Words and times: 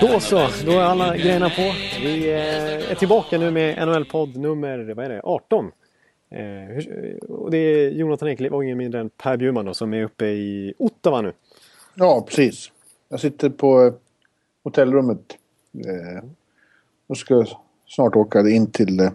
Då 0.00 0.20
så, 0.20 0.48
då 0.66 0.72
är 0.72 0.82
alla 0.82 1.16
grejerna 1.16 1.50
på. 1.50 1.72
Vi 2.02 2.30
eh, 2.30 2.90
är 2.90 2.94
tillbaka 2.94 3.38
nu 3.38 3.50
med 3.50 3.88
NHL-podd 3.88 4.36
nummer 4.36 4.94
vad 4.96 5.04
är 5.04 5.08
det, 5.08 5.20
18. 5.24 5.72
Eh, 6.30 6.42
och 7.28 7.50
det 7.50 7.58
är 7.58 7.90
Jonathan 7.90 8.28
Ekliv 8.28 8.54
och 8.54 8.64
ingen 8.64 8.78
mindre 8.78 9.00
än 9.00 9.10
Per 9.10 9.36
Bjurman 9.36 9.64
då, 9.64 9.74
som 9.74 9.94
är 9.94 10.02
uppe 10.02 10.26
i 10.26 10.74
Ottawa 10.78 11.20
nu. 11.20 11.32
Ja, 11.94 12.24
precis. 12.28 12.70
Jag 13.08 13.20
sitter 13.20 13.50
på 13.50 13.92
hotellrummet 14.64 15.36
Eh, 15.74 16.24
och 17.06 17.16
ska 17.16 17.44
snart 17.86 18.16
åka 18.16 18.40
in 18.40 18.70
till 18.70 19.10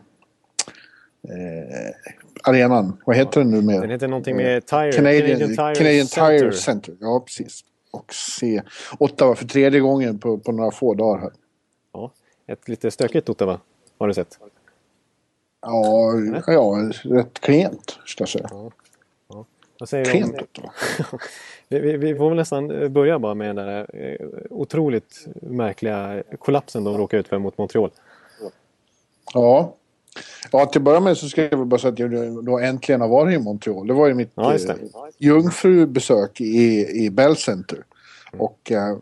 arenan. 2.44 2.98
Vad 3.06 3.16
heter 3.16 3.42
den 3.42 3.52
nu 3.52 3.62
med? 3.62 3.82
Den 3.82 3.90
heter 3.90 4.08
någonting 4.08 4.36
med 4.36 4.66
Tire, 4.66 4.92
Canadian, 4.92 5.40
Canadian, 5.40 5.50
Tire, 5.50 5.76
Canadian 5.76 6.08
Center. 6.08 6.40
Tire 6.40 6.52
Center. 6.52 6.96
Ja, 7.00 7.24
precis. 7.26 7.64
Och 7.92 8.14
se 8.14 8.62
Ottawa 9.00 9.36
för 9.36 9.46
tredje 9.46 9.80
gången 9.80 10.20
på, 10.20 10.38
på 10.38 10.52
några 10.52 10.72
få 10.72 10.94
dagar 10.94 11.22
här. 11.22 11.32
Ja, 11.94 12.12
ett 12.48 12.68
lite 12.68 12.92
stökigt 12.92 13.30
Ottawa 13.30 13.60
har 13.98 14.08
du 14.08 14.14
sett. 14.14 14.40
Ja, 15.62 16.14
ja 16.48 16.92
rätt 17.04 17.40
klent 17.40 18.00
ska 18.06 18.22
jag 18.22 18.30
säga. 18.30 18.48
Ja. 18.52 18.72
Ja. 19.28 19.46
Vad 19.80 19.90
säger 19.90 20.06
klent 20.06 20.42
Ottawa. 20.42 20.72
Vi, 21.72 21.98
vi, 21.98 22.16
får 22.16 22.30
väl 22.30 22.38
nästan 22.38 22.94
börja 22.94 23.20
bara 23.20 23.34
med 23.34 23.56
den 23.56 23.56
där 23.56 23.88
eh, 23.94 24.28
otroligt 24.50 25.28
märkliga 25.42 26.24
kollapsen 26.40 26.84
de 26.84 26.98
råkade 26.98 27.20
ut 27.20 27.28
för 27.28 27.38
mot 27.38 27.58
Montreal. 27.58 27.92
Ja. 29.34 29.76
Ja, 30.52 30.66
till 30.66 30.80
att 30.80 30.84
börja 30.84 31.00
med 31.00 31.18
så 31.18 31.30
ska 31.30 31.44
jag 31.44 31.58
väl 31.58 31.66
bara 31.66 31.80
säga 31.80 31.94
att 31.94 32.00
jag 32.00 32.46
då 32.46 32.60
äntligen 32.60 33.02
har 33.02 33.08
varit 33.08 33.36
i 33.36 33.40
Montreal. 33.40 33.88
Det 33.88 33.94
var 33.94 34.08
ju 34.08 34.14
mitt 34.14 34.32
ja, 34.36 34.56
eh, 34.56 34.76
jungfrubesök 35.18 36.42
i, 36.42 36.88
i 37.06 37.10
Bell 37.10 37.38
Center. 37.38 37.84
Mm. 38.34 38.42
Och 38.42 38.72
eh, 38.72 38.98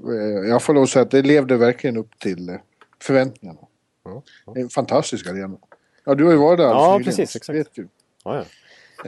jag 0.50 0.64
får 0.64 0.74
lov 0.74 0.84
att 0.84 0.90
säga 0.90 1.04
att 1.04 1.12
det 1.12 1.22
levde 1.22 1.58
verkligen 1.58 1.98
upp 1.98 2.20
till 2.20 2.50
eh, 2.50 2.56
förväntningarna. 3.02 3.60
Ja, 4.06 4.24
ja. 4.46 4.54
En 4.56 4.70
fantastisk 4.70 5.28
arena. 5.28 5.58
Ja, 6.06 6.16
du 6.16 6.24
har 6.24 6.32
ju 6.32 6.38
varit 6.38 6.58
där 6.58 6.66
Ja, 6.66 6.98
nyligen, 6.98 7.04
precis. 7.04 7.36
Exakt. 7.36 7.60
Vet 7.60 7.70
du. 7.74 7.88
Ja, 8.24 8.36
ja. 8.36 8.46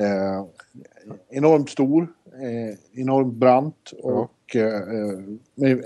Eh, 0.04 0.46
enormt 1.30 1.70
stor 1.70 2.08
eh, 2.34 3.02
enormt 3.02 3.34
brant 3.34 3.94
och 4.02 4.56
eh, 4.56 5.20
med 5.56 5.84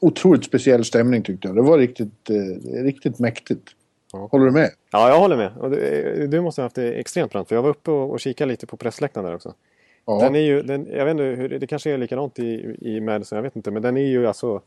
otroligt 0.00 0.44
speciell 0.44 0.84
stämning 0.84 1.22
tyckte 1.22 1.48
jag. 1.48 1.56
Det 1.56 1.62
var 1.62 1.78
riktigt, 1.78 2.30
eh, 2.30 2.82
riktigt 2.82 3.18
mäktigt. 3.18 3.68
Ja. 4.12 4.28
Håller 4.32 4.44
du 4.44 4.52
med? 4.52 4.70
Ja, 4.90 5.08
jag 5.08 5.18
håller 5.18 5.36
med. 5.36 5.52
Du, 5.60 6.26
du 6.26 6.40
måste 6.40 6.60
ha 6.60 6.64
haft 6.64 6.76
det 6.76 6.92
extremt 6.92 7.32
brant. 7.32 7.48
För 7.48 7.54
jag 7.54 7.62
var 7.62 7.70
uppe 7.70 7.90
och, 7.90 8.10
och 8.10 8.20
kikade 8.20 8.50
lite 8.50 8.66
på 8.66 8.76
pressläktaren 8.76 9.26
där 9.26 9.34
också. 9.34 9.54
Ja. 10.06 10.18
Den 10.22 10.34
är 10.34 10.40
ju, 10.40 10.62
den, 10.62 10.86
jag 10.86 11.04
vet 11.04 11.10
inte, 11.10 11.22
hur, 11.22 11.48
det 11.48 11.66
kanske 11.66 11.90
är 11.90 11.98
likadant 11.98 12.38
i, 12.38 12.76
i 12.80 13.00
Madison, 13.00 13.36
jag 13.36 13.42
vet 13.42 13.56
inte. 13.56 13.70
Men 13.70 13.82
den 13.82 13.96
är 13.96 14.06
ju 14.06 14.26
alltså... 14.26 14.62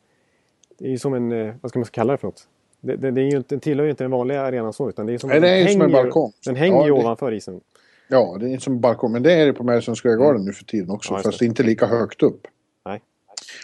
Det 0.77 0.85
är 0.85 0.89
ju 0.89 0.97
som 0.97 1.13
en, 1.13 1.31
eh, 1.31 1.53
vad 1.61 1.69
ska 1.69 1.79
man 1.79 1.85
kalla 1.85 2.13
det 2.13 2.17
för 2.17 2.27
något? 2.27 2.47
Det, 2.81 2.95
det, 2.95 3.11
det 3.11 3.21
är 3.21 3.31
ju 3.31 3.43
den 3.47 3.59
tillhör 3.59 3.83
ju 3.85 3.89
inte 3.89 4.03
den 4.03 4.11
vanliga 4.11 4.41
arenan 4.41 4.73
så 4.73 4.89
utan 4.89 5.05
det 5.05 5.13
är 5.13 5.17
som, 5.17 5.29
Nej, 5.29 5.39
det 5.39 5.47
är 5.49 5.67
som 5.67 5.81
en 5.81 5.91
balkong. 5.91 6.31
Den 6.45 6.55
hänger 6.55 6.81
ju 6.81 6.87
ja, 6.87 6.93
ovanför 6.93 7.31
isen. 7.31 7.61
Ja, 8.07 8.37
det 8.39 8.53
är 8.53 8.57
som 8.57 8.79
balkong. 8.79 9.11
Men 9.11 9.23
det 9.23 9.33
är 9.33 9.45
det 9.45 9.53
på 9.53 9.63
Madison 9.63 9.95
Square 9.95 10.15
Garden 10.15 10.35
mm. 10.35 10.45
nu 10.45 10.53
för 10.53 10.65
tiden 10.65 10.89
också. 10.89 11.13
Ja, 11.13 11.21
fast 11.23 11.41
inte 11.41 11.63
lika 11.63 11.85
högt 11.85 12.23
upp. 12.23 12.47
Nej. 12.85 13.01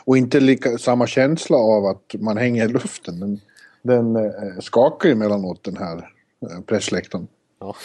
Och 0.06 0.17
inte 0.17 0.40
lika, 0.40 0.78
samma 0.78 1.07
känsla 1.07 1.57
av 1.57 1.85
att 1.85 2.16
man 2.19 2.38
hänger 2.38 2.66
i 2.66 2.67
luften. 2.67 3.19
Den, 3.19 3.40
den 3.81 4.16
eh, 4.16 4.59
skakar 4.59 5.09
emellanåt 5.09 5.63
den 5.63 5.78
här 5.78 5.97
eh, 6.41 6.62
pressläktaren. 6.66 7.28
Ja. 7.59 7.75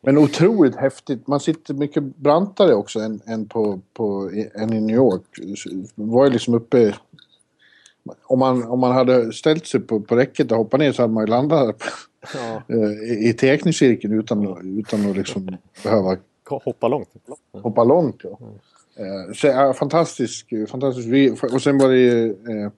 Men 0.00 0.18
otroligt 0.18 0.76
häftigt. 0.76 1.26
Man 1.26 1.40
sitter 1.40 1.74
mycket 1.74 2.02
brantare 2.02 2.74
också 2.74 3.00
än, 3.00 3.20
än, 3.26 3.48
på, 3.48 3.80
på, 3.94 4.30
än 4.54 4.72
i 4.72 4.80
New 4.80 4.96
York. 4.96 5.22
var 5.94 6.24
ju 6.24 6.30
liksom 6.30 6.54
uppe... 6.54 6.94
Om 8.22 8.38
man, 8.38 8.62
om 8.62 8.80
man 8.80 8.92
hade 8.92 9.32
ställt 9.32 9.66
sig 9.66 9.80
på, 9.80 10.00
på 10.00 10.16
räcket 10.16 10.52
och 10.52 10.58
hoppat 10.58 10.80
ner 10.80 10.92
så 10.92 11.02
hade 11.02 11.14
man 11.14 11.22
ju 11.24 11.30
landat 11.30 11.82
ja. 12.34 12.62
Eh, 12.74 13.28
i 13.28 13.32
teckningscirkeln 13.32 14.18
utan, 14.18 14.78
utan 14.78 15.10
att 15.10 15.16
liksom 15.16 15.56
behöva... 15.82 16.16
Hoppa 16.48 16.88
långt. 16.88 17.08
Hoppa 17.52 17.84
långt, 17.84 18.20
ja. 18.22 18.38
Mm. 18.40 19.34
Så, 19.34 19.46
ja, 19.46 19.72
fantastisk, 19.72 20.46
fantastisk. 20.68 21.08
Och 21.52 21.62
sen 21.62 21.78
var 21.78 21.88
det 21.88 21.98
ju 21.98 22.30
eh, 22.30 22.70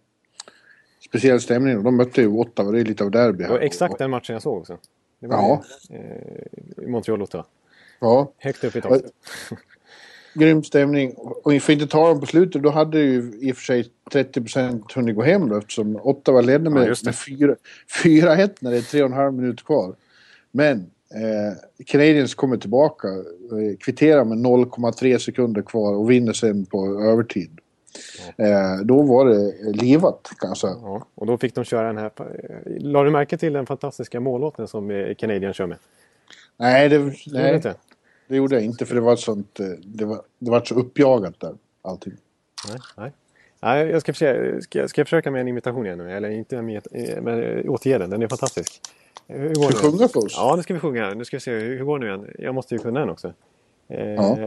speciell 1.00 1.41
stämning. 1.41 1.82
De 1.82 1.97
mötte 1.97 2.20
ju 2.20 2.28
Ottawa, 2.28 2.72
det 2.72 2.81
är 2.81 2.84
lite 2.84 3.04
av 3.04 3.10
derby 3.10 3.44
här. 3.44 3.50
Det 3.50 3.59
var 3.59 3.64
exakt 3.64 3.98
den 3.98 4.10
matchen 4.10 4.32
jag 4.32 4.42
såg 4.42 4.59
också. 4.59 4.78
Det 5.20 5.26
var 5.26 5.36
ja. 5.36 5.62
eh, 5.91 6.86
Montreal-Ottawa. 6.88 7.44
Ja. 8.00 8.32
Högt 8.38 8.64
upp 8.64 8.76
i 8.76 8.81
taket 8.81 9.12
grym 10.34 10.62
stämning. 10.62 11.12
Och 11.16 11.62
för 11.62 11.72
inte 11.72 11.87
tala 11.87 12.10
om 12.10 12.20
på 12.20 12.26
slutet, 12.26 12.62
då 12.62 12.70
hade 12.70 13.00
ju 13.00 13.32
i 13.41 13.53
och 13.53 13.56
för 13.56 13.62
sig 13.62 13.87
30% 14.12 14.94
hunnit 14.94 15.16
gå 15.16 15.22
hem 15.22 15.48
då 15.48 15.56
eftersom 15.56 15.97
Ottawa 15.97 16.41
ledde 16.41 16.70
med, 16.70 16.88
ja, 16.88 16.94
med 17.04 17.14
4-1 18.04 18.50
när 18.60 18.70
det 18.70 18.76
är 18.76 18.81
3,5 18.81 19.31
minuter 19.31 19.64
kvar. 19.64 19.94
Men 20.50 20.78
eh, 21.14 21.84
Canadiens 21.87 22.34
kommer 22.34 22.56
tillbaka, 22.56 23.08
eh, 23.08 23.76
kvitterar 23.81 24.25
med 24.25 24.38
0,3 24.38 25.19
sekunder 25.19 25.62
kvar 25.62 25.94
och 25.94 26.10
vinner 26.10 26.32
sen 26.32 26.66
på 26.66 27.00
övertid. 27.00 27.58
Eh, 28.36 28.84
då 28.84 29.03
var 29.03 29.26
det 29.26 29.54
livat 29.82 30.31
kan 30.38 30.48
jag 30.48 30.56
säga. 30.56 30.76
Ja, 30.82 31.06
och 31.14 31.26
då 31.26 31.38
fick 31.38 31.54
de 31.54 31.64
köra 31.64 31.86
den 31.86 31.98
här... 31.98 32.10
La 32.66 33.03
du 33.03 33.10
märke 33.10 33.38
till 33.38 33.53
den 33.53 33.66
fantastiska 33.66 34.20
mållåten 34.20 34.69
som 34.69 34.91
eh, 34.91 35.14
Canadiens 35.14 35.56
kör 35.56 35.66
med? 35.66 35.78
Nej, 36.56 36.88
det, 36.88 37.12
nej. 37.26 37.62
Det 38.28 38.37
gjorde 38.37 38.54
jag 38.54 38.64
inte 38.64 38.87
för 38.87 38.94
det 38.94 39.00
var 39.00 39.16
sånt... 39.16 39.60
Eh, 39.60 39.66
det 39.66 40.04
var, 40.04 40.22
det 40.38 40.50
var 40.50 40.60
så 40.60 40.75
uppjagat 40.75 41.41
där, 41.41 41.54
allting. 41.82 42.12
Nej, 42.69 42.78
nej. 42.97 43.12
nej 43.60 43.88
jag 43.88 44.00
ska, 44.00 44.12
försöka, 44.12 44.60
ska, 44.60 44.88
ska 44.88 45.00
jag 45.00 45.06
försöka 45.06 45.31
med 45.31 45.41
en 45.41 45.48
imitation 45.48 45.87
igen 45.87 45.98
nu? 45.98 46.12
Eller 46.12 46.31
inte 46.31 46.62
med, 46.62 46.87
eh, 46.91 47.22
men 47.22 47.42
eh, 47.42 47.70
återge 47.70 47.98
den, 47.98 48.10
den 48.10 48.22
är 48.22 48.28
fantastisk. 48.28 48.81
Hur 49.26 49.54
går 49.54 49.70
ska 49.70 49.87
vi 49.87 49.92
sjunga 49.92 50.08
för 50.08 50.25
oss? 50.25 50.34
Ja, 50.37 50.54
nu 50.56 50.62
ska 50.62 50.75
vi 50.75 50.81
sjunga. 50.81 51.14
Nu 51.14 51.25
ska 51.25 51.37
vi 51.37 51.41
se, 51.41 51.50
hur 51.50 51.84
går 51.84 51.98
det 51.98 52.04
nu 52.04 52.12
igen? 52.12 52.34
Jag 52.38 52.54
måste 52.54 52.75
ju 52.75 52.78
kunna 52.78 53.00
den 53.00 53.10
också. 53.10 53.32
Ja. 53.87 54.38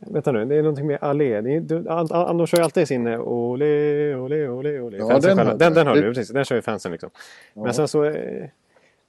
Vänta 0.00 0.32
nu, 0.32 0.44
det 0.44 0.54
är 0.54 0.62
någonting 0.62 0.86
med 0.86 0.98
allé. 1.00 1.36
Anders 2.10 2.50
kör 2.50 2.58
ju 2.58 2.64
alltid 2.64 2.88
sin 2.88 3.06
ole, 3.06 4.16
ole, 4.16 4.48
ole, 4.48 4.80
ole. 4.80 4.96
Ja, 4.96 5.18
den, 5.18 5.58
den, 5.58 5.74
den 5.74 5.86
hör 5.86 5.94
du, 5.94 6.02
precis. 6.02 6.28
Den 6.28 6.44
kör 6.44 6.56
ju 6.56 6.62
fansen 6.62 6.92
liksom. 6.92 7.10
Ja. 7.54 7.62
Men 7.62 7.74
sen 7.74 7.88
så... 7.88 8.12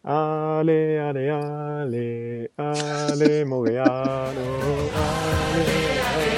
Ale, 0.02 1.04
ale, 1.10 1.34
ale, 1.34 2.48
ale, 2.56 3.46
Moreano, 3.46 4.42
ale, 4.96 5.68
ale, 6.14 6.28
Den 6.28 6.37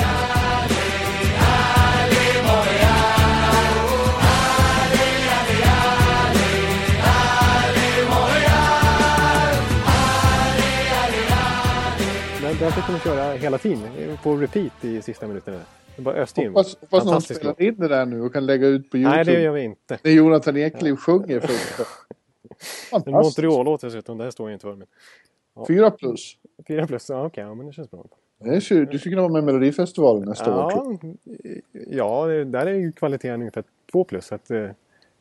fick 12.68 12.88
de 12.88 13.00
köra 13.00 13.34
hela 13.34 13.58
tiden 13.58 14.18
på 14.24 14.36
repeat 14.36 14.86
i 14.86 15.02
sista 15.02 15.28
minuterna. 15.28 15.60
Det 15.96 16.02
bara 16.02 16.16
öste 16.16 16.42
in. 16.42 16.48
Hoppas, 16.48 16.78
hoppas 16.82 17.06
någon 17.06 17.22
spelar 17.22 17.62
in 17.62 17.76
det 17.78 17.88
där 17.88 18.06
nu 18.06 18.22
och 18.22 18.34
kan 18.34 18.46
lägga 18.46 18.68
ut 18.68 18.92
på 18.92 18.98
Youtube. 18.98 19.16
Nej, 19.16 19.26
det 19.26 19.42
gör 19.42 19.52
vi 19.52 19.62
inte. 19.64 20.00
Det 20.02 20.10
är 20.10 20.14
Jonathan 20.14 20.58
Ekliv 20.58 20.96
sjunger. 20.96 21.40
För 21.40 21.54
en 23.08 23.12
Montreal-låt 23.12 23.82
dessutom, 23.82 24.18
det 24.18 24.24
här 24.24 24.32
står 24.32 24.50
jag 24.50 24.56
inte 24.56 24.64
för. 24.64 24.76
Men, 24.76 24.88
ja. 25.56 25.66
Fyra 25.68 25.92
plus. 25.92 26.38
Fyra 26.68 26.88
plus, 26.88 27.10
ja 27.10 27.26
okej, 27.26 27.28
okay, 27.28 27.44
ja, 27.44 27.56
men 27.56 27.68
det 27.68 27.74
känns 27.74 27.92
bra. 27.92 28.06
Det 28.40 28.54
du 28.86 29.00
skulle 29.00 29.16
kunna 29.16 29.22
vara 29.22 29.34
med 29.34 29.44
i 29.44 29.46
Melodifestivalen 29.46 30.24
nästa 30.30 30.50
ja, 30.50 30.66
år. 30.66 30.98
Ja, 31.88 32.26
där 32.28 32.66
är 32.66 32.74
ju 32.74 32.92
kvaliteten 32.92 33.40
ungefär 33.40 33.64
två 33.92 34.04
plus. 34.04 34.26
Så 34.26 34.36
att, 34.36 34.52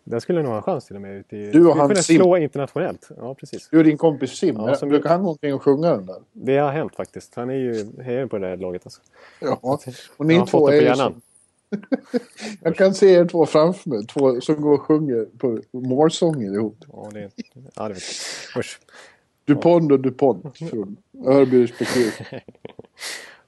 där 0.08 0.20
skulle 0.20 0.42
nog 0.42 0.50
ha 0.50 0.56
en 0.56 0.62
chans 0.62 0.86
till 0.86 0.96
och 0.96 1.02
med. 1.02 1.16
Ut 1.16 1.32
i, 1.32 1.50
du 1.50 1.66
och 1.66 1.76
han 1.76 1.96
Sim. 1.96 2.16
slå 2.16 2.36
internationellt. 2.36 3.08
Ja, 3.16 3.34
precis. 3.34 3.68
Du 3.70 3.78
och 3.78 3.84
din 3.84 3.98
kompis 3.98 4.30
Sim. 4.30 4.56
Ja, 4.56 4.74
som 4.74 4.88
brukar 4.88 5.10
han 5.10 5.22
gå 5.22 5.30
omkring 5.30 5.54
och 5.54 5.62
sjunga 5.62 5.90
den 5.90 6.06
där? 6.06 6.22
Det 6.32 6.56
har 6.56 6.72
hänt 6.72 6.94
faktiskt. 6.96 7.34
Han 7.34 7.50
är 7.50 7.54
ju 7.54 8.02
hejar 8.02 8.26
på 8.26 8.38
det 8.38 8.48
där 8.48 8.56
laget 8.56 8.82
alltså. 8.84 9.00
Ja, 9.40 9.80
och 10.16 10.26
ni 10.26 10.46
två 10.46 10.68
är 10.68 10.80
ju 10.80 10.94
som, 10.94 11.20
jag 12.62 12.76
kan 12.76 12.94
se 12.94 13.14
er 13.14 13.24
två 13.24 13.46
framför 13.46 13.90
mig. 13.90 14.06
Två 14.06 14.40
som 14.40 14.60
går 14.60 14.74
och 14.74 14.82
sjunger 14.82 15.26
på 15.38 15.58
målsånger 15.72 16.54
ihop. 16.54 16.84
Ja, 16.92 17.08
det, 17.12 17.30
ja, 17.74 17.88
det 17.88 17.94
vet 17.94 18.02
jag. 18.54 18.60
Usch. 18.60 18.80
Dupont 19.44 19.92
och 19.92 20.00
Dupont 20.00 20.58
från 20.58 20.96
Örby 21.26 21.64
respektive. 21.64 22.12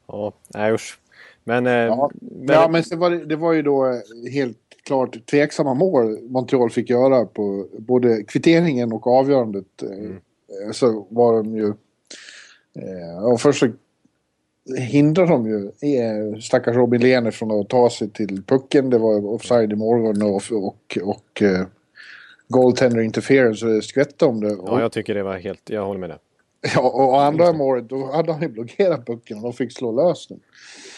ja, 0.07 0.33
nej 0.49 0.73
usch. 0.73 0.99
Men, 1.45 1.67
eh, 1.67 1.73
ja. 1.73 2.11
men... 2.21 2.55
Ja, 2.55 2.69
men 2.69 2.83
det 2.91 2.97
var, 2.97 3.11
det 3.11 3.37
var 3.37 3.53
ju 3.53 3.63
då 3.63 3.87
eh, 3.87 4.33
helt 4.33 4.59
klart 4.83 5.27
tveksamma 5.27 5.75
mål 5.75 6.19
Montreal 6.23 6.71
fick 6.71 6.91
göra 6.91 7.27
på 7.27 7.67
både 7.79 8.23
kvitteringen 8.23 8.93
och 8.93 9.07
avgörandet. 9.07 9.83
Mm. 9.83 10.17
Så 10.73 11.07
var 11.11 11.37
de 11.37 11.57
ju... 11.57 11.73
Och 13.23 13.41
först 13.41 13.61
så 13.61 13.69
hindrar 14.79 15.27
de 15.27 15.47
ju 15.47 15.71
stackars 16.41 16.77
Robin 16.77 17.01
Lehner 17.01 17.31
från 17.31 17.61
att 17.61 17.69
ta 17.69 17.91
sig 17.91 18.11
till 18.11 18.43
pucken. 18.43 18.91
Det 18.91 18.99
var 18.99 19.27
offside 19.27 19.73
i 19.73 19.77
morgon 19.77 20.23
och, 20.23 20.43
och, 20.53 20.99
och 21.03 21.43
uh, 21.43 21.67
goaltender 22.49 23.01
interference 23.01 23.67
och 23.67 23.73
det 23.73 23.83
skvätte 23.83 24.25
om 24.25 24.41
det. 24.41 24.57
Ja, 24.67 24.81
jag 24.81 24.93
tycker 24.93 25.15
det 25.15 25.23
var 25.23 25.39
helt... 25.39 25.71
Jag 25.71 25.87
håller 25.87 26.01
med 26.01 26.11
dig. 26.11 26.19
Ja, 26.75 26.81
och 26.81 27.23
andra 27.23 27.53
målet 27.53 27.89
då 27.89 28.13
hade 28.13 28.33
han 28.33 28.43
ju 28.43 28.49
blockerat 28.49 29.07
pucken 29.07 29.37
och 29.37 29.43
de 29.43 29.53
fick 29.53 29.73
slå 29.73 29.93
lös 29.93 30.27
den. 30.27 30.41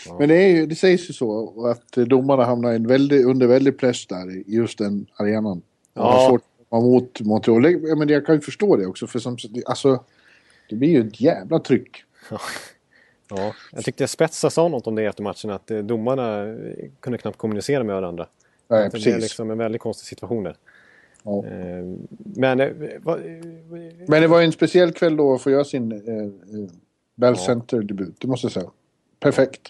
Ja. 0.06 0.16
Men 0.18 0.28
det, 0.28 0.34
är 0.34 0.66
det 0.66 0.74
sägs 0.74 1.10
ju 1.10 1.14
så 1.14 1.66
att 1.66 1.92
domarna 1.92 2.44
hamnar 2.44 2.72
en 2.72 2.86
väldig, 2.86 3.24
under 3.24 3.46
väldig 3.46 3.78
press 3.78 4.06
där 4.06 4.36
i 4.36 4.44
just 4.46 4.78
den 4.78 5.06
arenan. 5.16 5.62
Ja. 5.94 6.38
komma 6.68 6.82
mot 6.82 7.20
Montreal. 7.20 7.96
Men 7.96 8.08
jag 8.08 8.26
kan 8.26 8.34
ju 8.34 8.40
förstå 8.40 8.76
det 8.76 8.86
också 8.86 9.06
för 9.06 9.18
som, 9.18 9.36
alltså, 9.66 10.04
det 10.68 10.76
blir 10.76 10.88
ju 10.88 11.08
ett 11.08 11.20
jävla 11.20 11.58
tryck. 11.58 12.04
Ja. 12.30 12.38
Ja, 13.34 13.54
jag 13.72 13.84
tyckte 13.84 14.08
Spetsa 14.08 14.50
sa 14.50 14.68
något 14.68 14.86
om 14.86 14.94
det 14.94 15.04
efter 15.04 15.22
matchen 15.22 15.50
att 15.50 15.70
eh, 15.70 15.78
domarna 15.78 16.56
kunde 17.00 17.18
knappt 17.18 17.38
kommunicera 17.38 17.84
med 17.84 17.94
varandra. 17.94 18.26
Nej, 18.68 18.90
precis. 18.90 19.04
Det 19.04 19.10
blev 19.10 19.20
liksom 19.20 19.50
en 19.50 19.58
väldigt 19.58 19.80
konstig 19.80 20.06
situation 20.06 20.44
där. 20.44 20.56
Ja. 21.22 21.46
Eh, 21.46 21.84
men, 22.18 22.60
eh, 22.60 22.68
va, 23.00 23.18
men 24.08 24.22
det 24.22 24.26
var 24.26 24.42
en 24.42 24.52
speciell 24.52 24.92
kväll 24.92 25.16
då 25.16 25.34
att 25.34 25.42
få 25.42 25.50
göra 25.50 25.64
sin 25.64 25.92
eh, 25.92 26.30
Bell 27.14 27.36
Center-debut, 27.36 28.14
det 28.20 28.26
måste 28.26 28.44
jag 28.44 28.52
säga. 28.52 28.70
Perfekt. 29.20 29.60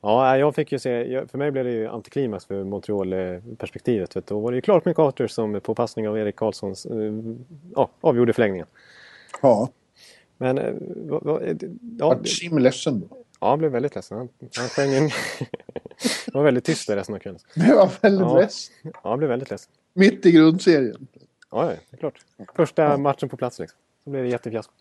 Ja, 0.00 0.38
jag 0.38 0.54
fick 0.54 0.72
ju 0.72 0.78
se, 0.78 1.26
för 1.26 1.38
mig 1.38 1.50
blev 1.50 1.64
det 1.64 1.70
ju 1.70 1.86
antiklimax 1.86 2.44
för 2.44 2.64
Montreal-perspektivet. 2.64 4.16
Då 4.26 4.40
var 4.40 4.50
det 4.50 4.56
ju 4.56 4.60
Clark 4.60 4.84
McArthur 4.84 5.26
som 5.26 5.60
på 5.60 5.74
passning 5.74 6.08
av 6.08 6.18
Erik 6.18 6.36
Karlsson 6.36 6.74
ja, 7.74 7.90
avgjorde 8.00 8.32
förlängningen. 8.32 8.66
Ja. 9.42 9.68
Men... 10.36 10.56
Va, 11.08 11.20
va, 11.22 11.40
ja, 11.98 12.08
Vart 12.08 12.42
Jim 12.42 12.58
ledsen 12.58 13.00
då? 13.00 13.16
Ja, 13.40 13.48
han 13.48 13.58
blev 13.58 13.70
väldigt 13.70 13.94
ledsen. 13.94 14.18
Han, 14.18 14.28
han 14.56 14.68
sjöng 14.68 14.90
han 16.32 16.32
var 16.32 16.42
väldigt 16.42 16.64
tyst 16.64 16.90
resten 16.90 17.14
av 17.14 17.18
kvällen. 17.18 17.40
Blev 17.54 17.78
han 17.78 17.88
väldigt 18.00 18.20
ja. 18.20 18.38
ledsen? 18.38 18.74
Ja, 18.82 18.90
han 19.02 19.18
blev 19.18 19.30
väldigt 19.30 19.50
ledsen. 19.50 19.72
Mitt 19.92 20.26
i 20.26 20.32
grundserien? 20.32 21.06
Ja, 21.50 21.64
det 21.64 21.96
är 21.96 21.96
klart. 21.96 22.24
Första 22.54 22.82
ja. 22.82 22.96
matchen 22.96 23.28
på 23.28 23.36
plats 23.36 23.58
liksom. 23.58 23.78
Så 24.04 24.10
blev 24.10 24.22
det 24.22 24.28
jättefiasko. 24.28 24.72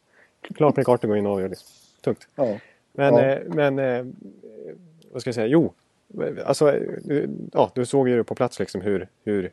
Klart 0.55 0.75
med 0.75 0.85
kartan 0.85 1.09
går 1.09 1.17
in 1.17 1.25
och 1.25 1.31
avgör 1.31 1.49
liksom. 1.49 1.67
Tungt. 2.01 2.27
Ja. 2.35 2.57
Men, 2.95 3.13
ja. 3.13 3.21
Eh, 3.21 3.41
men 3.47 3.79
eh, 3.79 4.05
vad 5.11 5.21
ska 5.21 5.27
jag 5.27 5.35
säga? 5.35 5.47
Jo, 5.47 5.73
alltså, 6.45 6.71
du, 7.03 7.29
ja, 7.53 7.71
du 7.75 7.85
såg 7.85 8.09
ju 8.09 8.23
på 8.23 8.35
plats 8.35 8.59
liksom 8.59 8.81
hur, 8.81 9.07
hur 9.23 9.51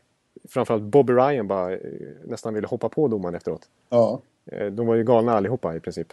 framförallt 0.49 0.83
Bobby 0.83 1.13
Ryan 1.13 1.49
bara 1.49 1.73
eh, 1.73 1.79
nästan 2.25 2.55
ville 2.55 2.67
hoppa 2.67 2.89
på 2.89 3.09
domaren 3.09 3.35
efteråt. 3.35 3.69
Ja. 3.89 4.21
Eh, 4.47 4.67
de 4.67 4.87
var 4.87 4.95
ju 4.95 5.05
galna 5.05 5.33
allihopa 5.33 5.77
i 5.77 5.81
princip. 5.81 6.09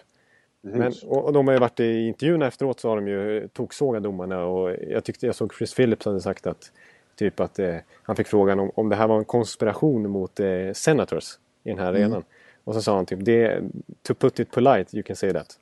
Men, 0.62 0.94
och, 1.06 1.34
de 1.34 1.48
har 1.48 1.54
ju 1.54 1.60
varit 1.60 1.80
i 1.80 2.08
intervjuerna 2.08 2.48
efteråt 2.48 2.80
så 2.80 2.90
har 2.90 2.96
de 2.96 3.08
ju 3.08 3.48
toksågat 3.48 4.04
domarna 4.04 4.46
och 4.46 4.76
jag 4.88 5.04
tyckte 5.04 5.26
jag 5.26 5.36
såg 5.36 5.54
Chris 5.54 5.74
Phillips 5.74 6.06
hade 6.06 6.22
sagt 6.22 6.48
att 6.48 6.72
typ 7.16 7.40
att 7.40 7.60
eh, 7.60 7.76
han 8.04 8.16
fick 8.16 8.28
frågan 8.28 8.60
om, 8.60 8.72
om 8.76 8.90
det 8.90 8.96
här 8.96 9.08
var 9.08 9.18
en 9.18 9.26
konspiration 9.26 10.10
mot 10.10 10.40
eh, 10.40 10.48
senators 10.74 11.40
i 11.64 11.70
den 11.70 11.80
här 11.80 11.90
mm. 11.90 12.02
arenan. 12.02 12.24
Och 12.64 12.76
så 12.76 12.82
sa 12.82 12.96
han 12.96 13.06
typ 13.06 13.26
det, 13.26 13.62
to 14.02 14.14
put 14.14 14.40
it 14.40 14.52
polite 14.52 14.98
you 14.98 15.04
can 15.04 15.16
say 15.16 15.34
that. 15.34 15.60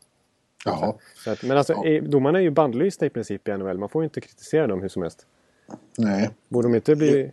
Jaha. 0.68 0.94
Så 1.16 1.32
att, 1.32 1.44
men 1.44 1.58
alltså 1.58 1.74
ja. 1.74 2.02
domarna 2.02 2.40
är 2.40 2.44
ju 2.44 2.50
bandlysta 2.50 3.06
i 3.06 3.10
princip 3.10 3.48
i 3.48 3.58
NHL. 3.58 3.78
Man 3.78 3.90
får 3.90 4.02
ju 4.02 4.04
inte 4.04 4.22
kritisera 4.22 4.68
dem 4.68 4.82
hur 4.82 4.90
som 4.90 5.02
helst. 5.02 5.26
Nej. 5.98 6.30
Borde 6.50 6.68
de 6.68 6.76
inte 6.76 6.96
bli 6.96 7.32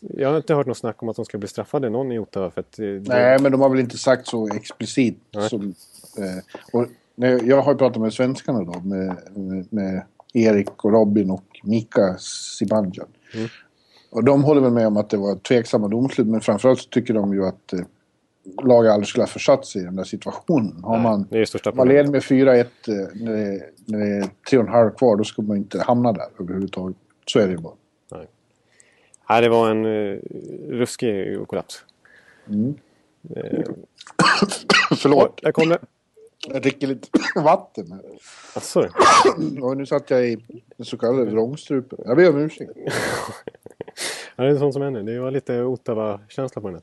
jag 0.00 0.30
har 0.30 0.36
inte 0.36 0.54
hört 0.54 0.66
något 0.66 0.76
snack 0.76 1.02
om 1.02 1.08
att 1.08 1.16
de 1.16 1.24
ska 1.24 1.38
bli 1.38 1.48
straffade, 1.48 1.90
någon 1.90 2.12
i 2.12 2.18
Ottawa. 2.18 2.50
För 2.50 2.60
att, 2.60 2.72
det... 2.72 3.08
Nej, 3.08 3.38
men 3.40 3.52
de 3.52 3.60
har 3.60 3.68
väl 3.68 3.80
inte 3.80 3.98
sagt 3.98 4.26
så 4.26 4.48
explicit. 4.54 5.18
Som, 5.50 5.74
eh, 6.18 6.62
och, 6.72 6.86
nej, 7.14 7.40
jag 7.44 7.62
har 7.62 7.74
pratat 7.74 8.02
med 8.02 8.12
svenskarna 8.12 8.62
då, 8.62 8.80
med, 8.80 9.16
med, 9.34 9.66
med 9.72 10.02
Erik 10.32 10.84
och 10.84 10.92
Robin 10.92 11.30
och 11.30 11.60
Mika 11.62 12.16
Zibanejad. 12.18 13.08
Mm. 13.34 13.48
Och 14.10 14.24
de 14.24 14.44
håller 14.44 14.60
väl 14.60 14.72
med 14.72 14.86
om 14.86 14.96
att 14.96 15.10
det 15.10 15.16
var 15.16 15.36
tveksamma 15.36 15.88
domslut, 15.88 16.26
men 16.26 16.40
framförallt 16.40 16.80
så 16.80 16.88
tycker 16.88 17.14
de 17.14 17.34
ju 17.34 17.46
att 17.46 17.72
eh, 17.72 17.80
laget 18.62 18.92
aldrig 18.92 19.08
skulle 19.08 19.22
ha 19.22 19.28
försatt 19.28 19.66
sig 19.66 19.82
i 19.82 19.84
den 19.84 19.96
där 19.96 20.04
situationen. 20.04 20.84
Har 20.84 20.98
man, 20.98 21.26
man 21.74 21.88
leder 21.88 22.10
med 22.10 22.22
4-1 22.22 22.58
eh, 22.58 22.66
när, 23.14 23.32
det, 23.32 23.62
när 23.84 23.98
det 23.98 24.06
är 24.06 24.28
tre 24.50 24.58
och 24.58 24.64
en 24.64 24.72
halv 24.72 24.90
kvar, 24.90 25.16
då 25.16 25.24
ska 25.24 25.42
man 25.42 25.56
inte 25.56 25.82
hamna 25.82 26.12
där 26.12 26.28
överhuvudtaget. 26.40 26.96
Så 27.26 27.38
är 27.38 27.46
det 27.46 27.52
ju 27.52 27.58
bara. 27.58 27.74
Nej, 29.28 29.42
det 29.42 29.48
var 29.48 29.70
en 29.70 29.84
uh, 29.84 30.20
ruskig 30.68 31.38
kollaps. 31.48 31.84
Mm. 32.48 32.74
Uh, 33.36 33.64
Förlåt. 34.96 35.42
Där 35.42 35.52
kom 35.52 35.68
det. 35.68 35.78
Jag 36.48 36.62
dricker 36.62 36.86
lite 36.86 37.08
vatten 37.34 37.92
här. 37.92 38.02
Asså? 38.54 38.88
Och 39.62 39.76
nu 39.76 39.86
satt 39.86 40.10
jag 40.10 40.28
i 40.28 40.38
den 40.76 40.86
så 40.86 40.96
kallade 40.96 41.24
vrångstrupen. 41.24 41.98
Jag 42.06 42.16
ber 42.16 42.30
om 42.30 42.38
ursäkt. 42.38 42.72
ja, 44.36 44.44
det 44.44 44.50
är 44.50 44.56
sånt 44.56 44.72
som 44.72 44.82
händer. 44.82 45.02
Det 45.02 45.20
var 45.20 45.30
lite 45.30 45.62
Ottawa-känsla 45.62 46.62
på 46.62 46.70
den. 46.70 46.82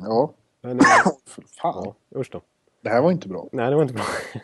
Ja. 0.00 0.32
Men, 0.74 0.84
För 1.26 1.42
fan. 1.42 1.94
Ja, 2.10 2.20
usch 2.20 2.28
då. 2.32 2.40
Det 2.80 2.88
här 2.88 3.02
var 3.02 3.12
inte 3.12 3.28
bra. 3.28 3.48
Nej, 3.52 3.70
det 3.70 3.76
var 3.76 3.82
inte 3.82 3.94
bra. 3.94 4.04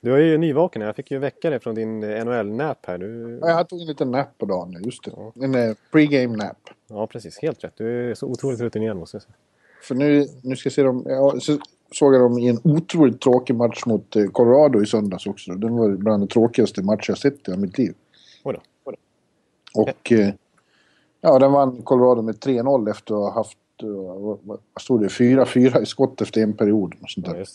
Du 0.00 0.14
är 0.14 0.18
ju 0.18 0.38
nyvaken. 0.38 0.82
Jag 0.82 0.96
fick 0.96 1.10
ju 1.10 1.18
väcka 1.18 1.50
dig 1.50 1.60
från 1.60 1.74
din 1.74 2.00
NHL-nap 2.00 2.86
här. 2.86 2.98
Du... 2.98 3.38
Ja, 3.42 3.50
jag 3.50 3.68
tog 3.68 3.80
en 3.80 3.86
liten 3.86 4.10
nap 4.10 4.38
på 4.38 4.46
dagen, 4.46 4.82
just 4.84 5.04
det. 5.04 5.12
Ja. 5.16 5.32
En 5.34 5.54
uh, 5.54 5.74
pre-game 5.92 6.36
nap. 6.36 6.56
Ja, 6.88 7.06
precis. 7.06 7.38
Helt 7.42 7.64
rätt. 7.64 7.72
Du 7.76 8.10
är 8.10 8.14
så 8.14 8.26
otroligt 8.26 8.60
rutinerad 8.60 8.96
måste 8.96 9.14
jag 9.14 9.22
säga. 9.22 9.34
För 9.82 9.94
nu, 9.94 10.26
nu 10.42 10.56
ska 10.56 10.66
jag 10.66 10.72
se 10.72 10.82
dem. 10.82 11.04
Ja, 11.06 11.40
så 11.40 11.58
såg 11.92 12.14
jag 12.14 12.20
dem 12.20 12.38
i 12.38 12.48
en 12.48 12.60
otroligt 12.64 13.20
tråkig 13.20 13.56
match 13.56 13.86
mot 13.86 14.16
eh, 14.16 14.26
Colorado 14.26 14.82
i 14.82 14.86
söndags 14.86 15.26
också. 15.26 15.52
Den 15.52 15.76
var 15.76 15.88
bland 15.88 16.22
de 16.22 16.28
tråkigaste 16.28 16.82
matcher 16.82 17.10
jag 17.10 17.18
sett 17.18 17.48
i 17.48 17.56
mitt 17.56 17.78
liv. 17.78 17.94
Oj 18.44 18.54
då. 18.54 18.92
Och 19.74 20.12
eh, 20.12 20.34
ja, 21.20 21.38
den 21.38 21.52
vann 21.52 21.82
Colorado 21.82 22.22
med 22.22 22.34
3-0 22.34 22.90
efter 22.90 23.14
att 23.14 23.20
ha 23.20 23.32
haft 23.40 23.58
vad, 23.88 24.38
vad 24.44 24.58
stod 24.80 25.00
det, 25.00 25.08
4-4 25.08 25.82
i 25.82 25.86
skott 25.86 26.20
efter 26.20 26.42
en 26.42 26.56
period. 26.56 26.94
Och 27.02 27.10
sånt 27.10 27.26
där. 27.26 27.46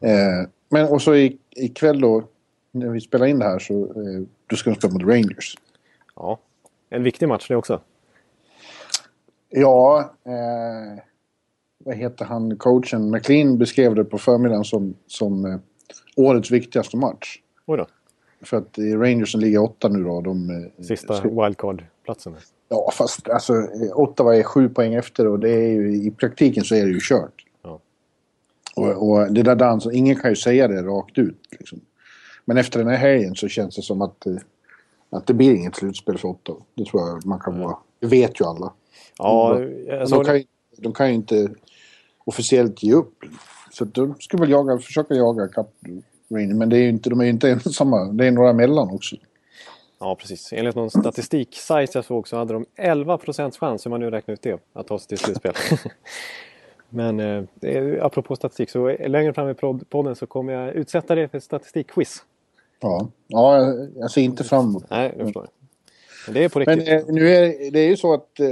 Ja. 0.00 0.08
Eh, 0.08 0.48
men 0.68 0.88
och 0.88 1.02
så 1.02 1.14
ikväll 1.50 2.00
då, 2.00 2.24
när 2.70 2.88
vi 2.88 3.00
spelar 3.00 3.26
in 3.26 3.38
det 3.38 3.44
här 3.44 3.58
så 3.58 3.84
eh, 3.84 4.22
då 4.46 4.56
ska 4.56 4.70
de 4.70 4.76
spela 4.76 4.92
mot 4.92 5.02
Rangers. 5.02 5.54
Ja, 6.16 6.38
en 6.90 7.02
viktig 7.02 7.28
match 7.28 7.48
det 7.48 7.56
också. 7.56 7.80
Ja, 9.50 10.14
eh, 10.24 11.02
vad 11.78 11.96
heter 11.96 12.24
han, 12.24 12.56
coachen? 12.56 13.10
McLean 13.10 13.58
beskrev 13.58 13.94
det 13.94 14.04
på 14.04 14.18
förmiddagen 14.18 14.64
som, 14.64 14.94
som 15.06 15.44
eh, 15.44 15.58
årets 16.16 16.50
viktigaste 16.50 16.96
match. 16.96 17.38
Oj 17.66 17.78
då. 17.78 17.86
För 18.42 18.56
att 18.56 18.78
Rangers 18.78 19.32
som 19.32 19.40
ligger 19.40 19.62
åtta 19.62 19.88
nu 19.88 20.04
då, 20.04 20.20
de... 20.20 20.50
Eh, 20.50 20.84
Sista 20.84 21.22
wildcard-platsen. 21.22 22.36
Ja, 22.68 22.90
fast 22.92 23.28
alltså 23.28 23.52
Ottawa 23.94 24.36
är 24.36 24.42
sju 24.42 24.68
poäng 24.68 24.94
efter 24.94 25.26
och 25.26 25.38
det 25.38 25.50
är 25.50 25.68
ju, 25.68 26.06
i 26.06 26.10
praktiken 26.10 26.64
så 26.64 26.74
är 26.74 26.86
det 26.86 26.92
ju 26.92 27.00
kört. 27.02 27.44
Och, 28.78 29.10
och 29.10 29.32
det 29.32 29.42
där 29.42 29.56
dansen, 29.56 29.94
ingen 29.94 30.16
kan 30.16 30.30
ju 30.30 30.36
säga 30.36 30.68
det 30.68 30.82
rakt 30.82 31.18
ut. 31.18 31.40
Liksom. 31.50 31.80
Men 32.44 32.56
efter 32.56 32.78
den 32.78 32.88
här 32.88 32.96
helgen 32.96 33.34
så 33.34 33.48
känns 33.48 33.76
det 33.76 33.82
som 33.82 34.02
att, 34.02 34.26
eh, 34.26 34.36
att 35.10 35.26
det 35.26 35.34
blir 35.34 35.54
inget 35.54 35.76
slutspel 35.76 36.18
för 36.18 36.28
Ottawa. 36.28 36.58
Det 36.74 36.84
tror 36.84 37.08
jag 37.08 37.26
man 37.26 37.40
kan 37.40 37.60
vara. 37.60 37.76
Det 38.00 38.06
vet 38.06 38.40
ju 38.40 38.44
alla. 38.44 38.72
Ja, 39.18 39.58
de, 39.58 40.04
de, 40.10 40.24
kan, 40.24 40.42
de 40.76 40.92
kan 40.92 41.08
ju 41.08 41.14
inte 41.14 41.50
officiellt 42.24 42.82
ge 42.82 42.92
upp. 42.92 43.14
Så 43.72 43.84
de 43.84 44.14
skulle 44.20 44.40
väl 44.40 44.50
jaga, 44.50 44.78
försöka 44.78 45.14
jaga 45.14 45.48
Cup 45.48 45.66
Men 46.28 46.68
det 46.68 46.76
är 46.78 46.88
inte, 46.88 47.10
de 47.10 47.20
är 47.20 47.24
ju 47.24 47.30
inte 47.30 47.50
ensamma. 47.50 48.04
Det 48.04 48.26
är 48.26 48.30
några 48.30 48.52
mellan 48.52 48.90
också. 48.90 49.16
Ja, 49.98 50.14
precis. 50.14 50.52
Enligt 50.52 50.74
någon 50.74 50.90
statistiksajt 50.90 51.94
jag 51.94 52.04
såg 52.04 52.28
så 52.28 52.36
hade 52.36 52.52
de 52.52 52.66
11 52.76 53.18
chans, 53.58 53.86
hur 53.86 53.90
man 53.90 54.00
nu 54.00 54.10
räknar 54.10 54.32
ut 54.32 54.42
det, 54.42 54.60
att 54.72 54.86
ta 54.86 54.98
sig 54.98 55.08
till 55.08 55.18
slutspel. 55.18 55.52
Men 56.88 57.20
eh, 57.20 58.04
apropå 58.04 58.36
statistik, 58.36 58.70
så 58.70 58.96
längre 59.06 59.34
fram 59.34 59.48
i 59.48 59.54
podden 59.88 60.16
så 60.16 60.26
kommer 60.26 60.52
jag 60.52 60.74
utsätta 60.74 61.14
det 61.14 61.28
för 61.28 61.40
statistikquiz. 61.40 62.24
Ja, 62.80 63.08
ja 63.26 63.74
jag 63.96 64.10
ser 64.10 64.22
inte 64.22 64.44
fram 64.44 64.64
emot 64.64 64.84
Nej, 64.90 65.14
jag 65.16 65.26
förstår. 65.26 65.48
Men 66.26 66.34
det 66.34 66.44
är 66.44 66.48
på 66.48 66.60
riktigt. 66.60 66.88
Men 66.88 66.98
eh, 66.98 67.04
nu 67.08 67.28
är 67.30 67.70
det 67.70 67.80
är 67.80 67.88
ju 67.88 67.96
så 67.96 68.14
att 68.14 68.40
eh, 68.40 68.46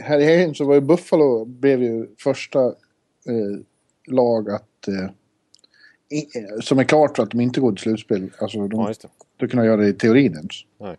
här 0.00 0.18
i 0.18 0.24
helgen 0.24 0.54
så 0.54 0.64
var 0.64 0.74
ju 0.74 0.80
Buffalo 0.80 1.44
blev 1.44 1.82
ju 1.82 2.06
första 2.18 2.66
eh, 2.66 3.60
lag 4.06 4.50
att 4.50 4.88
eh, 4.88 5.10
som 6.60 6.78
är 6.78 6.84
klart 6.84 7.16
för 7.16 7.22
att 7.22 7.30
de 7.30 7.40
inte 7.40 7.60
går 7.60 7.72
till 7.72 7.82
slutspel. 7.82 8.30
Alltså 8.38 8.58
de, 8.58 8.80
ja, 8.80 8.88
just 8.88 9.02
det. 9.02 9.08
de 9.36 9.48
kunna 9.48 9.64
göra 9.64 9.76
det 9.76 9.88
i 9.88 9.92
teorin 9.92 10.34
ens. 10.34 10.64
Nej. 10.78 10.96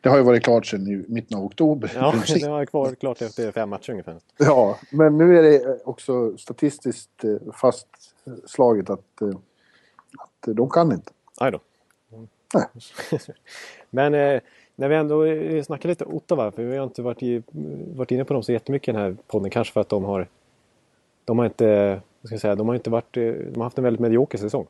Det 0.00 0.08
har 0.08 0.16
ju 0.16 0.22
varit 0.22 0.44
klart 0.44 0.66
sedan 0.66 0.88
i 0.88 1.04
mitten 1.08 1.38
av 1.38 1.44
oktober. 1.44 1.92
Ja, 1.94 2.14
det 2.40 2.48
var 2.48 2.64
kvar, 2.64 2.94
klart 2.94 3.22
efter 3.22 3.52
fem 3.52 3.68
matcher 3.68 3.90
ungefär. 3.90 4.16
Ja, 4.38 4.78
men 4.90 5.18
nu 5.18 5.38
är 5.38 5.42
det 5.42 5.80
också 5.84 6.36
statistiskt 6.38 7.24
eh, 7.24 7.52
fastslaget 7.52 8.90
att, 8.90 9.20
eh, 9.20 9.28
att 10.18 10.56
de 10.56 10.70
kan 10.70 10.92
inte. 10.92 11.12
Nej 11.40 11.52
då. 11.52 11.60
Nej. 12.54 12.66
men 13.90 14.14
eh, 14.14 14.40
när 14.76 14.88
vi 14.88 14.94
ändå 14.94 15.24
snackar 15.64 15.88
lite 15.88 16.04
Ottawa, 16.04 16.50
för 16.50 16.62
vi 16.62 16.76
har 16.76 16.84
inte 16.84 17.02
varit, 17.02 17.22
i, 17.22 17.42
varit 17.94 18.10
inne 18.10 18.24
på 18.24 18.34
dem 18.34 18.42
så 18.42 18.52
jättemycket 18.52 18.88
i 18.88 18.92
den 18.92 19.00
här 19.00 19.16
podden. 19.26 19.50
Kanske 19.50 19.72
för 19.72 19.80
att 19.80 19.88
de 19.88 20.04
har... 20.04 20.28
De 21.24 21.38
har 21.38 21.46
inte... 21.46 22.00
Ska 22.24 22.34
jag 22.34 22.40
säga, 22.40 22.54
de 22.54 22.68
har 22.68 22.74
inte 22.74 22.90
varit... 22.90 23.14
De 23.14 23.52
har 23.56 23.64
haft 23.64 23.78
en 23.78 23.84
väldigt 23.84 24.00
medioker 24.00 24.38
säsong. 24.38 24.66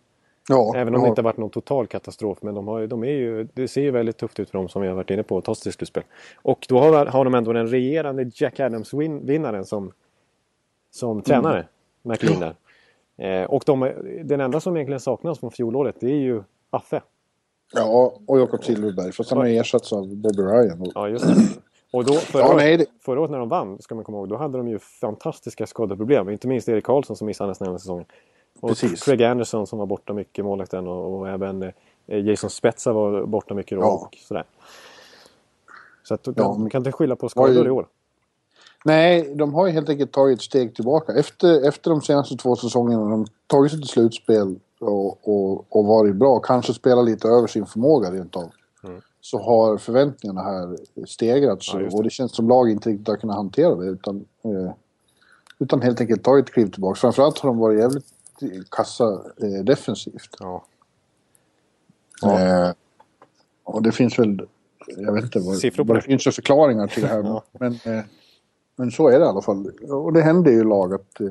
Ja, 0.48 0.72
Även 0.76 0.94
om 0.94 1.00
ja. 1.00 1.06
det 1.06 1.08
inte 1.08 1.22
varit 1.22 1.36
någon 1.36 1.50
total 1.50 1.86
katastrof. 1.86 2.38
Men 2.42 2.54
de 2.54 2.68
har, 2.68 2.86
de 2.86 3.04
är 3.04 3.08
ju, 3.08 3.48
det 3.54 3.68
ser 3.68 3.82
ju 3.82 3.90
väldigt 3.90 4.16
tufft 4.16 4.40
ut 4.40 4.50
för 4.50 4.58
dem 4.58 4.68
som 4.68 4.82
vi 4.82 4.88
har 4.88 4.94
varit 4.94 5.10
inne 5.10 5.22
på 5.22 5.38
att 5.38 5.44
ta 5.44 5.54
sig 5.54 5.62
till 5.62 5.72
slutspel. 5.72 6.02
Och 6.42 6.66
då 6.68 6.78
har, 6.78 7.06
har 7.06 7.24
de 7.24 7.34
ändå 7.34 7.52
den 7.52 7.66
regerande 7.66 8.30
Jack 8.34 8.60
Adams-vinnaren 8.60 9.64
som, 9.64 9.92
som 10.90 11.10
mm. 11.10 11.22
tränare. 11.22 11.66
McLean 12.02 12.40
där. 12.40 12.54
Eh, 13.16 13.44
och 13.44 13.62
de, 13.66 13.92
den 14.24 14.40
enda 14.40 14.60
som 14.60 14.76
egentligen 14.76 15.00
saknas 15.00 15.38
från 15.40 15.50
fjolåret 15.50 15.96
det 16.00 16.10
är 16.10 16.20
ju 16.20 16.42
Affe. 16.70 17.02
Ja, 17.74 18.14
och 18.26 18.40
Jakob 18.40 18.64
Silverberg. 18.64 19.12
Fast 19.12 19.30
han 19.30 19.38
har 19.38 19.46
ersatts 19.46 19.92
av 19.92 20.16
Bobby 20.16 20.42
Ryan. 20.42 20.90
Ja, 20.94 21.08
just 21.08 21.26
det. 21.26 21.34
Och 21.94 22.04
då, 22.04 22.12
förra, 22.12 22.42
ja, 22.42 22.56
nej, 22.56 22.76
det... 22.76 22.86
förra 23.00 23.20
året 23.20 23.30
när 23.30 23.38
de 23.38 23.48
vann, 23.48 23.82
ska 23.82 23.94
man 23.94 24.04
komma 24.04 24.18
ihåg, 24.18 24.28
då 24.28 24.36
hade 24.36 24.58
de 24.58 24.68
ju 24.68 24.78
fantastiska 24.78 25.66
skadeproblem. 25.66 26.28
Inte 26.28 26.48
minst 26.48 26.68
Erik 26.68 26.84
Karlsson 26.84 27.16
som 27.16 27.26
missade 27.26 27.48
nästan 27.48 27.68
hela 27.68 27.78
säsongen. 27.78 28.06
Och 28.60 28.68
Precis. 28.68 29.02
Craig 29.02 29.22
Anderson 29.22 29.66
som 29.66 29.78
var 29.78 29.86
borta 29.86 30.12
mycket, 30.12 30.44
målvakten. 30.44 30.88
Och, 30.88 31.18
och 31.18 31.28
även 31.28 31.62
eh, 31.62 31.72
Jason 32.06 32.50
Spetsa 32.50 32.92
var 32.92 33.26
borta 33.26 33.54
mycket 33.54 33.78
då. 33.78 33.84
Ja. 33.84 33.92
Och 33.92 34.16
sådär. 34.28 34.44
Så 36.02 36.14
att 36.14 36.28
ja, 36.36 36.68
kan 36.70 36.80
inte 36.80 36.92
skylla 36.92 37.16
på 37.16 37.28
skador 37.28 37.62
ju... 37.62 37.66
i 37.66 37.70
år. 37.70 37.86
Nej, 38.84 39.34
de 39.34 39.54
har 39.54 39.66
ju 39.66 39.72
helt 39.72 39.88
enkelt 39.88 40.12
tagit 40.12 40.38
ett 40.38 40.44
steg 40.44 40.74
tillbaka. 40.74 41.12
Efter, 41.12 41.68
efter 41.68 41.90
de 41.90 42.02
senaste 42.02 42.36
två 42.36 42.56
säsongerna 42.56 43.02
har 43.02 43.10
de 43.10 43.26
tagit 43.46 43.70
sig 43.70 43.80
till 43.80 43.88
slutspel 43.88 44.58
och, 44.80 45.28
och, 45.28 45.76
och 45.76 45.86
varit 45.86 46.16
bra. 46.16 46.38
Kanske 46.38 46.74
spelat 46.74 47.04
lite 47.04 47.28
över 47.28 47.46
sin 47.46 47.66
förmåga 47.66 48.10
rent 48.10 48.36
av. 48.36 48.50
Så 49.24 49.38
har 49.38 49.78
förväntningarna 49.78 50.42
här 50.42 50.76
stegrats 51.06 51.70
ja, 51.72 51.78
det. 51.78 51.88
och 51.88 52.02
det 52.02 52.10
känns 52.10 52.36
som 52.36 52.48
lag 52.48 52.70
inte 52.70 52.88
riktigt 52.88 53.08
har 53.08 53.16
kunnat 53.16 53.36
hantera 53.36 53.74
det. 53.74 53.86
Utan, 53.86 54.24
eh, 54.42 54.72
utan 55.58 55.82
helt 55.82 56.00
enkelt 56.00 56.24
tagit 56.24 56.48
ett 56.48 56.52
kliv 56.52 56.70
tillbaka. 56.70 57.00
Framförallt 57.00 57.38
har 57.38 57.48
de 57.48 57.58
varit 57.58 57.80
jävligt 57.80 58.06
kassa 58.70 59.22
eh, 59.42 59.64
defensivt. 59.64 60.36
Ja. 60.38 60.64
Ja. 62.22 62.40
Eh, 62.40 62.72
och 63.64 63.82
det 63.82 63.92
finns 63.92 64.18
väl... 64.18 64.46
Jag 64.86 65.12
vet 65.12 65.24
inte 65.24 65.38
vad, 65.38 65.56
Siffror 65.56 65.84
på 65.84 65.92
det. 65.92 65.98
det 65.98 66.04
finns 66.04 66.24
för 66.24 66.30
förklaringar 66.30 66.86
till 66.86 67.02
det 67.02 67.08
här. 67.08 67.22
ja. 67.24 67.44
men, 67.52 67.72
eh, 67.72 68.04
men 68.76 68.90
så 68.90 69.08
är 69.08 69.18
det 69.18 69.24
i 69.24 69.28
alla 69.28 69.42
fall. 69.42 69.70
Och 69.90 70.12
det 70.12 70.22
händer 70.22 70.50
ju 70.50 70.64
lag 70.64 70.94
att, 70.94 71.20
eh, 71.20 71.28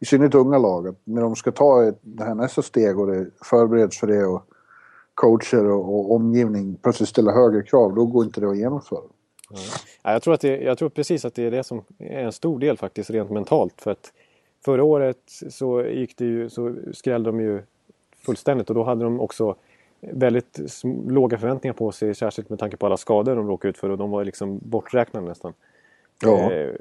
i 0.00 0.04
synnerhet 0.04 0.34
unga 0.34 0.58
lag, 0.58 0.88
att 0.88 1.00
när 1.04 1.22
de 1.22 1.36
ska 1.36 1.52
ta 1.52 1.92
det 2.02 2.24
här 2.24 2.34
nästa 2.34 2.62
steg 2.62 2.98
och 2.98 3.06
det 3.06 3.26
förbereds 3.42 4.00
för 4.00 4.06
det 4.06 4.24
och 4.24 4.42
coacher 5.16 5.66
och, 5.66 6.14
omgivning 6.14 6.76
plötsligt 6.82 7.08
ställer 7.08 7.32
högre 7.32 7.62
krav, 7.62 7.94
då 7.94 8.04
går 8.04 8.24
inte 8.24 8.40
det 8.40 8.50
att 8.50 8.58
genomföra. 8.58 9.00
Ja. 9.50 10.12
Jag, 10.12 10.22
tror 10.22 10.34
att 10.34 10.40
det, 10.40 10.56
jag 10.60 10.78
tror 10.78 10.88
precis 10.88 11.24
att 11.24 11.34
det 11.34 11.42
är 11.42 11.50
det 11.50 11.64
som 11.64 11.82
är 11.98 12.24
en 12.24 12.32
stor 12.32 12.58
del 12.58 12.76
faktiskt 12.76 13.10
rent 13.10 13.30
mentalt. 13.30 13.80
För 13.80 13.90
att 13.90 14.12
förra 14.64 14.84
året 14.84 15.18
så, 15.50 15.82
gick 15.84 16.16
det 16.16 16.24
ju, 16.24 16.50
så 16.50 16.74
skrällde 16.92 17.28
de 17.28 17.40
ju 17.40 17.62
fullständigt 18.26 18.68
och 18.68 18.74
då 18.74 18.84
hade 18.84 19.04
de 19.04 19.20
också 19.20 19.56
väldigt 20.00 20.60
låga 21.06 21.38
förväntningar 21.38 21.74
på 21.74 21.92
sig, 21.92 22.14
särskilt 22.14 22.50
med 22.50 22.58
tanke 22.58 22.76
på 22.76 22.86
alla 22.86 22.96
skador 22.96 23.36
de 23.36 23.48
råkade 23.48 23.70
ut 23.70 23.78
för 23.78 23.90
och 23.90 23.98
de 23.98 24.10
var 24.10 24.24
liksom 24.24 24.60
borträknade 24.62 25.26
nästan. 25.28 25.52
Ja. 26.22 26.52
Eh, 26.52 26.74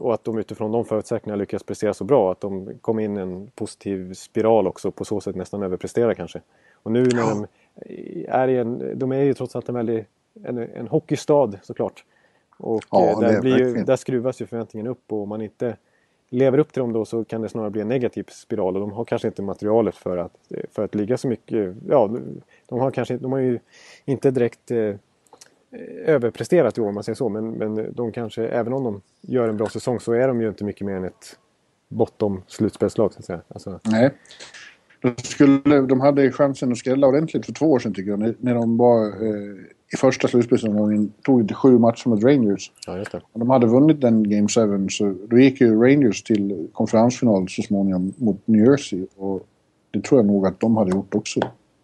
och 0.00 0.14
att 0.14 0.24
de 0.24 0.38
utifrån 0.38 0.72
de 0.72 0.84
förutsättningarna 0.84 1.40
lyckas 1.40 1.62
prestera 1.62 1.94
så 1.94 2.04
bra 2.04 2.32
att 2.32 2.40
de 2.40 2.78
kom 2.80 2.98
in 2.98 3.16
i 3.16 3.20
en 3.20 3.50
positiv 3.54 4.14
spiral 4.14 4.66
också 4.66 4.90
på 4.90 5.04
så 5.04 5.20
sätt 5.20 5.36
nästan 5.36 5.62
överprestera 5.62 6.14
kanske. 6.14 6.40
Och 6.86 6.92
nu 6.92 7.02
när 7.02 7.22
de 7.22 7.46
är 8.28 8.48
i 8.48 8.56
en, 8.56 8.98
de 8.98 9.12
är 9.12 9.22
ju 9.22 9.34
trots 9.34 9.56
allt 9.56 9.68
en 9.68 9.74
väldigt, 9.74 10.06
en, 10.44 10.58
en 10.58 10.88
hockeystad 10.88 11.52
såklart. 11.62 12.04
Och 12.58 12.84
ja, 12.90 13.10
eh, 13.10 13.20
där, 13.20 13.40
blir 13.40 13.58
ju, 13.58 13.84
där 13.84 13.96
skruvas 13.96 14.40
ju 14.40 14.46
förväntningen 14.46 14.86
upp 14.86 15.12
och 15.12 15.22
om 15.22 15.28
man 15.28 15.42
inte 15.42 15.76
lever 16.28 16.58
upp 16.58 16.72
till 16.72 16.80
dem 16.80 16.92
då 16.92 17.04
så 17.04 17.24
kan 17.24 17.42
det 17.42 17.48
snarare 17.48 17.70
bli 17.70 17.80
en 17.80 17.88
negativ 17.88 18.24
spiral 18.28 18.74
och 18.74 18.80
de 18.80 18.92
har 18.92 19.04
kanske 19.04 19.28
inte 19.28 19.42
materialet 19.42 19.94
för 19.94 20.16
att, 20.16 20.32
för 20.72 20.84
att 20.84 20.94
ligga 20.94 21.16
så 21.16 21.28
mycket. 21.28 21.74
Ja, 21.88 22.10
de 22.66 22.80
har 22.80 22.90
kanske 22.90 23.16
de 23.16 23.32
har 23.32 23.38
ju 23.38 23.58
inte 24.04 24.30
direkt 24.30 24.70
eh, 24.70 24.94
överpresterat 26.04 26.78
i 26.78 26.80
år 26.80 26.88
om 26.88 26.94
man 26.94 27.04
säger 27.04 27.16
så 27.16 27.28
men, 27.28 27.50
men 27.50 27.94
de 27.94 28.12
kanske, 28.12 28.46
även 28.48 28.72
om 28.72 28.84
de 28.84 29.00
gör 29.20 29.48
en 29.48 29.56
bra 29.56 29.68
säsong 29.68 30.00
så 30.00 30.12
är 30.12 30.28
de 30.28 30.40
ju 30.40 30.48
inte 30.48 30.64
mycket 30.64 30.86
mer 30.86 30.94
än 30.94 31.04
ett 31.04 31.38
bottom 31.88 32.42
slutspelslag 32.46 33.12
så 33.12 33.18
att 33.18 33.24
säga. 33.24 33.40
Alltså... 33.48 33.80
Nej. 33.84 34.10
De, 35.00 35.14
skulle, 35.22 35.80
de 35.80 36.00
hade 36.00 36.32
chansen 36.32 36.72
att 36.72 36.78
skrälla 36.78 37.06
ordentligt 37.06 37.46
för 37.46 37.52
två 37.52 37.66
år 37.66 37.78
sedan 37.78 37.94
tycker 37.94 38.10
jag. 38.10 38.18
När, 38.18 38.34
när 38.40 38.54
de 38.54 38.76
var 38.76 39.06
eh, 39.06 39.56
i 39.92 39.96
första 39.96 40.28
slutspelsomgången 40.28 41.12
tog 41.22 41.40
inte 41.40 41.54
sju 41.54 41.78
matcher 41.78 42.08
mot 42.08 42.24
Rangers. 42.24 42.72
Ja, 42.86 42.98
just 42.98 43.12
det. 43.12 43.20
Och 43.32 43.40
de 43.40 43.50
hade 43.50 43.66
vunnit 43.66 44.00
den 44.00 44.30
Game 44.30 44.48
7 44.48 44.88
så 44.88 45.14
då 45.28 45.38
gick 45.38 45.60
ju 45.60 45.82
Rangers 45.82 46.22
till 46.22 46.68
konferensfinal 46.72 47.48
så 47.48 47.62
småningom 47.62 48.14
mot 48.16 48.46
New 48.46 48.66
Jersey. 48.66 49.06
Och 49.16 49.46
det 49.90 50.00
tror 50.00 50.18
jag 50.20 50.26
nog 50.26 50.46
att 50.46 50.60
de 50.60 50.76
hade 50.76 50.90
gjort 50.90 51.14
också. 51.14 51.40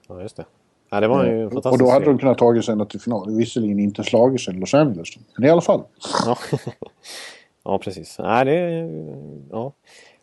Ja, 0.08 0.22
just 0.22 0.36
det. 0.36 0.44
Ja, 0.90 1.00
det 1.00 1.08
var 1.08 1.24
ju 1.24 1.50
fantastiskt. 1.50 1.72
Och 1.72 1.78
då 1.78 1.90
hade 1.90 2.04
de 2.04 2.18
kunnat 2.18 2.38
tagit 2.38 2.64
sig 2.64 2.72
ända 2.72 2.84
till 2.84 3.00
final. 3.00 3.36
Visserligen 3.36 3.78
inte 3.78 4.04
slagit 4.04 4.40
sig 4.40 4.54
Los 4.54 4.74
Angeles. 4.74 5.08
Men 5.36 5.48
i 5.48 5.50
alla 5.50 5.60
fall. 5.60 5.82
Ja, 6.26 6.38
ja 7.64 7.78
precis. 7.78 8.16
Nej, 8.18 8.44
det... 8.44 8.88
Ja. 9.50 9.72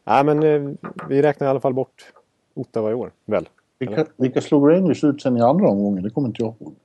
Nej, 0.03 0.24
men 0.24 0.43
eh, 0.43 0.75
vi 1.10 1.22
räknar 1.22 1.48
i 1.48 1.50
alla 1.50 1.60
fall 1.60 1.74
bort 1.74 2.12
Ottawa 2.53 2.91
i 2.91 2.94
år, 2.94 3.12
väl? 3.25 3.50
Vilka, 3.79 4.06
vilka 4.18 4.41
slog 4.41 4.70
Rangers 4.70 5.03
ut 5.03 5.22
sen 5.22 5.38
i 5.38 5.41
andra 5.41 5.70
omgången? 5.70 6.03
Det 6.03 6.10
kommer 6.10 6.27
inte 6.27 6.41
jag 6.44 6.53
ihåg. 6.60 6.75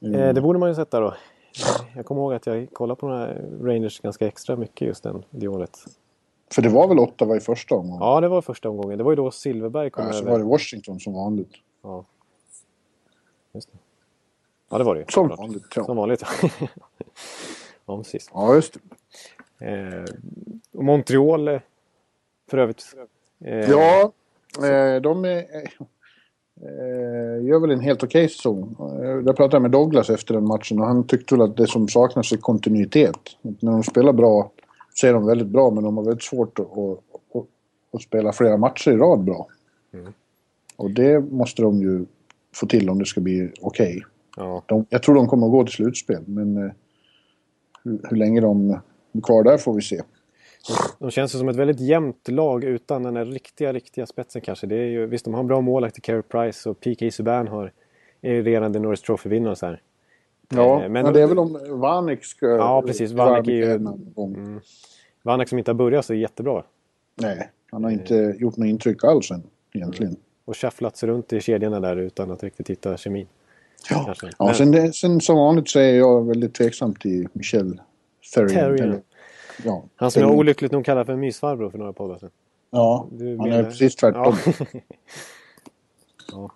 Mm. 0.00 0.20
Eh, 0.20 0.34
det 0.34 0.40
borde 0.40 0.58
man 0.58 0.68
ju 0.68 0.74
sätta 0.74 1.00
då. 1.00 1.14
Jag 1.96 2.06
kommer 2.06 2.20
ihåg 2.20 2.34
att 2.34 2.46
jag 2.46 2.68
kollade 2.72 3.00
på 3.00 3.08
några 3.08 3.34
Rangers 3.60 4.00
ganska 4.00 4.26
extra 4.26 4.56
mycket 4.56 4.86
just 4.86 5.02
den, 5.02 5.24
det 5.30 5.48
året. 5.48 5.78
För 6.54 6.62
det 6.62 6.68
var 6.68 6.88
väl 6.88 6.98
Ottawa 6.98 7.36
i 7.36 7.40
första 7.40 7.74
omgången? 7.74 8.00
Ja, 8.00 8.20
det 8.20 8.28
var 8.28 8.42
första 8.42 8.68
omgången. 8.68 8.98
Det 8.98 9.04
var 9.04 9.12
ju 9.12 9.16
då 9.16 9.30
Silverberg 9.30 9.90
kom 9.90 10.04
ja, 10.04 10.10
över. 10.10 10.18
så 10.18 10.30
var 10.30 10.38
det 10.38 10.44
Washington 10.44 11.00
som 11.00 11.12
vanligt. 11.12 11.52
Ja. 11.82 12.04
Just 13.52 13.72
det. 13.72 13.78
Ja, 14.70 14.78
det 14.78 14.84
var 14.84 14.94
det 14.94 15.00
ju. 15.00 15.06
Som 15.08 15.28
vanligt, 15.28 15.64
ja. 15.76 15.84
Som 15.84 15.96
vanligt, 15.96 16.22
ja. 17.86 17.96
precis. 17.96 18.30
Ja, 18.34 18.54
just 18.54 18.76
det. 19.58 19.66
Eh, 19.66 20.04
och 20.72 20.84
Montreal 20.84 21.48
eh, 21.48 21.60
för 22.50 22.58
övrigt. 22.58 22.96
Eh, 23.44 23.70
ja, 23.70 24.12
eh, 24.56 25.02
de 25.02 25.24
är, 25.24 25.38
eh, 26.60 27.44
gör 27.44 27.60
väl 27.60 27.70
en 27.70 27.80
helt 27.80 28.02
okej 28.02 28.24
okay 28.24 28.28
säsong. 28.28 28.76
Jag 29.24 29.36
pratade 29.36 29.60
med 29.60 29.70
Douglas 29.70 30.10
efter 30.10 30.34
den 30.34 30.46
matchen 30.46 30.80
och 30.80 30.86
han 30.86 31.06
tyckte 31.06 31.34
väl 31.34 31.42
att 31.42 31.56
det 31.56 31.66
som 31.66 31.88
saknas 31.88 32.32
är 32.32 32.36
kontinuitet. 32.36 33.18
När 33.42 33.72
de 33.72 33.82
spelar 33.82 34.12
bra 34.12 34.50
så 34.94 35.06
är 35.06 35.12
de 35.12 35.26
väldigt 35.26 35.48
bra 35.48 35.70
men 35.70 35.84
de 35.84 35.96
har 35.96 36.04
väldigt 36.04 36.22
svårt 36.22 36.58
att, 36.58 36.78
att, 36.78 37.44
att, 37.92 38.02
spela 38.02 38.32
flera 38.32 38.56
matcher 38.56 38.90
i 38.90 38.96
rad 38.96 39.24
bra. 39.24 39.46
Mm. 39.92 40.12
Och 40.76 40.90
det 40.90 41.20
måste 41.20 41.62
de 41.62 41.82
ju 41.82 42.04
få 42.54 42.66
till 42.66 42.90
om 42.90 42.98
det 42.98 43.06
ska 43.06 43.20
bli 43.20 43.52
okej. 43.60 43.88
Okay. 43.90 44.02
Ja. 44.36 44.84
jag 44.88 45.02
tror 45.02 45.14
de 45.14 45.28
kommer 45.28 45.46
att 45.46 45.52
gå 45.52 45.64
till 45.64 45.74
slutspel 45.74 46.22
men 46.26 46.72
hur, 47.84 48.00
hur 48.08 48.16
länge 48.16 48.40
de 48.40 48.70
är 49.12 49.20
kvar 49.20 49.42
där 49.42 49.58
får 49.58 49.74
vi 49.74 49.82
se. 49.82 50.02
De 50.98 51.10
känns 51.10 51.32
som 51.32 51.48
ett 51.48 51.56
väldigt 51.56 51.80
jämnt 51.80 52.28
lag 52.28 52.64
utan 52.64 53.02
den 53.02 53.14
där 53.14 53.24
riktiga, 53.24 53.72
riktiga 53.72 54.06
spetsen 54.06 54.42
kanske. 54.42 54.66
Det 54.66 54.76
är 54.76 54.86
ju, 54.86 55.06
visst, 55.06 55.24
de 55.24 55.34
har 55.34 55.40
en 55.40 55.46
bra 55.46 55.60
målvakt 55.60 55.98
i 55.98 56.00
Carey 56.00 56.22
Price 56.22 56.70
och 56.70 56.80
P.K. 56.80 57.10
Subban 57.10 57.48
har, 57.48 57.72
är 58.20 58.32
ju 58.32 58.42
redan 58.42 58.72
den 58.72 58.82
Norris 58.82 59.02
Trophy-vinnare 59.02 59.56
så 59.56 59.66
här. 59.66 59.80
Ja, 60.48 60.74
eh, 60.74 60.80
men, 60.80 60.92
men 60.92 61.12
det 61.12 61.22
är 61.22 61.26
väl 61.26 61.38
om 61.38 61.58
Vanek 61.68 62.24
ska... 62.24 62.46
Ja, 62.46 62.82
precis. 62.86 63.12
Vanek 63.12 63.48
är 63.48 63.52
ju... 63.52 63.72
Mm, 63.72 64.60
Vanek 65.22 65.48
som 65.48 65.58
inte 65.58 65.70
har 65.70 65.76
börjat 65.76 66.06
så 66.06 66.14
jättebra. 66.14 66.62
Nej, 67.14 67.50
han 67.70 67.84
har 67.84 67.90
inte 67.90 68.18
mm. 68.18 68.38
gjort 68.38 68.56
något 68.56 68.66
intryck 68.66 69.04
alls 69.04 69.30
än 69.30 69.42
egentligen. 69.72 70.12
Mm. 70.12 70.22
Och 70.44 70.56
shufflats 70.56 71.02
runt 71.02 71.32
i 71.32 71.40
kedjorna 71.40 71.80
där 71.80 71.96
utan 71.96 72.30
att 72.30 72.42
riktigt 72.42 72.70
hitta 72.70 72.96
kemin. 72.96 73.26
Ja, 73.90 74.14
ja 74.38 74.44
men... 74.46 74.54
sen, 74.54 74.92
sen 74.92 75.20
som 75.20 75.36
vanligt 75.36 75.68
så 75.70 75.78
är 75.78 75.94
jag 75.94 76.26
väldigt 76.28 76.54
tveksam 76.54 76.94
till 76.94 77.28
Michel 77.32 77.80
Therrien. 78.34 79.02
Ja, 79.64 79.82
han 79.96 80.10
som 80.10 80.22
jag 80.22 80.30
olyckligt 80.30 80.72
nog 80.72 80.84
kallar 80.84 81.04
för 81.04 81.12
en 81.12 81.20
mysfarbror 81.20 81.70
för 81.70 81.78
några 81.78 81.92
poddar 81.92 82.18
sedan. 82.18 82.30
Ja, 82.70 83.06
du 83.10 83.38
han 83.38 83.52
är 83.52 83.64
precis 83.64 83.96
tvärtom. 83.96 84.34
Ja. 84.46 84.52
ja. 86.32 86.50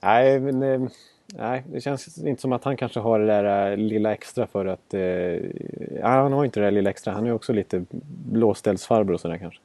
Nej, 0.00 0.40
men... 0.40 0.62
Eh, 0.62 0.88
nej, 1.34 1.64
det 1.72 1.80
känns 1.80 2.18
inte 2.18 2.42
som 2.42 2.52
att 2.52 2.64
han 2.64 2.76
kanske 2.76 3.00
har 3.00 3.18
det 3.18 3.26
där 3.26 3.70
eh, 3.70 3.76
lilla 3.76 4.12
extra 4.12 4.46
för 4.46 4.66
att... 4.66 4.94
Eh, 4.94 6.02
han 6.02 6.32
har 6.32 6.44
inte 6.44 6.60
det 6.60 6.66
där 6.66 6.70
lilla 6.70 6.90
extra. 6.90 7.12
Han 7.12 7.26
är 7.26 7.32
också 7.32 7.52
lite 7.52 7.84
blåställsfarbror 8.32 9.14
och 9.14 9.20
sådär 9.20 9.38
kanske. 9.38 9.60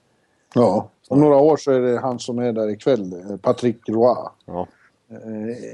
Ja, 0.56 0.90
om 1.08 1.20
några 1.20 1.38
år 1.38 1.58
så 1.58 1.72
är 1.72 1.80
det 1.80 2.00
han 2.00 2.20
som 2.20 2.40
är 2.40 2.54
där 2.54 2.70
ikväll, 2.70 3.14
eh, 3.14 3.38
Patrick 3.38 3.90
Roy. 3.90 4.16
Ja. 4.46 4.68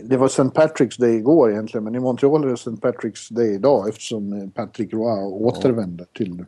Det 0.04 0.18
var 0.18 0.26
St. 0.26 0.44
Patrick's 0.44 1.02
Day 1.02 1.16
igår 1.16 1.52
egentligen, 1.52 1.84
men 1.84 1.96
i 1.96 2.00
Montreal 2.00 2.44
är 2.44 2.48
det 2.48 2.54
St. 2.54 2.70
Patrick's 2.70 3.34
Day 3.34 3.54
idag 3.54 3.90
eftersom 3.90 4.52
Patrick 4.56 4.94
Roy 4.94 5.24
återvänder 5.24 6.06
till 6.14 6.46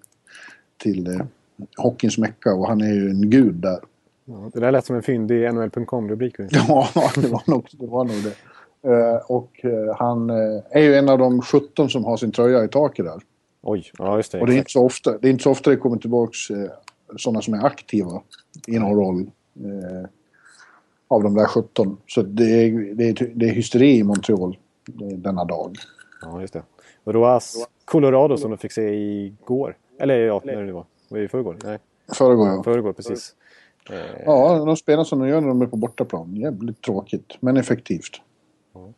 till 0.81 1.07
eh, 1.07 1.25
hockeyns 1.77 2.17
mecka 2.17 2.53
och 2.53 2.67
han 2.67 2.81
är 2.81 2.93
ju 2.93 3.09
en 3.09 3.29
gud 3.29 3.55
där. 3.55 3.79
Ja, 4.25 4.49
det 4.53 4.59
där 4.59 4.71
lät 4.71 4.85
som 4.85 4.95
en 4.95 5.03
fyndig 5.03 5.53
NHL.com-rubrik. 5.53 6.35
Ja, 6.51 6.87
det 7.15 7.27
var, 7.27 7.43
nog, 7.45 7.67
det 7.71 7.87
var 7.87 8.03
nog 8.03 8.15
det. 8.23 8.35
och 9.27 9.51
han 9.97 10.29
är 10.69 10.81
ju 10.81 10.95
en 10.95 11.09
av 11.09 11.17
de 11.17 11.41
17 11.41 11.89
som 11.89 12.05
har 12.05 12.17
sin 12.17 12.31
tröja 12.31 12.63
i 12.63 12.67
taket 12.67 13.05
där. 13.05 13.21
Oj, 13.61 13.91
ja 13.97 14.17
just 14.17 14.31
det. 14.31 14.41
Och 14.41 14.47
det 14.47 14.53
är 14.53 14.57
inte 14.57 14.71
så 14.71 14.85
ofta 14.85 15.17
det, 15.17 15.27
är 15.27 15.31
inte 15.31 15.43
så 15.43 15.51
ofta 15.51 15.69
det 15.69 15.75
kommer 15.75 15.97
tillbaka 15.97 16.31
sådana 17.17 17.41
som 17.41 17.53
är 17.53 17.65
aktiva 17.65 18.21
i 18.67 18.79
någon 18.79 18.95
roll. 18.95 19.31
av 21.07 21.23
de 21.23 21.33
där 21.33 21.45
17. 21.45 21.97
Så 22.07 22.21
det 22.21 22.43
är, 22.43 22.95
det 22.95 23.09
är, 23.09 23.31
det 23.35 23.49
är 23.49 23.53
hysteri 23.53 23.97
i 23.97 24.03
Montreal 24.03 24.57
denna 25.15 25.45
dag. 25.45 25.77
Ja, 26.21 26.41
just 26.41 26.53
det. 26.53 26.63
Och 27.03 27.13
Roas 27.13 27.67
Colorado 27.85 28.37
som 28.37 28.51
de 28.51 28.57
fick 28.57 28.71
se 28.71 28.93
igår. 28.93 29.77
Eller 30.01 30.15
ja, 30.15 30.41
när 30.43 30.63
det 30.63 30.73
var. 30.73 30.85
Var 31.09 31.17
det 31.17 31.23
i 31.23 31.27
förrgår? 31.27 31.57
Nej. 31.63 31.79
Förrgår, 32.13 32.47
ja. 32.47 32.63
Förrgår, 32.63 32.93
precis. 32.93 33.35
Ja, 34.25 34.63
de 34.65 34.77
spelar 34.77 35.03
som 35.03 35.19
de 35.19 35.27
gör 35.27 35.41
när 35.41 35.47
de 35.47 35.61
är 35.61 35.65
på 35.65 35.77
bortaplan. 35.77 36.35
Jävligt 36.35 36.81
tråkigt, 36.81 37.37
men 37.39 37.57
effektivt. 37.57 38.21
Ja. 38.73 38.89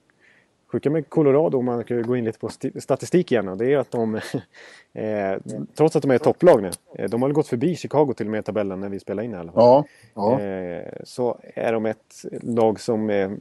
Sjuka 0.72 0.90
med 0.90 1.10
Colorado, 1.10 1.58
om 1.58 1.66
man 1.66 1.84
kan 1.84 2.04
gå 2.04 2.18
in 2.18 2.26
lite 2.26 2.40
på 2.40 2.50
statistik 2.80 3.32
igen, 3.32 3.58
det 3.58 3.74
är 3.74 3.78
att 3.78 3.92
de, 3.92 4.16
eh, 4.94 5.38
trots 5.76 5.96
att 5.96 6.02
de 6.02 6.12
är 6.12 6.18
topplag 6.18 6.62
nu, 6.62 6.72
eh, 6.96 7.10
de 7.10 7.22
har 7.22 7.30
gått 7.30 7.48
förbi 7.48 7.76
Chicago 7.76 8.14
till 8.18 8.26
och 8.26 8.32
med 8.32 8.40
i 8.40 8.44
tabellen 8.44 8.80
när 8.80 8.90
vi 8.90 9.00
spelar 9.00 9.24
in 9.24 9.32
i 9.32 9.36
alla 9.36 9.52
fall. 9.52 9.64
Ja, 9.64 9.86
ja. 10.14 10.40
Eh, 10.40 10.94
så 11.04 11.40
är 11.56 11.74
de 11.74 11.86
ett 11.86 12.26
lag 12.42 12.80
som... 12.80 13.10
Eh, 13.10 13.32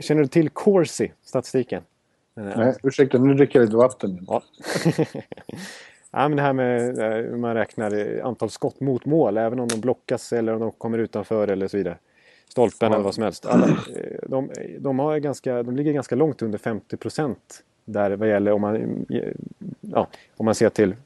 känner 0.00 0.22
du 0.22 0.28
till 0.28 0.50
Corsi, 0.50 1.12
statistiken? 1.22 1.82
Nej, 2.34 2.74
ursäkta, 2.82 3.18
nu 3.18 3.34
dricker 3.34 3.58
jag 3.58 3.66
lite 3.66 3.76
vatten. 3.76 4.26
Ja. 4.28 4.42
ja, 6.18 6.28
men 6.28 6.36
det 6.36 6.42
här 6.42 6.52
med 6.52 6.80
hur 7.30 7.36
man 7.36 7.54
räknar 7.54 8.20
antal 8.24 8.50
skott 8.50 8.80
mot 8.80 9.04
mål, 9.04 9.36
även 9.36 9.60
om 9.60 9.68
de 9.68 9.80
blockas 9.80 10.32
eller 10.32 10.54
om 10.54 10.60
de 10.60 10.72
kommer 10.72 10.98
utanför 10.98 11.48
eller 11.48 11.68
så 11.68 11.76
vidare. 11.76 11.98
Stolpen 12.48 12.88
ja. 12.88 12.94
eller 12.94 13.04
vad 13.04 13.14
som 13.14 13.24
helst. 13.24 13.46
Alla, 13.46 13.66
eh, 13.66 14.28
de, 14.28 14.50
de, 14.78 14.98
har 14.98 15.18
ganska, 15.18 15.62
de 15.62 15.76
ligger 15.76 15.92
ganska 15.92 16.16
långt 16.16 16.42
under 16.42 16.58
50 16.58 16.96
procent 16.96 17.64
där 17.84 18.10
vad 18.10 18.28
gäller 18.28 18.52
om 18.52 18.60
man, 18.60 19.06
ja, 19.80 20.08
om 20.36 20.44
man 20.44 20.54
ser 20.54 20.68
till 20.68 20.96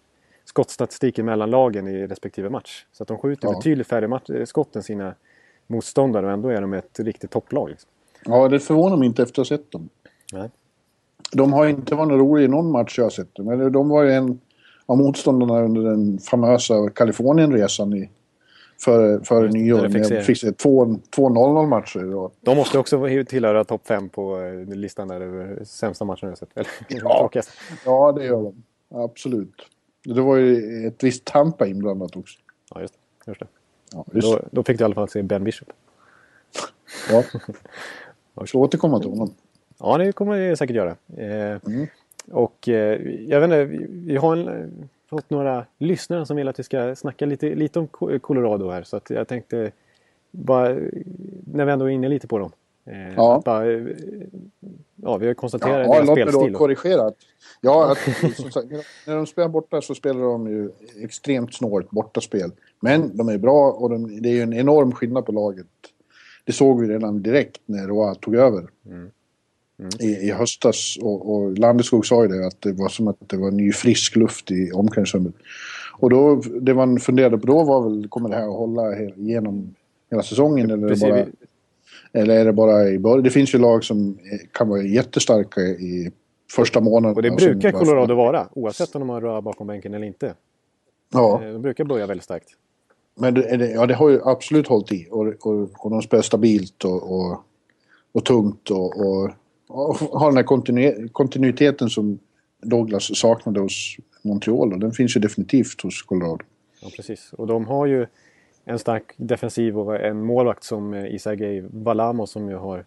skottstatistiken 0.45 1.27
mellan 1.27 1.51
lagen 1.51 1.89
i 1.89 2.07
respektive 2.07 2.51
match. 2.51 2.87
Så 2.93 3.03
att 3.03 3.09
de 3.09 3.19
skjuter 3.19 3.49
ja. 3.49 3.55
betydligt 3.55 3.87
färre 3.87 4.09
match, 4.09 4.31
skott 4.45 4.77
än 4.77 4.83
sina 4.83 5.15
motståndare 5.67 6.27
och 6.27 6.33
ändå 6.33 6.49
är 6.49 6.61
de 6.61 6.73
ett 6.73 7.01
riktigt 7.01 7.31
topplag. 7.31 7.71
Liksom. 7.71 7.91
Ja, 8.25 8.49
det 8.49 8.61
förvånar 8.61 8.97
mig 8.97 9.07
inte 9.07 9.23
efter 9.23 9.43
att 9.43 9.49
ha 9.49 9.57
sett 9.57 9.71
dem. 9.71 9.89
Nej. 10.33 10.51
De 11.33 11.53
har 11.53 11.67
inte 11.67 11.95
varit 11.95 12.11
roliga 12.11 12.45
i 12.45 12.49
någon 12.49 12.73
match 12.73 12.99
jag 12.99 13.05
har 13.05 13.11
sett. 13.11 13.39
Men 13.39 13.73
de 13.73 13.89
var 13.89 14.03
ju 14.03 14.13
en 14.13 14.41
av 14.87 14.99
motståndarna 14.99 15.63
under 15.63 15.83
den 15.83 16.19
famösa 16.19 16.91
Kalifornienresan 16.91 17.95
i 17.95 18.11
före, 18.85 19.25
före 19.25 19.49
nyår. 19.49 19.89
De 19.89 20.23
fick 20.23 20.39
se 20.39 20.53
två, 20.53 20.99
två 21.11 21.29
0-0 21.29 21.67
matcher. 21.67 22.31
De 22.41 22.57
måste 22.57 22.79
också 22.79 23.09
tillhöra 23.29 23.65
topp 23.65 23.87
fem 23.87 24.09
på 24.09 24.41
eh, 24.41 24.77
listan 24.77 25.09
där 25.09 25.21
över 25.21 25.65
sämsta 25.65 26.05
matchen 26.05 26.29
jag 26.29 26.39
sett. 26.39 26.51
Eller, 26.55 26.71
ja. 26.89 27.31
ja, 27.85 28.13
det 28.13 28.25
gör 28.25 28.43
de. 28.43 28.63
Absolut. 28.95 29.55
Det 30.05 30.21
var 30.21 30.37
ju 30.37 30.87
ett 30.87 31.05
visst 31.05 31.25
Tampa 31.25 31.67
inblandat 31.67 32.17
också. 32.17 32.39
Ja, 32.75 32.81
just 32.81 32.95
det. 32.95 33.31
Just 33.31 33.41
det. 33.41 33.47
Ja, 33.93 34.05
just. 34.13 34.33
Då, 34.33 34.41
då 34.51 34.63
fick 34.63 34.79
du 34.79 34.83
i 34.83 34.85
alla 34.85 34.95
fall 34.95 35.09
se 35.09 35.23
Ben 35.23 35.45
Bishop. 35.45 35.69
Ja. 37.11 37.23
Jag 38.35 38.49
ska 38.49 38.59
återkomma 38.59 39.01
till 39.01 39.11
honom. 39.11 39.35
Ja, 39.79 39.99
det 39.99 40.13
kommer 40.13 40.37
jag 40.37 40.59
säkert 40.59 40.77
göra. 40.77 40.97
Eh, 41.17 41.59
mm. 41.67 41.87
Och 42.31 42.69
eh, 42.69 43.01
jag 43.29 43.41
vet 43.41 43.45
inte, 43.45 43.65
vi 43.89 44.17
har 44.17 44.37
en, 44.37 44.89
fått 45.11 45.31
några 45.31 45.67
lyssnare 45.79 46.27
som 46.27 46.37
vill 46.37 46.49
att 46.49 46.59
vi 46.59 46.63
ska 46.63 46.97
snacka 46.97 47.27
lite, 47.27 47.55
lite 47.55 47.79
om 47.79 47.87
Colorado 48.21 48.71
här. 48.71 48.83
Så 48.83 48.97
att 48.97 49.11
jag 49.11 49.29
tänkte 49.29 49.73
bara, 50.31 50.69
när 51.45 51.65
vi 51.65 51.73
ändå 51.73 51.85
är 51.85 51.91
inne 51.91 52.09
lite 52.09 52.27
på 52.27 52.39
dem. 52.39 52.51
Eh, 52.85 53.15
ja. 53.17 53.43
Bara, 53.45 53.67
ja, 54.97 55.17
vi 55.17 55.27
har 55.27 55.35
konstaterat 55.35 55.87
ja, 55.87 55.95
deras 55.95 56.07
låt 56.07 56.19
spelstil. 56.19 56.41
Mig 56.43 56.51
då 56.51 56.59
korrigera. 56.59 57.13
Ja, 57.61 57.93
att, 57.93 57.99
sagt, 58.53 58.69
när 59.07 59.17
de 59.17 59.27
spelar 59.27 59.49
borta 59.49 59.81
så 59.81 59.95
spelar 59.95 60.23
de 60.23 60.51
ju 60.51 60.71
extremt 61.01 61.55
snålt 61.55 61.91
bortaspel. 61.91 62.51
Men 62.81 63.17
de 63.17 63.29
är 63.29 63.39
bra 63.39 63.71
och 63.73 63.91
de, 63.91 64.23
det 64.23 64.29
är 64.29 64.33
ju 64.33 64.43
en 64.43 64.53
enorm 64.53 64.93
skillnad 64.93 65.27
på 65.27 65.33
laget. 65.33 65.67
Det 66.45 66.53
såg 66.53 66.81
vi 66.81 66.89
redan 66.89 67.23
direkt 67.23 67.61
när 67.67 67.87
Roa 67.87 68.15
tog 68.15 68.35
över. 68.35 68.69
Mm 68.87 69.11
i, 70.01 70.07
i 70.07 70.31
höstas. 70.31 70.99
Och, 71.03 71.35
och 71.35 71.59
Landeskog 71.59 72.07
sa 72.07 72.23
ju 72.23 72.29
det, 72.29 72.47
att 72.47 72.61
det 72.61 72.73
var 72.73 72.89
som 72.89 73.09
att 73.09 73.17
det 73.27 73.37
var 73.37 73.51
ny 73.51 73.73
frisk 73.73 74.17
luft 74.17 74.51
i 74.51 74.71
omklädningsrummet. 74.73 75.35
Och 75.99 76.11
då, 76.11 76.43
det 76.61 76.75
man 76.75 77.01
funderade 77.01 77.39
på 77.39 77.47
då 77.47 77.65
var 77.65 77.83
väl, 77.83 78.09
kommer 78.09 78.29
det 78.29 78.37
här 78.37 78.49
att 78.49 78.57
hålla 78.57 78.99
genom 79.17 79.75
hela 80.11 80.23
säsongen? 80.23 80.71
Eller, 80.71 80.87
är 80.87 80.95
det 80.95 81.01
bara, 81.01 81.27
eller 82.13 82.41
är 82.41 82.45
det 82.45 82.53
bara 82.53 82.89
i 82.89 82.99
början? 82.99 83.23
Det 83.23 83.31
finns 83.31 83.55
ju 83.55 83.59
lag 83.59 83.85
som 83.85 84.19
kan 84.53 84.69
vara 84.69 84.83
jättestarka 84.83 85.61
i 85.61 86.13
första 86.51 86.81
månaden. 86.81 87.17
Och 87.17 87.23
det 87.23 87.31
brukar 87.31 87.73
Colorado 87.73 88.15
vara, 88.15 88.49
oavsett 88.53 88.95
om 88.95 89.01
de 89.01 89.09
har 89.09 89.21
röra 89.21 89.43
bakom 89.43 89.67
bänken 89.67 89.95
eller 89.95 90.07
inte. 90.07 90.35
Ja. 91.13 91.43
Eh, 91.45 91.53
de 91.53 91.63
brukar 91.63 91.85
börja 91.85 92.07
väldigt 92.07 92.25
starkt. 92.25 92.49
Men 93.15 93.35
det, 93.35 93.71
ja, 93.75 93.87
det 93.87 93.95
har 93.95 94.09
ju 94.09 94.21
absolut 94.25 94.67
hållit 94.67 94.93
i. 94.93 95.09
Och, 95.11 95.27
och, 95.27 95.85
och 95.85 95.91
de 95.91 96.03
spelar 96.03 96.23
stabilt 96.23 96.85
och, 96.85 97.13
och, 97.13 97.41
och 98.13 98.25
tungt 98.25 98.71
och, 98.71 99.01
och 99.01 99.31
har 100.13 100.27
den 100.27 100.37
här 100.37 100.45
kontinu 100.45 101.09
kontinuiteten 101.09 101.91
som 101.91 102.19
Douglas 102.63 103.19
saknade 103.19 103.61
hos 103.61 103.97
Montreal 104.23 104.73
och 104.73 104.79
den 104.79 104.93
finns 104.93 105.17
ju 105.17 105.21
definitivt 105.21 105.81
hos 105.83 106.03
Colorado. 106.03 106.45
Ja, 106.83 106.89
precis. 106.97 107.33
Och 107.33 107.47
de 107.47 107.67
har 107.67 107.87
ju 107.87 108.07
en 108.65 108.79
stark 108.79 109.13
defensiv 109.17 109.79
och 109.79 109.97
en 109.97 110.25
målvakt 110.25 110.65
som 110.65 110.95
eh, 110.95 111.15
Isagay 111.15 111.65
Valamo 111.71 112.27
som 112.27 112.49
ju 112.49 112.57
har 112.57 112.79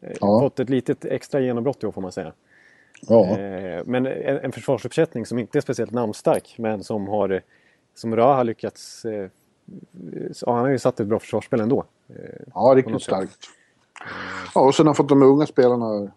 eh, 0.00 0.12
ja. 0.20 0.40
fått 0.40 0.60
ett 0.60 0.70
litet 0.70 1.04
extra 1.04 1.40
genombrott 1.40 1.82
i 1.82 1.86
år 1.86 1.92
får 1.92 2.02
man 2.02 2.12
säga. 2.12 2.32
Ja. 3.00 3.38
Eh, 3.38 3.82
men 3.84 4.06
en, 4.06 4.38
en 4.38 4.52
försvarsuppsättning 4.52 5.26
som 5.26 5.38
inte 5.38 5.58
är 5.58 5.60
speciellt 5.60 5.90
namnstark 5.90 6.54
men 6.58 6.84
som 6.84 7.08
har 7.08 7.42
som 7.94 8.16
Ra 8.16 8.34
har 8.34 8.44
lyckats... 8.44 9.06
Ja, 10.40 10.54
han 10.54 10.64
har 10.64 10.68
ju 10.68 10.78
satt 10.78 11.00
ett 11.00 11.06
bra 11.06 11.18
försvarsspel 11.18 11.60
ändå. 11.60 11.84
Ja, 12.54 12.72
riktigt 12.76 13.02
starkt. 13.02 13.38
Ja, 14.54 14.60
och 14.60 14.74
sen 14.74 14.86
har 14.86 14.94
fått 14.94 15.08
de 15.08 15.22
unga 15.22 15.46
spelarna 15.46 16.10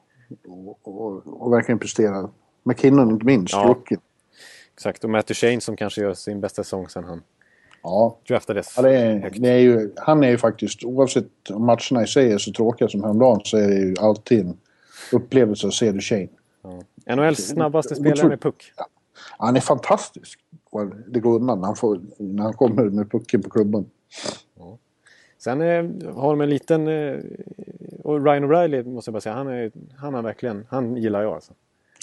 och, 0.48 0.80
och, 0.88 1.42
och 1.42 1.54
verkligen 1.54 1.80
prestera. 1.80 2.30
McKinnon 2.64 3.12
inte 3.12 3.26
minst, 3.26 3.54
ja. 3.54 3.64
Rookie. 3.68 3.98
Exakt, 4.74 5.04
och 5.04 5.10
Matthew 5.10 5.48
Shane 5.48 5.62
som 5.62 5.76
kanske 5.76 6.02
gör 6.02 6.14
sin 6.14 6.42
bästa 6.42 6.64
säsong 6.64 6.90
sen 6.90 7.04
han 7.04 7.22
ja. 7.84 8.18
draftades. 8.28 8.74
Ja, 8.76 8.82
det 8.82 8.98
är, 8.98 9.32
det 9.36 9.50
är 9.50 9.58
ju, 9.58 9.92
han 9.98 10.24
är 10.24 10.30
ju 10.30 10.38
faktiskt, 10.38 10.84
oavsett 10.84 11.50
om 11.50 11.66
matcherna 11.66 12.04
i 12.04 12.08
sig 12.08 12.32
är 12.32 12.38
så 12.38 12.52
tråkiga 12.52 12.88
som 12.88 13.04
häromdagen, 13.04 13.42
så 13.44 13.58
är 13.58 13.68
det 13.68 13.76
ju 13.76 13.96
alltid 14.00 14.40
en 14.40 14.58
upplevelse 15.12 15.68
att 15.68 15.74
se 15.74 16.00
Shane. 16.02 16.28
Ja. 16.64 17.16
NHLs 17.16 17.48
snabbaste 17.48 17.96
spelare 17.96 18.28
med 18.28 18.42
puck. 18.42 18.74
Ja. 18.78 18.86
Han 19.38 19.56
är 19.56 19.60
fantastisk. 19.60 20.40
Det 21.08 21.20
går 21.20 21.36
undan 21.36 21.60
när 21.60 21.66
han, 21.66 21.76
får, 21.76 22.02
när 22.18 22.44
han 22.44 22.54
kommer 22.54 22.84
med 22.84 23.12
pucken 23.12 23.42
på 23.42 23.50
klubban. 23.50 23.86
Sen 25.44 25.62
eh, 25.62 26.14
har 26.14 26.30
de 26.30 26.42
en 26.42 26.50
liten 26.50 26.88
eh, 26.88 27.20
och 28.04 28.26
Ryan 28.26 28.44
O'Reilly 28.44 28.84
måste 28.84 29.10
jag 29.10 29.14
bara 29.14 29.22
säga, 29.22 29.36
han, 29.36 29.48
är, 29.48 29.72
han 29.98 30.14
har 30.14 30.22
verkligen, 30.22 30.66
han 30.70 30.98
gillar 30.98 31.22
jag 31.22 31.34
alltså. 31.34 31.54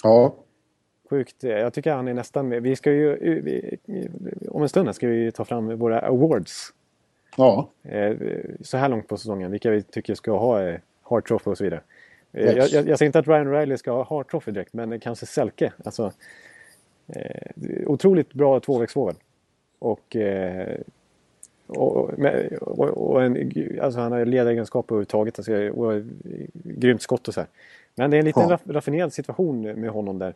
Ja. 0.03 0.35
Sjukt. 1.09 1.43
Jag 1.43 1.73
tycker 1.73 1.93
han 1.93 2.07
är 2.07 2.13
nästan. 2.13 2.49
Vi 2.49 2.75
ska 2.75 2.91
ju, 2.91 3.41
vi, 3.41 3.77
om 4.49 4.61
en 4.61 4.69
stund 4.69 4.95
ska 4.95 5.07
vi 5.07 5.31
ta 5.31 5.45
fram 5.45 5.77
våra 5.77 5.99
awards. 5.99 6.73
Ja. 7.37 7.69
Eh, 7.83 8.17
så 8.61 8.77
här 8.77 8.89
långt 8.89 9.07
på 9.07 9.17
säsongen, 9.17 9.51
vilka 9.51 9.71
vi 9.71 9.81
tycker 9.81 10.15
ska 10.15 10.37
ha 10.37 10.63
eh, 10.63 10.79
Hart 11.01 11.27
Trophy 11.27 11.51
och 11.51 11.57
så 11.57 11.63
vidare. 11.63 11.81
Eh, 12.31 12.43
yes. 12.43 12.55
Jag, 12.55 12.69
jag, 12.69 12.89
jag, 12.89 12.97
säger 12.97 13.07
inte 13.07 13.19
att 13.19 13.27
Ryan 13.27 13.47
O'Reilly 13.47 13.77
ska 13.77 13.91
ha 13.91 14.03
Hart 14.03 14.31
Trophy 14.31 14.51
direkt, 14.51 14.73
men 14.73 14.99
kanske 14.99 15.25
Selke. 15.25 15.73
Alltså, 15.85 16.11
eh, 17.07 17.51
otroligt 17.87 18.33
bra 18.33 18.59
tvåvägsforward. 18.59 19.15
Och 19.79 20.15
eh, 20.15 20.77
och, 21.69 22.09
och, 22.61 23.11
och 23.11 23.23
en, 23.23 23.51
alltså 23.81 23.99
han 23.99 24.11
har 24.11 24.25
ledaregenskaper 24.25 24.95
överhuvudtaget. 24.95 25.39
Alltså, 25.39 25.69
och 25.69 26.01
grymt 26.63 27.01
skott 27.01 27.27
och 27.27 27.33
så 27.33 27.39
här. 27.39 27.49
Men 27.95 28.11
det 28.11 28.17
är 28.17 28.19
en 28.19 28.25
liten 28.25 28.49
ja. 28.49 28.59
raffinerad 28.65 29.13
situation 29.13 29.61
med 29.61 29.89
honom 29.89 30.19
där. 30.19 30.33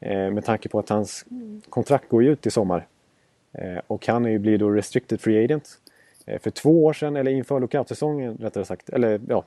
Eh, 0.00 0.30
med 0.30 0.44
tanke 0.44 0.68
på 0.68 0.78
att 0.78 0.88
hans 0.88 1.24
kontrakt 1.68 2.08
går 2.08 2.24
ut 2.24 2.46
i 2.46 2.50
sommar. 2.50 2.86
Eh, 3.52 3.80
och 3.86 4.06
han 4.06 4.26
är 4.26 4.30
ju, 4.30 4.38
blir 4.38 4.58
då 4.58 4.70
restricted 4.70 5.20
free 5.20 5.44
agent. 5.44 5.78
Eh, 6.26 6.40
för 6.40 6.50
två 6.50 6.84
år 6.84 6.92
sedan, 6.92 7.16
eller 7.16 7.30
inför 7.30 7.60
lockout-säsongen 7.60 8.36
rättare 8.36 8.64
sagt, 8.64 8.88
eller 8.88 9.20
ja, 9.28 9.44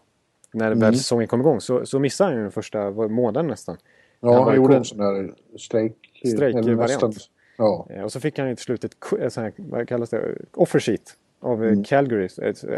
när 0.51 0.67
mm. 0.67 0.79
väl 0.79 0.95
säsongen 0.97 1.27
kom 1.27 1.39
igång 1.39 1.61
så, 1.61 1.85
så 1.85 1.99
missade 1.99 2.29
han 2.29 2.37
ju 2.37 2.41
den 2.41 2.51
första 2.51 2.91
månaden 2.91 3.47
nästan. 3.47 3.77
Ja, 4.19 4.33
han, 4.33 4.43
han 4.43 4.55
gjorde 4.55 4.77
en 4.77 4.85
sån 4.85 4.97
där 4.97 5.33
strejk. 5.57 5.93
Strejkvariant. 6.25 7.17
Ja. 7.57 7.87
Eh, 7.89 8.03
och 8.03 8.11
så 8.11 8.19
fick 8.19 8.39
han 8.39 8.49
ju 8.49 8.55
till 8.55 8.63
slut 8.63 8.83
ett, 8.83 8.95
ett 9.19 9.35
här, 9.35 9.53
vad 9.57 9.87
kallas 9.87 10.09
det, 10.09 10.35
offer 10.53 10.79
sheet 10.79 11.17
av 11.45 11.63
mm. 11.63 11.83
Calgary, 11.83 12.29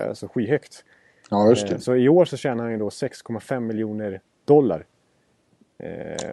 alltså 0.07 0.27
skyhögt. 0.27 0.83
Ja, 1.29 1.49
just 1.49 1.67
det. 1.67 1.73
Eh, 1.73 1.79
så 1.79 1.95
i 1.95 2.09
år 2.09 2.25
så 2.25 2.37
tjänar 2.37 2.63
han 2.63 2.73
ju 2.73 2.79
då 2.79 2.89
6,5 2.89 3.59
miljoner 3.59 4.21
dollar. 4.45 4.85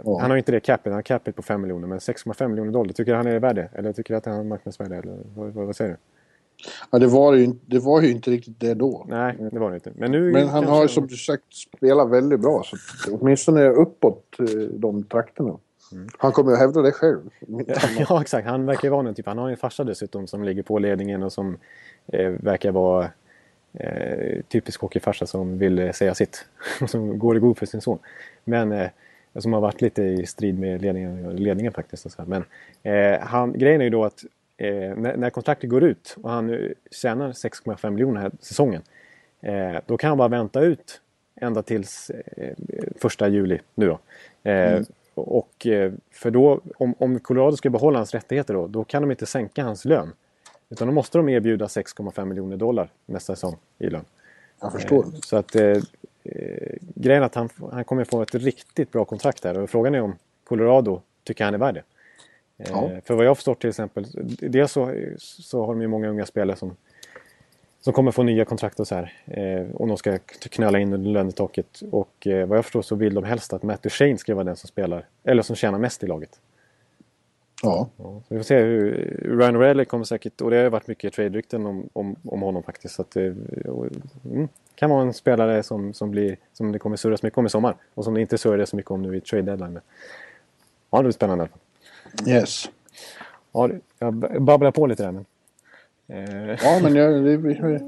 Oh. 0.04 0.20
Han 0.20 0.30
har 0.30 0.36
inte 0.36 0.52
det 0.52 0.60
capita, 0.60 0.90
han 0.90 0.94
har 0.94 1.02
capita 1.02 1.36
på 1.36 1.42
5 1.42 1.60
miljoner, 1.60 1.88
men 1.88 1.98
6,5 1.98 2.48
miljoner 2.48 2.72
dollar. 2.72 2.92
Tycker 2.92 3.12
du 3.12 3.16
han 3.16 3.26
är 3.26 3.38
värd 3.38 3.56
det? 3.56 3.68
Eller 3.72 3.92
tycker 3.92 4.14
du 4.14 4.18
att 4.18 4.26
han 4.26 4.34
har 4.34 4.44
marknadsvärde? 4.44 4.96
Eller 4.96 5.18
vad, 5.34 5.52
vad, 5.52 5.66
vad 5.66 5.76
säger 5.76 5.90
du? 5.90 5.96
Ja, 6.90 6.98
det 6.98 7.06
var, 7.06 7.34
ju, 7.34 7.52
det 7.66 7.78
var 7.78 8.02
ju 8.02 8.10
inte 8.10 8.30
riktigt 8.30 8.60
det 8.60 8.74
då. 8.74 9.06
Nej, 9.08 9.36
det 9.52 9.58
var 9.58 9.70
det 9.70 9.74
inte. 9.74 9.92
Men, 9.94 10.12
nu 10.12 10.32
Men 10.32 10.48
han 10.48 10.64
har 10.64 10.82
ju 10.82 10.88
som 10.88 11.06
du 11.06 11.16
sagt 11.16 11.54
spelat 11.54 12.10
väldigt 12.10 12.40
bra. 12.40 12.62
Så 12.64 12.76
åtminstone 13.14 13.68
uppåt 13.68 14.24
eh, 14.38 14.46
de 14.56 15.04
trakterna. 15.04 15.58
Mm. 15.92 16.08
Han 16.18 16.32
kommer 16.32 16.52
att 16.52 16.58
hävda 16.58 16.82
det 16.82 16.92
själv. 16.92 17.20
ja, 18.08 18.20
exakt. 18.20 18.48
Han 18.48 18.66
verkar 18.66 18.88
ju 18.88 18.90
vara 18.90 19.08
en 19.08 19.14
typ. 19.14 19.26
Han 19.26 19.38
har 19.38 19.50
en 19.50 19.56
farsa 19.56 19.84
dessutom 19.84 20.26
som 20.26 20.44
ligger 20.44 20.62
på 20.62 20.78
ledningen 20.78 21.22
och 21.22 21.32
som 21.32 21.48
eh, 21.54 21.58
verkar 22.38 22.72
vara 22.72 23.10
eh, 23.72 24.42
typisk 24.48 24.80
hockeyfarsa 24.80 25.26
som 25.26 25.58
vill 25.58 25.94
säga 25.94 26.14
sitt. 26.14 26.46
som 26.86 27.18
går 27.18 27.36
i 27.36 27.40
god 27.40 27.58
för 27.58 27.66
sin 27.66 27.80
son. 27.80 27.98
Men 28.44 28.72
eh, 28.72 28.88
som 29.36 29.52
har 29.52 29.60
varit 29.60 29.80
lite 29.80 30.02
i 30.02 30.26
strid 30.26 30.58
med 30.58 30.82
ledningen, 30.82 31.36
ledningen 31.36 31.72
faktiskt. 31.72 32.06
Och 32.06 32.12
så 32.12 32.24
Men 32.26 32.44
eh, 32.82 33.20
han, 33.20 33.52
grejen 33.52 33.80
är 33.80 33.84
ju 33.84 33.90
då 33.90 34.04
att 34.04 34.24
eh, 34.56 34.96
när, 34.96 35.16
när, 35.16 35.30
kontraktet 35.30 35.70
går 35.70 35.84
ut 35.84 36.16
och 36.22 36.30
han 36.30 36.72
tjänar 36.90 37.32
6,5 37.32 37.90
miljoner 37.90 38.20
här 38.20 38.32
säsongen. 38.40 38.82
Eh, 39.40 39.76
då 39.86 39.96
kan 39.96 40.08
han 40.08 40.18
bara 40.18 40.28
vänta 40.28 40.60
ut 40.60 41.00
ända 41.36 41.62
tills 41.62 42.10
eh, 42.10 42.54
första 42.96 43.28
juli 43.28 43.60
nu 43.74 43.86
då. 43.86 43.98
Eh, 44.50 44.72
mm. 44.72 44.84
Och 45.14 45.66
eh, 45.66 45.92
för 46.10 46.30
då, 46.30 46.60
om, 46.76 46.94
om 46.98 47.20
Colorado 47.20 47.56
ska 47.56 47.70
behålla 47.70 47.98
hans 47.98 48.14
rättigheter 48.14 48.54
då, 48.54 48.66
då 48.66 48.84
kan 48.84 49.02
de 49.02 49.10
inte 49.10 49.26
sänka 49.26 49.64
hans 49.64 49.84
lön. 49.84 50.12
Utan 50.68 50.88
då 50.88 50.94
måste 50.94 51.18
de 51.18 51.28
erbjuda 51.28 51.66
6,5 51.66 52.24
miljoner 52.24 52.56
dollar 52.56 52.88
nästa 53.06 53.34
säsong 53.36 53.56
i 53.78 53.86
lön. 53.86 54.04
Jag 54.60 54.72
förstår. 54.72 55.06
så 55.24 55.36
att 55.36 55.54
eh, 55.54 55.76
grejen 56.94 57.22
är 57.22 57.26
att 57.26 57.34
han, 57.34 57.48
han 57.72 57.84
kommer 57.84 58.04
få 58.04 58.22
ett 58.22 58.34
riktigt 58.34 58.92
bra 58.92 59.04
kontrakt 59.04 59.44
här 59.44 59.58
och 59.58 59.70
frågan 59.70 59.94
är 59.94 60.00
om 60.00 60.16
Colorado 60.44 61.00
tycker 61.24 61.44
han 61.44 61.54
är 61.54 61.58
värd 61.58 61.74
det. 61.74 61.82
Eh, 62.58 62.70
ja. 62.70 63.00
För 63.04 63.14
vad 63.14 63.24
jag 63.24 63.30
har 63.30 63.34
förstått 63.34 63.60
till 63.60 63.70
exempel, 63.70 64.06
dels 64.40 64.72
så, 64.72 64.94
så 65.18 65.66
har 65.66 65.74
de 65.74 65.80
ju 65.80 65.88
många 65.88 66.08
unga 66.08 66.26
spelare 66.26 66.56
som, 66.56 66.76
som 67.80 67.92
kommer 67.92 68.10
få 68.10 68.22
nya 68.22 68.44
kontrakt 68.44 68.80
och 68.80 68.86
så 68.86 68.94
här. 68.94 69.12
Eh, 69.24 69.74
och 69.74 69.88
de 69.88 69.96
ska 69.96 70.18
knöla 70.50 70.78
in 70.78 70.92
under 70.92 71.10
lönetaket. 71.10 71.82
Och 71.90 72.26
eh, 72.26 72.46
vad 72.46 72.58
jag 72.58 72.64
förstår 72.64 72.82
så 72.82 72.94
vill 72.94 73.14
de 73.14 73.24
helst 73.24 73.52
att 73.52 73.62
Matt 73.62 73.82
Duchene 73.82 74.18
ska 74.18 74.34
vara 74.34 74.44
den 74.44 74.56
som 74.56 74.68
spelar, 74.68 75.06
eller 75.24 75.42
som 75.42 75.56
tjänar 75.56 75.78
mest 75.78 76.02
i 76.02 76.06
laget. 76.06 76.40
Ja. 77.64 77.88
ja 77.96 78.20
vi 78.28 78.36
får 78.36 78.44
se 78.44 78.58
hur... 78.58 78.92
Ryan 79.38 79.56
O'Reilly 79.56 79.84
kommer 79.84 80.04
säkert... 80.04 80.40
Och 80.40 80.50
det 80.50 80.56
har 80.56 80.70
varit 80.70 80.86
mycket 80.86 81.14
trade-rykten 81.14 81.66
om, 81.66 81.88
om, 81.92 82.16
om 82.24 82.42
honom 82.42 82.62
faktiskt. 82.62 82.94
Så 82.94 83.02
att, 83.02 83.16
mm, 83.16 84.48
kan 84.74 84.90
vara 84.90 85.02
en 85.02 85.12
spelare 85.12 85.62
som, 85.62 85.94
som, 85.94 86.10
blir, 86.10 86.36
som 86.52 86.72
det 86.72 86.78
kommer 86.78 86.96
surras 86.96 87.22
mycket 87.22 87.38
om 87.38 87.46
i 87.46 87.50
sommar. 87.50 87.76
Och 87.94 88.04
som 88.04 88.14
det 88.14 88.20
inte 88.20 88.38
surrade 88.38 88.66
så 88.66 88.76
mycket 88.76 88.90
om 88.90 89.02
nu 89.02 89.16
i 89.16 89.20
trade 89.20 89.42
deadline. 89.42 89.80
Ja, 90.90 90.98
det 90.98 91.04
blir 91.04 91.12
spännande 91.12 91.44
i 91.44 91.46
alla 91.46 91.50
fall. 91.50 92.32
Yes. 92.34 92.70
Ja, 93.52 93.70
jag 93.98 94.42
babblar 94.42 94.70
på 94.70 94.86
lite 94.86 95.02
där 95.02 95.12
men... 95.12 95.24
Eh. 96.08 96.58
Ja, 96.62 96.80
men 96.82 96.96
jag... 96.96 97.24
Det, 97.24 97.80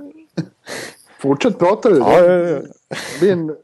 fortsätt 1.19 1.59
prata 1.59 1.91
du. 1.91 1.99
Ja, 1.99 2.21
ja, 2.21 2.33
ja. 2.33 2.61
Det 2.89 3.21
blir 3.21 3.33
en 3.33 3.57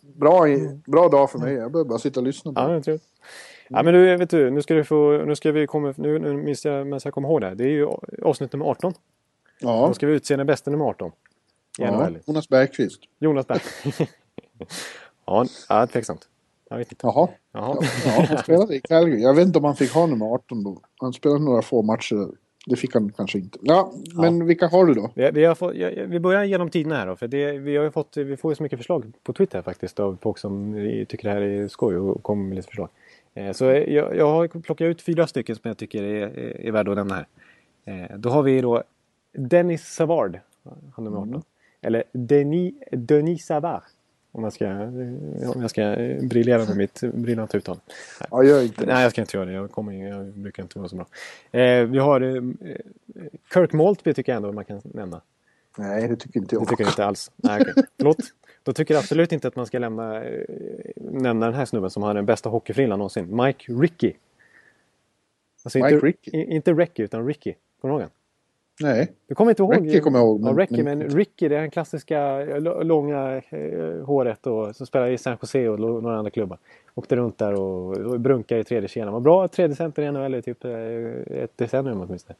bra, 0.00 0.44
bra 0.86 1.08
dag 1.08 1.30
för 1.30 1.38
mig. 1.38 1.54
Jag 1.54 1.72
behöver 1.72 1.88
bara 1.88 1.98
sitta 1.98 2.20
och 2.20 2.26
lyssna. 2.26 2.52
På. 2.52 2.60
Ja, 2.60 2.82
tror. 2.82 2.98
Ja, 3.68 3.82
men 3.82 3.94
nu, 3.94 4.16
vet 4.16 4.30
du, 4.30 4.50
nu 4.50 4.62
ska, 4.62 4.74
du 4.74 4.84
få, 4.84 5.22
nu 5.26 5.36
ska 5.36 5.52
vi 5.52 5.66
komma, 5.66 5.94
nu, 5.96 6.18
nu 6.18 6.36
minns 6.36 6.64
jag, 6.64 6.86
men 6.86 7.00
jag 7.04 7.14
kommer 7.14 7.28
ihåg 7.28 7.40
det. 7.40 7.54
Det 7.54 7.64
är 7.64 7.68
ju 7.68 7.88
avsnitt 8.22 8.52
nummer 8.52 8.66
18. 8.66 8.94
Ja. 9.60 9.86
Då 9.86 9.94
ska 9.94 10.06
vi 10.06 10.12
utse 10.12 10.36
den 10.36 10.46
bästa 10.46 10.70
nummer 10.70 10.84
18. 10.84 11.12
Ja, 11.78 12.10
Jonas 12.26 12.48
Bergqvist. 12.48 13.00
Jonas 13.18 13.46
Bergqvist. 13.46 14.00
ja, 15.26 15.46
ja, 15.68 15.86
tveksamt. 15.86 16.28
Jag 16.70 16.78
vet 16.78 16.92
inte. 16.92 17.06
Jaha. 17.06 17.28
Jaha. 17.52 17.76
Ja, 18.04 18.24
han 18.28 18.38
spelade 18.38 18.76
i 18.76 18.80
Calgary. 18.80 19.22
Jag 19.22 19.34
vet 19.34 19.46
inte 19.46 19.58
om 19.58 19.64
han 19.64 19.76
fick 19.76 19.92
ha 19.92 20.06
nummer 20.06 20.26
18 20.26 20.64
då. 20.64 20.80
Han 20.96 21.12
spelade 21.12 21.44
några 21.44 21.62
få 21.62 21.82
matcher. 21.82 22.28
Det 22.66 22.76
fick 22.76 22.94
han 22.94 23.12
kanske 23.16 23.38
inte. 23.38 23.58
Ja, 23.62 23.92
men 24.14 24.38
ja. 24.38 24.44
vilka 24.44 24.66
har 24.66 24.86
du 24.86 24.94
då? 24.94 25.10
Vi, 25.14 25.30
vi, 25.30 25.44
har 25.44 25.54
fått, 25.54 25.74
ja, 25.74 25.90
vi 26.06 26.20
börjar 26.20 26.44
genom 26.44 26.70
tiderna 26.70 26.96
här 26.96 27.06
då. 27.06 27.16
För 27.16 27.28
det, 27.28 27.52
vi, 27.52 27.76
har 27.76 27.90
fått, 27.90 28.16
vi 28.16 28.36
får 28.36 28.52
ju 28.52 28.56
så 28.56 28.62
mycket 28.62 28.78
förslag 28.78 29.12
på 29.22 29.32
Twitter 29.32 29.62
faktiskt 29.62 30.00
av 30.00 30.18
folk 30.22 30.38
som 30.38 30.74
tycker 31.08 31.28
det 31.28 31.34
här 31.34 31.40
är 31.40 31.68
skoj 31.68 31.96
och 31.96 32.22
kommer 32.22 32.44
med 32.44 32.56
lite 32.56 32.68
förslag. 32.68 32.88
Eh, 33.34 33.52
så 33.52 33.64
jag, 33.64 34.16
jag 34.16 34.28
har 34.28 34.48
plockat 34.48 34.84
ut 34.84 35.02
fyra 35.02 35.26
stycken 35.26 35.56
som 35.56 35.68
jag 35.68 35.76
tycker 35.78 36.02
är, 36.02 36.26
är, 36.26 36.66
är 36.66 36.72
värda 36.72 36.90
att 36.90 36.96
nämna 36.96 37.14
här. 37.14 37.26
Eh, 37.84 38.16
då 38.16 38.28
har 38.28 38.42
vi 38.42 38.60
då 38.60 38.82
Dennis 39.32 39.82
Savard, 39.82 40.38
han 40.94 41.04
nummer 41.04 41.18
18. 41.18 41.28
Mm. 41.28 41.42
Eller 41.80 42.04
Denis, 42.12 42.74
Denis 42.92 43.46
Savard. 43.46 43.82
Om 44.32 44.44
jag 44.44 44.52
ska, 44.52 44.66
om 45.54 45.60
jag 45.60 45.70
ska 45.70 45.96
briljera 46.22 46.64
med 46.64 46.76
mitt 46.76 47.00
briljanta 47.00 47.56
uttal. 47.56 47.80
Ja, 48.30 48.42
gör 48.42 48.62
inte 48.62 48.86
Nej, 48.86 49.02
jag 49.02 49.12
ska 49.12 49.20
inte 49.20 49.36
göra 49.36 49.46
det. 49.46 49.52
Jag, 49.52 49.70
kommer, 49.70 50.08
jag 50.08 50.26
brukar 50.26 50.62
inte 50.62 50.78
vara 50.78 50.88
så 50.88 50.96
bra. 50.96 51.06
Eh, 51.60 51.84
vi 51.84 51.98
har 51.98 52.20
eh, 52.20 52.42
Kirk 53.54 53.72
Maltby 53.72 54.14
tycker 54.14 54.32
jag 54.32 54.36
ändå 54.36 54.52
man 54.52 54.64
kan 54.64 54.80
nämna. 54.84 55.20
Nej, 55.78 56.08
det 56.08 56.16
tycker 56.16 56.40
inte 56.40 56.54
jag. 56.54 56.62
Det 56.62 56.70
tycker 56.70 56.84
jag 56.84 56.90
inte 56.90 57.04
alls. 57.04 57.30
Nej, 57.36 57.60
okay. 57.60 57.82
Förlåt. 57.96 58.16
Då 58.68 58.72
tycker 58.72 58.96
absolut 58.96 59.32
inte 59.32 59.48
att 59.48 59.56
man 59.56 59.66
ska 59.66 59.78
lämna, 59.78 60.24
eh, 60.24 60.44
nämna 60.96 61.46
den 61.46 61.54
här 61.54 61.64
snubben 61.64 61.90
som 61.90 62.02
har 62.02 62.14
den 62.14 62.26
bästa 62.26 62.48
hockeyfrillan 62.48 62.98
någonsin. 62.98 63.36
Mike 63.36 63.72
Ricky. 63.72 64.12
Alltså 65.64 65.78
Mike 65.78 65.94
inte, 65.94 66.06
Ricky? 66.06 66.30
Inte 66.30 66.72
Ricky 66.72 67.02
utan 67.02 67.26
Ricky. 67.26 67.54
Kommer 67.80 67.94
du 67.94 68.00
ihåg 68.00 68.10
Nej. 68.80 69.12
Du 69.26 69.34
kommer 69.34 69.50
inte 69.50 69.62
ihåg? 69.62 69.86
Ricky 69.86 70.00
kommer 70.00 70.18
jag 70.18 70.26
ihåg. 70.26 70.40
Men, 70.40 70.56
ja, 70.56 70.62
Ricky, 70.62 70.82
men, 70.82 70.98
men 70.98 71.10
Ricky 71.10 71.48
det 71.48 71.56
är 71.56 71.60
den 71.60 71.70
klassiska 71.70 72.44
långa 72.82 73.42
eh, 73.50 74.04
håret 74.04 74.46
och, 74.46 74.76
som 74.76 74.86
spelar 74.86 75.10
i 75.10 75.18
San 75.18 75.36
Jose 75.42 75.68
och 75.68 75.80
några 75.80 76.18
andra 76.18 76.30
klubbar. 76.30 76.58
Åkte 76.94 77.16
runt 77.16 77.38
där 77.38 77.54
och, 77.54 77.96
och 77.96 78.20
brunkade 78.20 78.60
i 78.60 78.64
tredje 78.64 78.88
kedjan. 78.88 79.12
Var 79.12 79.20
bra 79.20 79.48
tredje 79.48 79.76
center 79.76 80.02
i 80.02 80.12
NHL 80.12 80.34
i 80.34 80.42
typ 80.42 80.64
eh, 80.64 80.72
ett 81.42 81.56
decennium 81.56 82.00
åtminstone. 82.00 82.36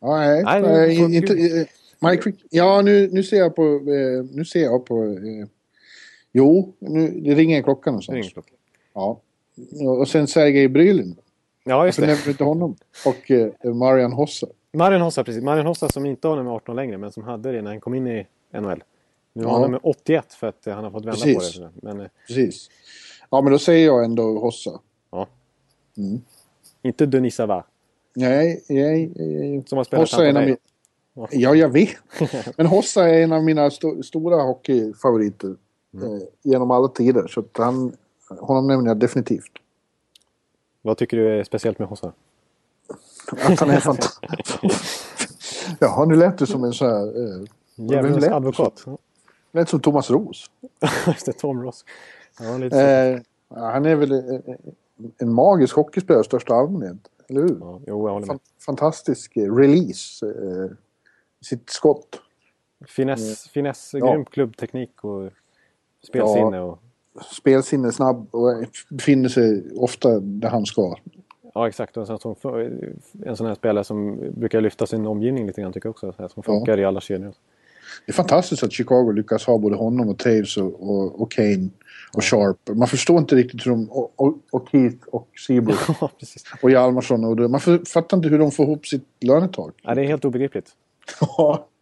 Ja, 0.00 0.16
nej, 0.16 0.42
nej, 0.44 0.62
nej 0.62 1.16
inte, 1.16 1.32
eh, 1.32 1.66
Mike. 2.10 2.32
Ja, 2.50 2.82
nu, 2.82 3.08
nu 3.12 3.22
ser 3.22 3.36
jag 3.36 3.56
på... 3.56 3.62
Eh, 3.62 4.24
nu 4.32 4.44
ser 4.44 4.62
jag 4.62 4.86
på 4.86 5.04
eh, 5.04 5.48
jo, 6.32 6.74
nu, 6.78 7.20
det 7.20 7.34
ringer 7.34 7.56
en 7.56 7.62
klocka 7.62 7.90
någonstans. 7.90 8.14
Det 8.14 8.20
ringer 8.20 8.30
klockan. 8.30 8.56
Ja. 8.94 9.20
Och 10.00 10.08
sen 10.08 10.26
Sergej 10.26 10.68
Brylin. 10.68 11.16
Ja, 11.64 11.86
just 11.86 11.98
Varför 11.98 12.14
det. 12.14 12.24
du 12.24 12.30
inte 12.30 12.44
honom? 12.44 12.76
Och 13.06 13.30
eh, 13.30 13.74
Marian 13.74 14.12
Hossa. 14.12 14.46
Marian 14.72 15.00
Hossa, 15.00 15.24
precis. 15.24 15.42
Marian 15.42 15.66
Hossa 15.66 15.88
som 15.88 16.06
inte 16.06 16.28
har 16.28 16.36
nummer 16.36 16.50
18 16.50 16.76
längre, 16.76 16.98
men 16.98 17.12
som 17.12 17.22
hade 17.22 17.52
det 17.52 17.62
när 17.62 17.70
han 17.70 17.80
kom 17.80 17.94
in 17.94 18.06
i 18.06 18.26
NHL. 18.52 18.84
Nu 19.32 19.44
har 19.44 19.52
han 19.52 19.62
nummer 19.62 19.80
81 19.82 20.32
för 20.32 20.46
att 20.46 20.64
han 20.64 20.84
har 20.84 20.90
fått 20.90 21.04
vända 21.04 21.20
precis. 21.20 21.58
på 21.58 21.62
det. 21.62 21.70
Men, 21.74 22.00
eh, 22.00 22.06
precis. 22.26 22.70
Ja, 23.30 23.40
men 23.40 23.52
då 23.52 23.58
säger 23.58 23.86
jag 23.86 24.04
ändå 24.04 24.38
Hossa. 24.38 24.80
Ja. 25.10 25.26
Mm. 25.96 26.20
Inte 26.82 27.06
Denis 27.06 27.34
Savard. 27.34 27.64
Nej, 28.14 28.64
nej, 28.68 29.12
nej. 29.16 29.62
Som 29.66 29.76
har 29.76 29.84
spelat 29.84 30.02
Hossa 30.10 30.24
är 30.24 30.30
en 30.30 30.36
av 30.36 30.44
min... 30.44 30.56
Ja, 31.30 31.54
jag 31.54 31.68
vet. 31.68 31.96
Men 32.56 32.66
Hossa 32.66 33.08
är 33.08 33.22
en 33.22 33.32
av 33.32 33.44
mina 33.44 33.66
st 33.66 34.02
stora 34.02 34.42
hockeyfavoriter. 34.42 35.56
Mm. 35.94 36.12
Eh, 36.12 36.22
genom 36.42 36.70
alla 36.70 36.88
tider. 36.88 37.26
Så 37.26 37.40
att 37.40 37.56
han, 37.56 37.96
honom 38.40 38.66
nämner 38.66 38.90
jag 38.90 38.96
definitivt. 38.96 39.52
Vad 40.82 40.96
tycker 40.96 41.16
du 41.16 41.40
är 41.40 41.44
speciellt 41.44 41.78
med 41.78 41.88
Hossa? 41.88 42.12
Att 43.30 43.60
han 43.60 43.70
är 43.70 43.80
fantastisk. 43.80 44.20
Jaha, 45.78 46.04
nu 46.04 46.16
lät 46.16 46.38
du 46.38 46.46
som 46.46 46.64
en 46.64 46.72
sån 46.72 46.88
här... 46.88 47.06
Eh, 47.06 47.44
Djävulens 47.76 48.24
advokat. 48.24 48.84
Lät 49.52 49.68
som 49.68 49.80
Thomas 49.80 50.10
Ros. 50.10 50.50
Just 51.06 51.26
det, 51.26 51.32
Tom 51.32 51.62
Ross. 51.62 51.84
Ja, 52.40 52.64
eh, 52.64 53.20
han 53.48 53.86
är 53.86 53.96
väl 53.96 54.12
en, 54.12 54.42
en 55.18 55.32
magisk 55.32 55.76
hockeyspelare 55.76 56.20
i 56.20 56.24
största 56.24 56.54
allmänhet. 56.54 56.98
Eller 57.28 57.40
hur? 57.40 57.56
Ja, 57.60 57.80
jo, 57.86 58.08
jag 58.08 58.12
håller 58.12 58.26
med. 58.26 58.38
Fantastisk 58.66 59.36
eh, 59.36 59.54
release. 59.54 60.26
Eh, 60.26 60.70
sitt 61.44 61.70
skott. 61.70 62.20
Finess, 62.86 63.20
mm. 63.20 63.36
finess 63.52 63.90
ja. 63.94 64.12
grym 64.12 64.24
klubbteknik 64.24 65.04
och 65.04 65.30
spelsinne. 66.02 66.60
Och... 66.60 66.78
Spelsinne, 67.32 67.92
snabb 67.92 68.34
och 68.34 68.64
befinner 68.88 69.28
sig 69.28 69.64
ofta 69.76 70.20
där 70.20 70.48
han 70.48 70.66
ska. 70.66 70.96
Ja 71.54 71.68
exakt, 71.68 71.96
en 71.96 72.06
sån, 72.06 72.36
en 73.24 73.36
sån 73.36 73.46
här 73.46 73.54
spelare 73.54 73.84
som 73.84 74.16
brukar 74.36 74.60
lyfta 74.60 74.86
sin 74.86 75.06
omgivning 75.06 75.46
lite 75.46 75.60
grann 75.60 75.72
tycker 75.72 75.86
jag 75.86 75.90
också. 75.90 76.28
Som 76.28 76.42
funkar 76.42 76.76
ja. 76.76 76.82
i 76.82 76.84
alla 76.84 77.00
kedjor. 77.00 77.34
Det 78.06 78.12
är 78.12 78.14
fantastiskt 78.14 78.62
att 78.62 78.72
Chicago 78.72 79.12
lyckas 79.12 79.46
ha 79.46 79.58
både 79.58 79.76
honom 79.76 80.08
och 80.08 80.18
Taves 80.18 80.56
och, 80.56 80.90
och, 80.90 81.20
och 81.20 81.32
Kane 81.32 81.68
och 82.12 82.24
Sharp. 82.24 82.76
Man 82.76 82.88
förstår 82.88 83.18
inte 83.18 83.36
riktigt 83.36 83.66
hur 83.66 83.70
de... 83.70 83.90
Och, 83.90 84.12
och, 84.16 84.38
och 84.50 84.68
Keith 84.68 85.08
och 85.08 85.28
Seabrook. 85.46 85.78
ja, 86.00 86.10
och 86.62 86.70
Hjalmarsson. 86.70 87.24
Och 87.24 87.36
det, 87.36 87.48
man 87.48 87.60
fattar 87.60 88.16
inte 88.16 88.28
hur 88.28 88.38
de 88.38 88.50
får 88.50 88.66
ihop 88.66 88.86
sitt 88.86 89.06
lönetak. 89.20 89.74
Ja, 89.82 89.94
det 89.94 90.02
är 90.02 90.06
helt 90.06 90.24
obegripligt. 90.24 90.70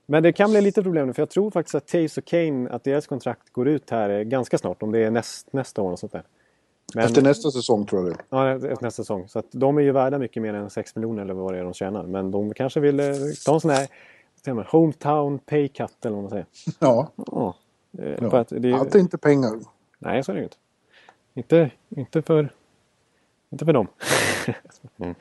Men 0.06 0.22
det 0.22 0.32
kan 0.32 0.50
bli 0.50 0.60
lite 0.60 0.82
problem 0.82 1.06
nu 1.06 1.12
för 1.12 1.22
jag 1.22 1.30
tror 1.30 1.50
faktiskt 1.50 1.74
att 1.74 1.86
Taves 1.86 2.18
och 2.18 2.24
Kane, 2.24 2.70
att 2.70 2.84
deras 2.84 3.06
kontrakt 3.06 3.52
går 3.52 3.68
ut 3.68 3.90
här 3.90 4.22
ganska 4.22 4.58
snart. 4.58 4.82
Om 4.82 4.92
det 4.92 4.98
är 4.98 5.10
näst, 5.10 5.52
nästa 5.52 5.82
år 5.82 5.92
och 5.92 5.98
sånt 5.98 6.12
där. 6.12 6.22
Men, 6.94 7.04
efter 7.04 7.22
nästa 7.22 7.50
säsong 7.50 7.86
tror 7.86 8.02
jag 8.02 8.12
det 8.12 8.22
Ja, 8.30 8.50
efter 8.50 8.68
nästa 8.68 9.02
säsong. 9.02 9.28
Så 9.28 9.38
att 9.38 9.46
de 9.50 9.78
är 9.78 9.82
ju 9.82 9.92
värda 9.92 10.18
mycket 10.18 10.42
mer 10.42 10.54
än 10.54 10.70
6 10.70 10.96
miljoner 10.96 11.22
eller 11.22 11.34
vad 11.34 11.54
det 11.54 11.58
är 11.58 11.64
de 11.64 11.74
tjänar. 11.74 12.02
Men 12.02 12.30
de 12.30 12.54
kanske 12.54 12.80
vill 12.80 13.00
eh, 13.00 13.06
ta 13.46 13.54
en 13.54 13.60
sån 13.60 13.70
här 13.70 13.88
man, 14.46 14.64
hometown 14.68 15.38
pay 15.38 15.68
cut 15.68 16.04
eller 16.04 16.14
vad 16.14 16.22
man 16.22 16.30
säger. 16.30 16.46
Ja. 16.78 17.08
ja. 17.16 17.54
ja. 18.20 18.40
Att 18.40 18.48
det 18.48 18.72
Allt 18.72 18.94
är 18.94 18.98
inte 18.98 19.18
pengar. 19.18 19.52
Nej, 19.98 20.24
så 20.24 20.32
är 20.32 20.36
det 20.36 20.42
inte. 20.42 20.56
Inte, 21.34 21.70
inte, 21.88 22.22
för, 22.22 22.52
inte 23.50 23.64
för 23.64 23.72
dem. 23.72 23.88
mm. 24.98 25.14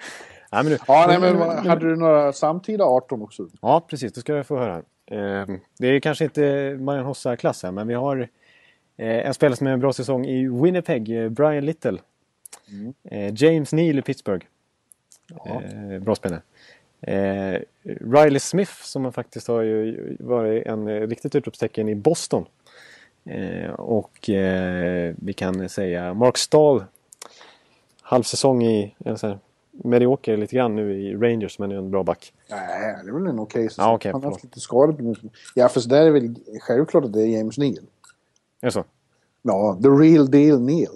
Ja, 0.54 0.64
men, 0.64 0.78
ja, 0.88 1.06
nej, 1.08 1.20
men, 1.20 1.38
men, 1.38 1.68
hade 1.68 1.90
du 1.90 1.96
några 1.96 2.34
samtida 2.34 2.84
18 2.84 3.22
också? 3.22 3.48
Ja, 3.62 3.86
precis. 3.88 4.14
Det 4.14 4.20
ska 4.20 4.36
jag 4.36 4.48
få 4.48 4.58
höra. 4.58 4.78
Eh, 5.06 5.46
det 5.80 5.88
är 5.88 6.00
kanske 6.00 6.24
inte 6.24 6.78
Marian 6.80 7.06
Hossa-klass 7.06 7.64
här, 7.64 7.72
men 7.72 7.88
vi 7.88 7.94
har 7.94 8.30
eh, 8.98 9.28
en 9.28 9.34
spelare 9.34 9.56
som 9.56 9.68
är 9.68 9.72
en 9.72 9.80
bra 9.80 9.94
säsong 9.94 10.26
i 10.26 10.48
Winnipeg, 10.48 11.24
eh, 11.24 11.30
Brian 11.30 11.66
Little. 11.66 11.98
Mm. 12.70 12.94
Eh, 13.04 13.34
James 13.36 13.74
Neal 13.74 14.00
i 14.00 14.02
Pittsburgh. 14.02 14.46
Ja. 15.46 15.62
Eh, 15.62 16.00
bra 16.00 16.16
spelare. 16.16 16.42
Eh, 17.02 17.62
Riley 17.84 18.40
Smith 18.40 18.72
som 18.72 19.14
faktiskt 19.14 19.48
har 19.48 19.62
ju 19.62 20.18
varit 20.20 20.66
en 20.66 21.08
riktigt 21.08 21.36
utropstecken 21.36 21.90
i 21.90 21.96
Boston. 21.96 22.46
Och 23.78 24.30
vi 25.16 25.34
kan 25.38 25.70
säga 25.70 26.14
Mark 26.14 26.38
Stahl. 26.38 26.84
Halvsäsong 28.02 28.64
i, 28.64 28.96
alltså, 29.06 29.40
medioker 29.84 30.38
lite 30.38 30.56
grann 30.56 30.76
nu 30.76 30.94
i 30.94 31.16
Rangers 31.16 31.60
men 31.60 31.72
är 31.72 31.76
en 31.76 31.92
bra 31.92 32.04
back. 32.04 32.34
Nej, 32.50 32.96
det 33.04 33.10
är 33.10 33.14
väl 33.14 33.28
en 33.28 33.40
okej 33.40 33.70
säsong. 33.70 33.86
Ja, 33.86 33.96
okay, 33.96 34.12
Han 34.12 34.24
har 34.24 34.32
haft 34.32 34.44
lite 34.44 34.60
skador. 34.60 35.18
Ja, 35.56 35.70
för 35.70 35.90
där 35.90 36.06
är 36.06 36.12
väl 36.12 36.36
självklart 36.62 37.06
att 37.06 37.14
det 37.14 37.22
är 37.22 37.28
James 37.28 37.58
Neal. 37.58 37.86
Är 38.62 38.68
det 38.68 38.72
så? 38.72 38.84
Ja, 39.42 39.80
the 39.84 39.90
real 39.90 40.32
deal 40.32 40.62
Neal. 40.62 40.96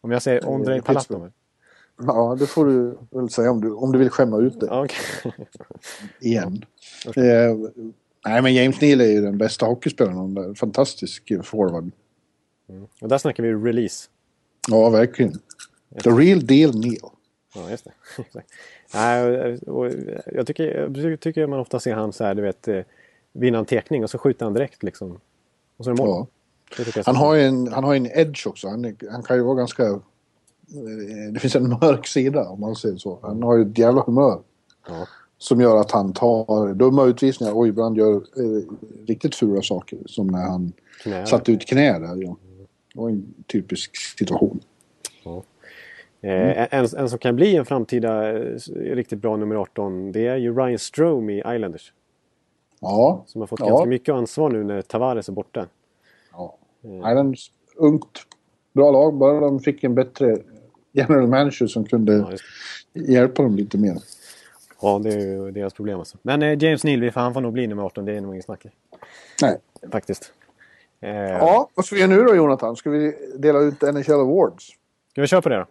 Om 0.00 0.10
jag 0.10 0.22
säger 0.22 0.48
Ondrej 0.48 0.82
Palatov? 0.82 1.30
Ja, 2.02 2.36
det 2.38 2.46
får 2.46 2.66
du 2.66 2.98
väl 3.10 3.30
säga 3.30 3.50
om 3.50 3.60
du, 3.60 3.72
om 3.72 3.92
du 3.92 3.98
vill 3.98 4.10
skämma 4.10 4.38
ut 4.38 4.60
det. 4.60 4.66
Okay. 4.66 5.32
Igen. 6.20 6.64
Eh, 7.06 7.56
nej, 8.26 8.42
men 8.42 8.54
James 8.54 8.80
Neal 8.80 9.00
är 9.00 9.10
ju 9.12 9.20
den 9.20 9.38
bästa 9.38 9.66
hockeyspelaren. 9.66 10.54
Fantastisk 10.54 11.32
forward. 11.44 11.90
Mm. 12.68 12.86
Och 13.00 13.08
där 13.08 13.18
snackar 13.18 13.42
vi 13.42 13.52
release. 13.52 14.08
Ja, 14.68 14.90
verkligen. 14.90 15.32
The 16.02 16.10
real 16.10 16.46
deal 16.46 16.78
Neal. 16.78 17.10
Ja, 17.56 17.70
just 17.70 17.84
det. 17.84 17.92
Nej, 18.94 19.54
och 19.58 19.90
jag 20.32 20.46
tycker, 20.46 20.90
jag 20.96 21.20
tycker 21.20 21.46
man 21.46 21.58
ofta 21.60 21.80
ser 21.80 21.94
han 21.94 22.12
så 22.12 22.24
här, 22.24 22.34
du 22.34 22.42
vet, 22.42 22.68
eh, 22.68 22.80
vinna 23.32 23.58
en 23.58 23.64
tekning 23.64 24.04
och 24.04 24.10
så 24.10 24.18
skjuter 24.18 24.46
han 24.46 24.54
direkt 24.54 24.82
liksom. 24.82 25.20
Och 25.76 25.84
så 25.84 25.90
är 25.90 25.94
det 25.94 26.02
mål. 26.02 26.26
Ja. 26.78 27.02
Han, 27.06 27.16
har 27.16 27.36
en, 27.36 27.72
han 27.72 27.84
har 27.84 27.94
en 27.94 28.06
edge 28.06 28.46
också. 28.46 28.68
Han, 28.68 28.96
han 29.10 29.22
kan 29.22 29.36
ju 29.36 29.42
vara 29.42 29.54
ganska 29.54 30.00
Eh, 30.74 31.32
det 31.32 31.40
finns 31.40 31.56
en 31.56 31.68
mörk 31.68 32.06
sida 32.06 32.48
om 32.48 32.60
man 32.60 32.76
säger 32.76 32.96
så. 32.96 33.18
Han 33.22 33.42
har 33.42 33.56
ju 33.56 33.62
ett 33.62 33.78
jävla 33.78 34.02
humör. 34.02 34.40
Ja. 34.88 35.06
Som 35.38 35.60
gör 35.60 35.80
att 35.80 35.90
han 35.90 36.12
tar 36.12 36.74
dumma 36.74 37.04
utvisningar 37.04 37.52
och 37.52 37.68
ibland 37.68 37.98
gör 37.98 38.14
eh, 38.14 38.62
riktigt 39.06 39.34
fula 39.34 39.62
saker. 39.62 39.98
Som 40.06 40.26
när 40.26 40.42
han 40.42 40.72
knä. 41.02 41.26
satte 41.26 41.52
ut 41.52 41.66
knä 41.66 41.98
där. 41.98 42.22
Ja. 42.22 42.36
Det 42.94 43.00
var 43.00 43.08
en 43.08 43.34
typisk 43.46 43.96
situation. 43.96 44.60
Ja. 45.24 45.42
Eh, 46.20 46.74
en, 46.74 46.86
en, 46.96 47.08
som 47.08 47.18
kan 47.18 47.36
bli 47.36 47.56
en 47.56 47.64
framtida 47.64 48.38
eh, 48.38 48.58
riktigt 48.74 49.18
bra 49.18 49.36
nummer 49.36 49.56
18 49.56 50.12
det 50.12 50.26
är 50.26 50.36
ju 50.36 50.56
Ryan 50.56 50.78
Strome 50.78 51.32
i 51.32 51.38
Islanders. 51.38 51.92
Ja. 52.80 53.24
Som 53.26 53.40
har 53.40 53.46
fått 53.46 53.60
ja. 53.60 53.66
ganska 53.66 53.88
mycket 53.88 54.14
ansvar 54.14 54.50
nu 54.50 54.64
när 54.64 54.82
Tavares 54.82 55.28
är 55.28 55.32
borta. 55.32 55.66
Ja. 56.32 56.56
Islanders, 56.82 57.52
ungt, 57.76 58.26
bra 58.72 58.90
lag. 58.90 59.14
Bara 59.14 59.40
de 59.40 59.60
fick 59.60 59.84
en 59.84 59.94
bättre 59.94 60.36
general 60.92 61.26
manager 61.26 61.66
som 61.66 61.84
kunde 61.84 62.12
ja, 62.92 63.02
hjälpa 63.02 63.42
dem 63.42 63.56
lite 63.56 63.78
mer. 63.78 63.96
Ja, 64.82 65.00
det 65.02 65.12
är 65.12 65.20
ju 65.20 65.50
deras 65.50 65.74
problem 65.74 65.98
alltså. 65.98 66.18
Men 66.22 66.42
eh, 66.42 66.62
James 66.62 66.84
Neal, 66.84 67.10
han 67.14 67.34
får 67.34 67.40
nog 67.40 67.52
bli 67.52 67.66
nummer 67.66 67.82
18. 67.82 68.04
Det 68.04 68.12
är 68.12 68.20
nog 68.20 68.34
ingen 68.34 68.42
snack. 68.42 68.66
Nej. 69.42 69.58
Faktiskt. 69.92 70.32
Eh... 71.00 71.10
Ja, 71.10 71.70
vad 71.74 71.84
ska 71.84 71.94
vi 71.94 72.00
göra 72.00 72.10
nu 72.10 72.24
då 72.24 72.34
Jonathan? 72.34 72.76
Ska 72.76 72.90
vi 72.90 73.12
dela 73.38 73.58
ut 73.58 73.82
NHL 73.82 74.20
Awards? 74.20 74.66
Ska 75.10 75.20
vi 75.20 75.26
köra 75.26 75.42
på 75.42 75.48
det 75.48 75.56
då? 75.56 75.66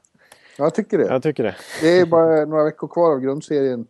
Jag 0.57 0.75
tycker 0.75 0.97
det. 0.97 1.05
Jag 1.05 1.23
tycker 1.23 1.43
det. 1.43 1.55
Det 1.81 1.99
är 1.99 2.05
bara 2.05 2.45
några 2.45 2.63
veckor 2.63 2.87
kvar 2.87 3.11
av 3.11 3.19
grundserien. 3.19 3.87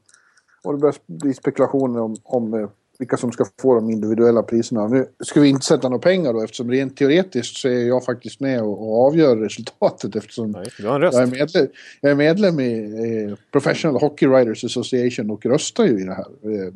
Och 0.63 0.73
det 0.73 0.79
börjar 0.79 0.95
bli 1.05 1.33
spekulationer 1.33 2.01
om, 2.01 2.15
om 2.23 2.53
eh, 2.53 2.69
vilka 2.99 3.17
som 3.17 3.31
ska 3.31 3.45
få 3.61 3.75
de 3.75 3.89
individuella 3.89 4.43
priserna. 4.43 4.87
Nu 4.87 5.07
ska 5.19 5.41
vi 5.41 5.49
inte 5.49 5.65
sätta 5.65 5.89
några 5.89 6.01
pengar 6.01 6.33
då 6.33 6.43
eftersom 6.43 6.71
rent 6.71 6.97
teoretiskt 6.97 7.57
så 7.57 7.67
är 7.67 7.87
jag 7.87 8.05
faktiskt 8.05 8.39
med 8.39 8.61
och, 8.61 8.89
och 8.89 9.05
avgör 9.05 9.37
resultatet 9.37 10.15
eftersom 10.15 10.51
Nej, 10.51 10.65
jag, 10.79 11.13
är 11.13 11.25
medlem, 11.27 11.67
jag 12.01 12.11
är 12.11 12.15
medlem 12.15 12.59
i 12.59 13.27
eh, 13.29 13.37
Professional 13.51 14.01
Hockey 14.01 14.27
Writers 14.27 14.63
Association 14.63 15.31
och 15.31 15.45
röstar 15.45 15.85
ju 15.85 16.01
i 16.01 16.03
det 16.03 16.13
här. 16.13 16.25
Eh, 16.43 16.73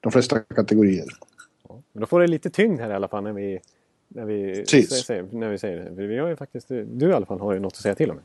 de 0.00 0.12
flesta 0.12 0.38
kategorier. 0.40 1.06
Ja, 1.68 1.82
men 1.92 2.00
då 2.00 2.06
får 2.06 2.20
det 2.20 2.26
lite 2.26 2.50
tyngd 2.50 2.80
här 2.80 2.90
i 2.90 2.94
alla 2.94 3.08
fall 3.08 3.24
när 3.24 3.32
vi, 3.32 3.60
när 4.08 4.24
vi, 4.24 4.64
säger, 4.66 5.28
när 5.32 5.50
vi 5.50 5.58
säger 5.58 5.76
det. 5.76 5.94
För 5.94 6.02
vi 6.02 6.18
har 6.18 6.28
ju 6.28 6.36
faktiskt, 6.36 6.68
du 6.68 7.10
i 7.10 7.12
alla 7.12 7.26
fall 7.26 7.40
har 7.40 7.52
ju 7.52 7.60
något 7.60 7.72
att 7.72 7.82
säga 7.82 7.94
till 7.94 8.10
om. 8.10 8.20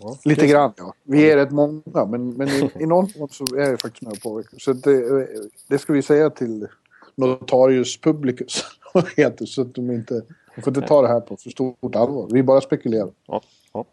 Ja, 0.00 0.18
Lite 0.24 0.46
grann 0.46 0.72
ja. 0.76 0.94
Vi 1.02 1.30
är 1.30 1.36
rätt 1.36 1.50
många 1.50 2.06
men, 2.08 2.30
men 2.30 2.48
i, 2.48 2.70
i 2.80 2.86
någon 2.86 3.08
mån 3.18 3.28
så 3.28 3.56
är 3.56 3.70
jag 3.70 3.80
faktiskt 3.80 4.02
med 4.02 4.12
och 4.12 4.20
påverkar. 4.20 4.58
Så 4.58 4.72
det, 4.72 5.28
det 5.68 5.78
ska 5.78 5.92
vi 5.92 6.02
säga 6.02 6.30
till 6.30 6.68
Notarius 7.14 8.00
Publicus. 8.00 8.64
heter, 9.16 9.46
så 9.46 9.62
att 9.62 9.74
de 9.74 9.90
inte 9.90 10.22
de 10.58 10.62
får 10.62 10.76
inte 10.76 10.88
ta 10.88 11.02
det 11.02 11.08
här 11.08 11.20
på 11.20 11.36
för 11.36 11.50
stort 11.50 11.96
allvar. 11.96 12.28
Vi 12.32 12.42
bara 12.42 12.60
spekulerar. 12.60 13.10
Ja, 13.26 13.42
ja. 13.72 13.84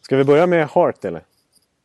Ska 0.00 0.16
vi 0.16 0.24
börja 0.24 0.46
med 0.46 0.66
Hart 0.66 1.04
eller? 1.04 1.24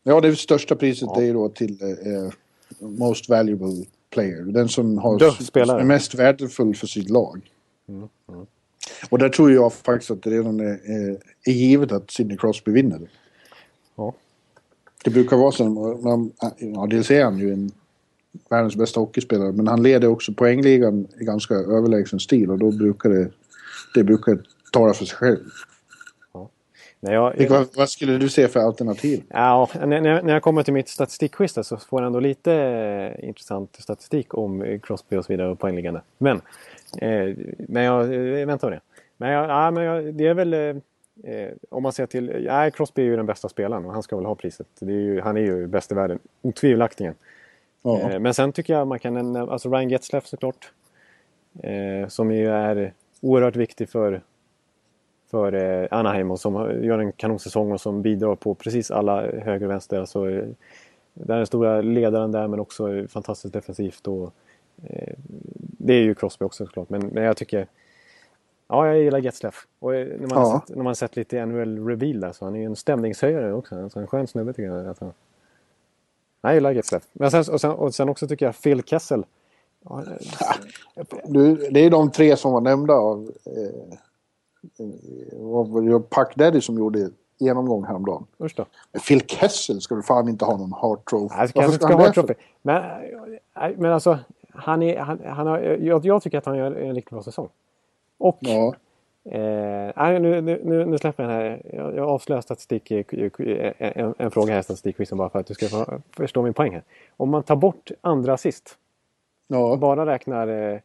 Ja, 0.03 0.21
det 0.21 0.35
största 0.35 0.75
priset 0.75 1.09
ja. 1.15 1.21
är 1.21 1.33
då 1.33 1.49
till 1.49 1.81
eh, 1.81 2.31
Most 2.79 3.29
Valuable 3.29 3.85
Player. 4.09 4.41
Den 4.41 4.69
som 4.69 4.97
har 4.97 5.83
mest 5.83 6.15
värdefull 6.15 6.75
för 6.75 6.87
sitt 6.87 7.09
lag. 7.09 7.49
Mm, 7.89 8.09
mm. 8.29 8.45
Och 9.09 9.19
där 9.19 9.29
tror 9.29 9.51
jag 9.51 9.73
faktiskt 9.73 10.11
att 10.11 10.23
det 10.23 10.29
redan 10.29 10.59
är, 10.59 10.91
är, 10.91 11.17
är 11.45 11.51
givet 11.51 11.91
att 11.91 12.11
Sidney 12.11 12.37
Crosby 12.37 12.71
vinner. 12.71 13.09
Ja. 14.01 14.13
Det 15.03 15.09
brukar 15.09 15.37
vara 15.37 15.51
så. 15.51 15.69
Man, 16.03 16.31
ja, 16.57 16.87
dels 16.89 17.11
är 17.11 17.23
han 17.23 17.37
ju 17.37 17.53
en 17.53 17.71
världens 18.49 18.75
bästa 18.75 18.99
hockeyspelare 18.99 19.51
men 19.51 19.67
han 19.67 19.83
leder 19.83 20.07
också 20.07 20.33
poängligan 20.33 21.07
i 21.19 21.23
ganska 21.23 21.53
överlägsen 21.53 22.19
stil 22.19 22.51
och 22.51 22.59
då 22.59 22.71
brukar 22.71 23.09
det, 23.09 23.29
det 23.93 24.03
brukar 24.03 24.39
tala 24.71 24.93
för 24.93 25.05
sig 25.05 25.17
själv. 25.17 25.39
Nej, 27.03 27.13
jag, 27.13 27.41
jag, 27.41 27.49
vad, 27.49 27.67
vad, 27.75 27.89
skulle 27.89 28.17
du 28.17 28.29
se 28.29 28.47
för 28.47 28.59
alternativ? 28.59 29.23
Ja, 29.29 29.69
när, 29.85 30.01
när 30.01 30.33
jag 30.33 30.41
kommer 30.41 30.63
till 30.63 30.73
mitt 30.73 30.89
statistikquiz 30.89 31.53
så 31.63 31.77
får 31.77 32.01
jag 32.01 32.07
ändå 32.07 32.19
lite 32.19 32.53
eh, 32.53 33.27
intressant 33.27 33.75
statistik 33.79 34.33
om 34.33 34.79
Crosby 34.83 35.15
och 35.15 35.25
så 35.25 35.33
vidare 35.33 35.49
och 35.49 35.59
poängliggande. 35.59 36.01
Men, 36.17 36.41
eh, 36.97 37.35
men 37.57 37.83
jag, 37.83 38.13
jag 38.13 38.47
väntar 38.47 38.67
på 38.67 38.69
det. 38.69 38.81
Men, 39.17 39.29
jag, 39.29 39.49
ja, 39.49 39.71
men 39.71 39.83
jag, 39.83 40.13
det 40.13 40.27
är 40.27 40.33
väl 40.33 40.81
eh, 41.23 41.49
om 41.69 41.83
man 41.83 41.91
ser 41.91 42.05
till... 42.05 42.43
Ja, 42.45 42.71
Crosby 42.71 43.01
är 43.01 43.05
ju 43.05 43.15
den 43.15 43.25
bästa 43.25 43.49
spelaren 43.49 43.85
och 43.85 43.93
han 43.93 44.03
ska 44.03 44.15
väl 44.15 44.25
ha 44.25 44.35
priset. 44.35 44.81
Är 44.81 44.85
ju, 44.85 45.21
han 45.21 45.37
är 45.37 45.41
ju 45.41 45.67
bäst 45.67 45.91
i 45.91 45.95
världen, 45.95 46.19
otvivelaktigen. 46.41 47.15
Ja. 47.81 47.99
Eh, 47.99 48.19
men 48.19 48.33
sen 48.33 48.51
tycker 48.51 48.73
jag 48.73 48.87
man 48.87 48.99
kan 48.99 49.13
nämna 49.13 49.41
alltså 49.41 49.69
Ryan 49.69 49.89
Getzlaff 49.89 50.27
såklart. 50.27 50.71
Eh, 51.63 52.07
som 52.07 52.31
ju 52.31 52.49
är 52.49 52.93
oerhört 53.21 53.55
viktig 53.55 53.89
för, 53.89 54.21
för 55.31 55.53
eh, 55.53 55.87
Anaheim 55.91 56.31
och 56.31 56.39
som 56.39 56.83
gör 56.83 56.99
en 56.99 57.11
kanonsäsong 57.11 57.71
och 57.71 57.81
som 57.81 58.01
bidrar 58.01 58.35
på 58.35 58.55
precis 58.55 58.91
alla 58.91 59.21
höger 59.21 59.65
och 59.65 59.71
vänster. 59.71 59.99
Alltså, 59.99 60.29
eh, 60.29 60.45
det 61.13 61.33
är 61.33 61.37
den 61.37 61.47
stora 61.47 61.81
ledaren 61.81 62.31
där 62.31 62.47
men 62.47 62.59
också 62.59 63.07
fantastiskt 63.07 63.53
defensivt. 63.53 64.07
Och, 64.07 64.33
eh, 64.83 65.13
det 65.57 65.93
är 65.93 66.01
ju 66.01 66.15
Crosby 66.15 66.45
också 66.45 66.65
såklart 66.65 66.89
men, 66.89 67.07
men 67.07 67.23
jag 67.23 67.37
tycker 67.37 67.67
Ja, 68.71 68.87
jag 68.87 68.99
gillar 68.99 69.19
Getzlaff. 69.19 69.67
Och 69.79 69.95
eh, 69.95 70.07
när 70.07 70.27
man, 70.27 70.29
ja. 70.37 70.63
sett, 70.67 70.75
när 70.75 70.83
man 70.83 70.95
sett 70.95 71.15
lite 71.15 71.43
annual 71.43 71.87
reveal 71.87 72.19
där 72.19 72.31
så 72.31 72.45
han 72.45 72.55
är 72.55 72.59
ju 72.59 72.65
en 72.65 72.75
stämningshöjare 72.75 73.53
också. 73.53 73.83
Alltså 73.83 73.99
en 73.99 74.07
skön 74.07 74.27
snubbe 74.27 74.53
tycker 74.53 74.69
jag. 74.69 74.87
Att 74.87 75.01
Jag 76.41 76.53
gillar 76.53 76.71
Getzlaff. 76.71 77.03
Men 77.13 77.31
sen, 77.31 77.53
och, 77.53 77.61
sen, 77.61 77.71
och 77.71 77.95
sen 77.95 78.09
också 78.09 78.27
tycker 78.27 78.45
jag 78.45 78.61
Phil 78.61 78.83
Kessel. 78.83 79.25
Ja, 79.83 80.03
du, 81.25 81.55
det 81.55 81.79
är 81.79 81.89
de 81.89 82.11
tre 82.11 82.37
som 82.37 82.53
var 82.53 82.61
nämnda 82.61 82.93
av 82.93 83.31
eh, 83.45 83.97
var 85.33 85.99
Puck 85.99 86.35
Daddy 86.35 86.61
som 86.61 86.77
gjorde 86.77 87.09
genomgång 87.39 87.85
häromdagen. 87.85 88.25
Usch 88.39 88.53
då. 88.55 88.65
Men 88.91 89.01
Phil 89.01 89.21
Kessel 89.27 89.81
ska 89.81 89.95
väl 89.95 90.03
fan 90.03 90.29
inte 90.29 90.45
ha 90.45 90.57
någon 90.57 90.73
Hart 90.73 91.09
Trophy. 91.09 91.35
Nej, 91.37 91.47
ska 91.47 91.87
ha 91.87 92.05
Hart 92.05 92.13
Trophy. 92.13 92.33
Men, 92.61 92.83
men 93.77 93.91
alltså, 93.91 94.19
han 94.49 94.83
är, 94.83 94.99
han, 94.99 95.19
han 95.25 95.47
har, 95.47 95.59
jag, 95.59 96.05
jag 96.05 96.23
tycker 96.23 96.37
att 96.37 96.45
han 96.45 96.57
gör 96.57 96.71
en 96.71 96.95
riktigt 96.95 97.09
bra 97.09 97.23
säsong. 97.23 97.49
Och 98.21 98.37
ja. 98.39 98.75
Eh, 99.23 100.19
nu, 100.21 100.41
nu, 100.41 100.85
nu 100.85 100.97
släpper 100.97 101.23
jag 101.23 101.31
den 101.31 101.41
här. 101.41 101.61
Jag, 101.73 101.95
jag 101.95 102.09
avslöjar 102.09 102.41
statistik, 102.41 102.91
en, 102.91 104.13
en 104.17 104.31
fråga 104.31 104.53
här 104.53 104.59
i 104.59 104.63
statistikquizen 104.63 105.17
bara 105.17 105.29
för 105.29 105.39
att 105.39 105.45
du 105.45 105.53
ska 105.53 105.85
förstå 106.17 106.41
min 106.41 106.53
poäng 106.53 106.73
här. 106.73 106.83
Om 107.17 107.29
man 107.29 107.43
tar 107.43 107.55
bort 107.55 107.91
andra 108.01 108.33
assist. 108.33 108.77
Ja. 109.47 109.75
Bara 109.75 110.05
räknar 110.05 110.47
eh, 110.47 110.79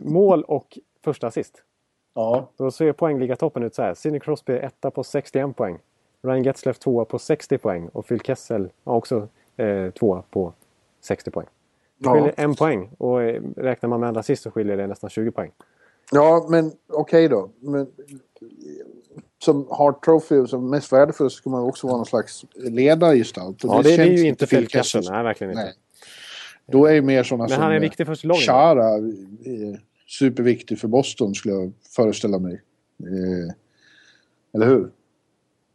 mål 0.00 0.42
och 0.42 0.78
första 1.04 1.26
assist. 1.26 1.62
Ja. 2.14 2.48
Då 2.56 2.70
ser 2.70 2.92
poängliga-toppen 2.92 3.62
ut 3.62 3.74
så 3.74 3.82
här. 3.82 3.94
Sidney 3.94 4.20
Crosby 4.20 4.52
etta 4.52 4.90
på 4.90 5.04
61 5.04 5.56
poäng. 5.56 5.78
Ryan 6.22 6.42
Getzlaff 6.42 6.78
tvåa 6.78 7.04
på 7.04 7.18
60 7.18 7.58
poäng. 7.58 7.88
Och 7.88 8.06
Phil 8.06 8.20
Kessel 8.20 8.68
ja, 8.84 8.92
också 8.92 9.28
eh, 9.56 9.90
tvåa 9.90 10.22
på 10.30 10.52
60 11.00 11.30
poäng. 11.30 11.46
Det 11.96 12.08
skiljer 12.08 12.34
ja. 12.36 12.42
en 12.44 12.54
poäng. 12.54 12.90
Och 12.98 13.22
eh, 13.22 13.42
räknar 13.56 13.88
man 13.88 14.00
med 14.00 14.08
andra 14.08 14.20
assist 14.20 14.42
så 14.42 14.50
skiljer 14.50 14.76
det 14.76 14.86
nästan 14.86 15.10
20 15.10 15.30
poäng. 15.30 15.50
Ja, 16.10 16.46
men 16.50 16.66
okej 16.66 17.26
okay 17.26 17.28
då. 17.28 17.50
Men, 17.60 17.86
som 19.44 19.66
Hart 19.70 20.04
Trophy 20.04 20.46
som 20.46 20.70
mest 20.70 20.92
värdefull 20.92 21.30
så 21.30 21.36
ska 21.36 21.50
man 21.50 21.62
också 21.62 21.86
vara 21.86 21.96
någon 21.96 22.06
slags 22.06 22.44
ledargestalt. 22.54 23.64
Ja, 23.64 23.82
det, 23.82 23.96
det, 23.96 24.02
är 24.02 24.06
ju 24.06 24.26
inte 24.26 24.46
Phil 24.46 24.68
Kessel. 24.68 25.04
Nej, 25.10 25.22
verkligen 25.22 25.50
inte. 25.50 25.62
Nej. 25.62 25.74
Då 26.66 26.86
är 26.86 26.92
ju 26.92 27.02
mer 27.02 27.22
sådana 27.22 27.48
som... 27.48 27.54
Men 27.54 27.62
han 27.62 27.72
är 27.72 27.80
viktig 27.80 28.06
för 28.06 28.26
laget. 28.26 28.46
Chara 28.46 28.98
superviktig 30.08 30.78
för 30.78 30.88
Boston 30.88 31.34
skulle 31.34 31.54
jag 31.54 31.72
föreställa 31.96 32.38
mig. 32.38 32.62
Eh, 33.00 33.54
eller 34.54 34.66
hur? 34.66 34.90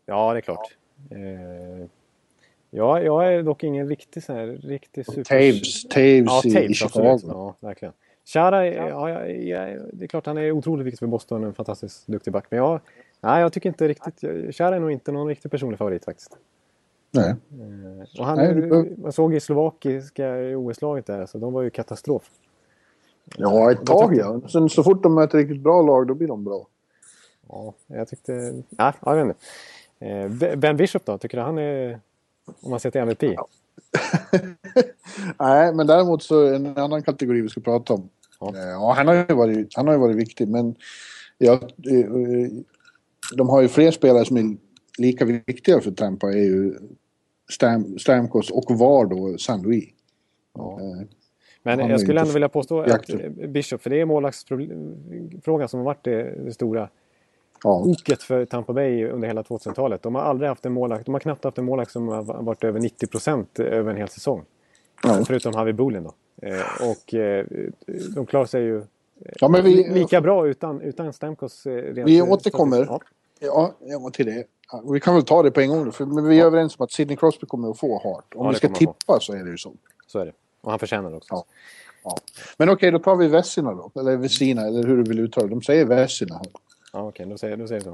Ja, 0.06 0.34
det 0.34 0.39
är 0.39 0.41
klart. 0.41 0.78
Eh, 1.12 1.88
ja, 2.69 3.02
jag 3.02 3.34
är 3.34 3.43
dock 3.43 3.63
ingen 3.63 3.89
riktig 3.89 4.24
så 4.24 4.34
här, 4.34 4.48
riktig 4.48 5.06
super... 5.06 5.24
Taves, 5.24 5.84
Taves, 5.84 6.45
ja, 6.45 6.62
i, 6.62 6.65
i 6.65 6.74
Chicago. 6.74 7.19
Ja, 7.28 7.56
verkligen. 7.60 7.93
Chara, 8.26 8.68
ja, 8.68 9.10
ja, 9.10 9.26
ja, 9.28 9.80
det 9.94 10.06
är 10.06 10.08
klart 10.08 10.26
han 10.26 10.38
är 10.38 10.52
otroligt 10.52 10.86
viktig 10.86 11.00
för 11.00 11.08
Boston, 11.08 11.44
en 11.44 11.54
fantastiskt 11.54 12.08
duktig 12.08 12.34
back. 12.34 12.46
Men 12.50 12.58
jag, 12.60 12.80
nej, 13.22 13.42
jag 13.42 13.54
tycker 13.54 13.70
inte 13.70 13.88
riktigt... 13.88 14.22
Chara 14.56 14.76
är 14.76 14.80
nog 14.80 14.92
inte 14.92 15.12
någon 15.12 15.28
riktig 15.28 15.52
personlig 15.52 15.78
favorit 15.78 16.06
faktiskt. 16.06 16.38
Nej. 17.12 17.30
Eh, 17.30 18.20
och 18.20 18.26
han, 18.26 18.38
nej, 18.38 18.96
man 18.98 19.12
såg 19.12 19.34
i 19.34 19.40
slovakiska 19.40 20.58
OS-laget 20.58 21.06
där, 21.06 21.26
så 21.26 21.38
de 21.38 21.54
var 21.54 21.62
ju 21.62 21.70
katastrof. 21.70 22.30
Ja, 23.38 23.72
ett 23.72 23.86
tag 23.86 24.18
ja. 24.18 24.42
Sen 24.48 24.70
så 24.70 24.84
fort 24.84 25.04
de 25.04 25.16
möter 25.16 25.38
ett 25.38 25.44
riktigt 25.44 25.64
bra 25.64 25.82
lag, 25.82 26.08
då 26.08 26.14
blir 26.14 26.28
de 26.28 26.44
bra. 26.44 26.68
Ja, 27.50 27.74
jag 27.88 28.08
tyckte... 28.08 28.64
Ja, 28.70 28.94
jag 29.02 29.16
vet 29.16 29.26
inte. 29.26 30.46
Eh, 30.46 30.56
ben 30.56 30.78
Bishop 30.78 31.06
då? 31.06 31.18
Tycker 31.18 31.38
du 31.38 31.44
han 31.44 31.58
är... 31.58 32.00
Om 32.62 32.70
man 32.70 32.80
ser 32.80 32.92
till 32.92 33.02
MVP? 33.02 33.24
Ja. 33.24 33.48
Nej, 35.40 35.74
men 35.74 35.88
däremot 35.88 36.24
så 36.24 36.54
en 36.54 36.78
annan 36.78 37.04
kategori 37.04 37.42
vi 37.42 37.50
ska 37.50 37.62
prata 37.62 37.94
om. 37.94 38.10
Ja, 38.54 38.60
eh, 38.60 38.70
ja 38.70 38.94
han, 38.98 39.08
har 39.08 39.16
ju 39.16 39.36
varit, 39.36 39.76
han 39.76 39.88
har 39.88 39.94
ju 39.94 40.00
varit 40.00 40.16
viktig, 40.16 40.48
men 40.48 40.76
ja, 41.38 41.54
eh, 41.92 42.10
de 43.36 43.50
har 43.50 43.62
ju 43.62 43.68
fler 43.68 43.92
spelare 43.92 44.26
som 44.26 44.38
är 44.38 44.58
lika 44.98 45.26
viktiga 45.26 45.82
för 45.82 45.92
Tampa. 45.92 46.28
är 46.28 46.44
ju 46.44 46.76
Stam, 47.50 48.00
Stamkos 48.00 48.52
och 48.52 48.66
var 48.70 49.06
då 49.06 49.38
San 49.38 49.62
Louis. 49.62 49.90
Ja. 50.54 50.80
Men 51.64 51.90
jag 51.90 52.02
skulle 52.02 52.22
ändå 52.22 52.34
vilja 52.34 52.50
påstå 52.50 52.82
att 52.82 53.10
Bishop, 53.48 53.82
för 53.82 53.90
det 53.90 54.02
är 54.02 54.06
målvaktsfrågan 54.06 55.70
som 55.70 55.80
har 55.80 55.86
varit 55.86 56.04
det, 56.04 56.54
stora 56.54 56.90
ja. 57.64 57.84
oket 57.86 58.24
för 58.24 58.46
Tampa 58.46 58.74
Bay 58.74 59.06
under 59.06 59.28
hela 59.28 59.42
2000-talet. 59.42 60.02
De 60.04 60.16
har 60.16 60.22
aldrig 60.22 60.50
haft 60.50 60.66
en 60.66 60.74
målvakt, 60.74 61.06
de 61.06 61.14
har 61.14 61.20
knappt 61.20 61.44
haft 61.44 61.58
en 61.58 61.66
målvakt 61.66 61.92
som 61.92 62.08
har 62.08 62.24
varit 62.24 62.64
över 62.64 62.80
90 62.80 63.08
procent 63.08 63.60
över 63.60 63.92
en 63.92 63.98
hel 63.98 64.10
säsong. 64.10 64.44
Ja. 65.04 65.24
Förutom 65.28 65.54
Harvey 65.54 65.74
Bolin 65.74 66.04
då. 66.04 66.14
Eh, 66.41 66.89
och 66.89 67.13
eh, 67.13 67.45
de 68.15 68.26
klarar 68.26 68.45
sig 68.45 68.63
ju 68.63 68.84
ja, 69.39 69.48
vi, 69.48 69.89
lika 69.89 70.21
bra 70.21 70.48
utan, 70.48 70.82
utan 70.82 71.13
Stamkos. 71.13 71.65
Eh, 71.65 72.06
vi 72.06 72.21
återkommer 72.21 73.00
ja. 73.39 73.74
Ja, 73.80 74.10
till 74.13 74.26
det. 74.26 74.43
Vi 74.91 75.00
kan 75.00 75.15
väl 75.15 75.24
ta 75.24 75.43
det 75.43 75.52
på 75.52 75.62
en 75.62 75.69
gång 75.69 75.91
för 75.91 76.28
vi 76.28 76.39
är 76.39 76.45
överens 76.45 76.80
om 76.80 76.84
att 76.84 76.91
Sidney 76.91 77.17
Crosby 77.17 77.48
kommer 77.48 77.71
att 77.71 77.80
få 77.80 78.02
Hart. 78.04 78.36
Om 78.36 78.50
vi 78.50 78.56
ska 78.56 78.69
tippa 78.69 79.19
så 79.19 79.34
är 79.34 79.43
det 79.43 79.50
ju 79.50 79.58
så. 79.58 79.74
Så 80.08 80.19
är 80.19 80.26
det. 80.26 80.32
Och 80.62 80.71
han 80.71 80.80
förtjänar 80.80 81.10
det 81.10 81.15
också. 81.15 81.34
Ja. 81.34 81.45
Ja. 82.04 82.17
Men 82.58 82.69
okej, 82.69 82.91
då 82.91 83.00
tar 83.00 83.15
vi 83.15 83.28
Vessina 83.28 83.74
då. 83.74 83.91
Eller 84.00 84.17
Vessina, 84.17 84.62
eller 84.67 84.84
hur 84.84 84.98
du 84.98 85.04
vill 85.04 85.19
uttala 85.19 85.48
det. 85.48 85.54
De 85.54 85.62
säger 85.62 85.86
Vessina. 85.86 86.41
Ja, 86.93 87.08
okej, 87.08 87.26
då 87.26 87.38
säger, 87.38 87.58
då 87.58 87.67
säger 87.67 87.82
vi 87.82 87.86
så. 87.86 87.91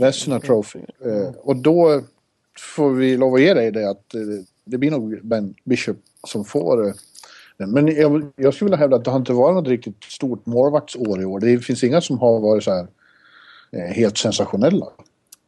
Vessina 0.00 0.40
Trophy. 0.40 0.80
Mm. 1.04 1.22
Eh, 1.22 1.30
och 1.34 1.56
då 1.56 2.02
får 2.76 2.90
vi 2.90 3.16
lov 3.16 3.34
att 3.34 3.40
ge 3.40 3.54
dig 3.54 3.70
det 3.70 3.90
att 3.90 4.14
eh, 4.14 4.20
det 4.64 4.78
blir 4.78 4.90
nog 4.90 5.20
Ben 5.22 5.54
Bishop 5.64 5.96
som 6.24 6.44
får 6.44 6.86
eh, 6.86 6.92
Men 7.66 7.86
jag, 7.96 8.32
jag 8.36 8.54
skulle 8.54 8.66
vilja 8.66 8.76
hävda 8.76 8.96
att 8.96 9.04
det 9.04 9.10
har 9.10 9.18
inte 9.18 9.32
varit 9.32 9.54
något 9.54 9.68
riktigt 9.68 10.04
stort 10.04 10.46
målvaktsår 10.46 11.22
i 11.22 11.24
år. 11.24 11.40
Det 11.40 11.58
finns 11.58 11.84
inga 11.84 12.00
som 12.00 12.18
har 12.18 12.40
varit 12.40 12.64
så 12.64 12.70
här 12.70 12.86
eh, 13.70 13.94
helt 13.94 14.18
sensationella. 14.18 14.86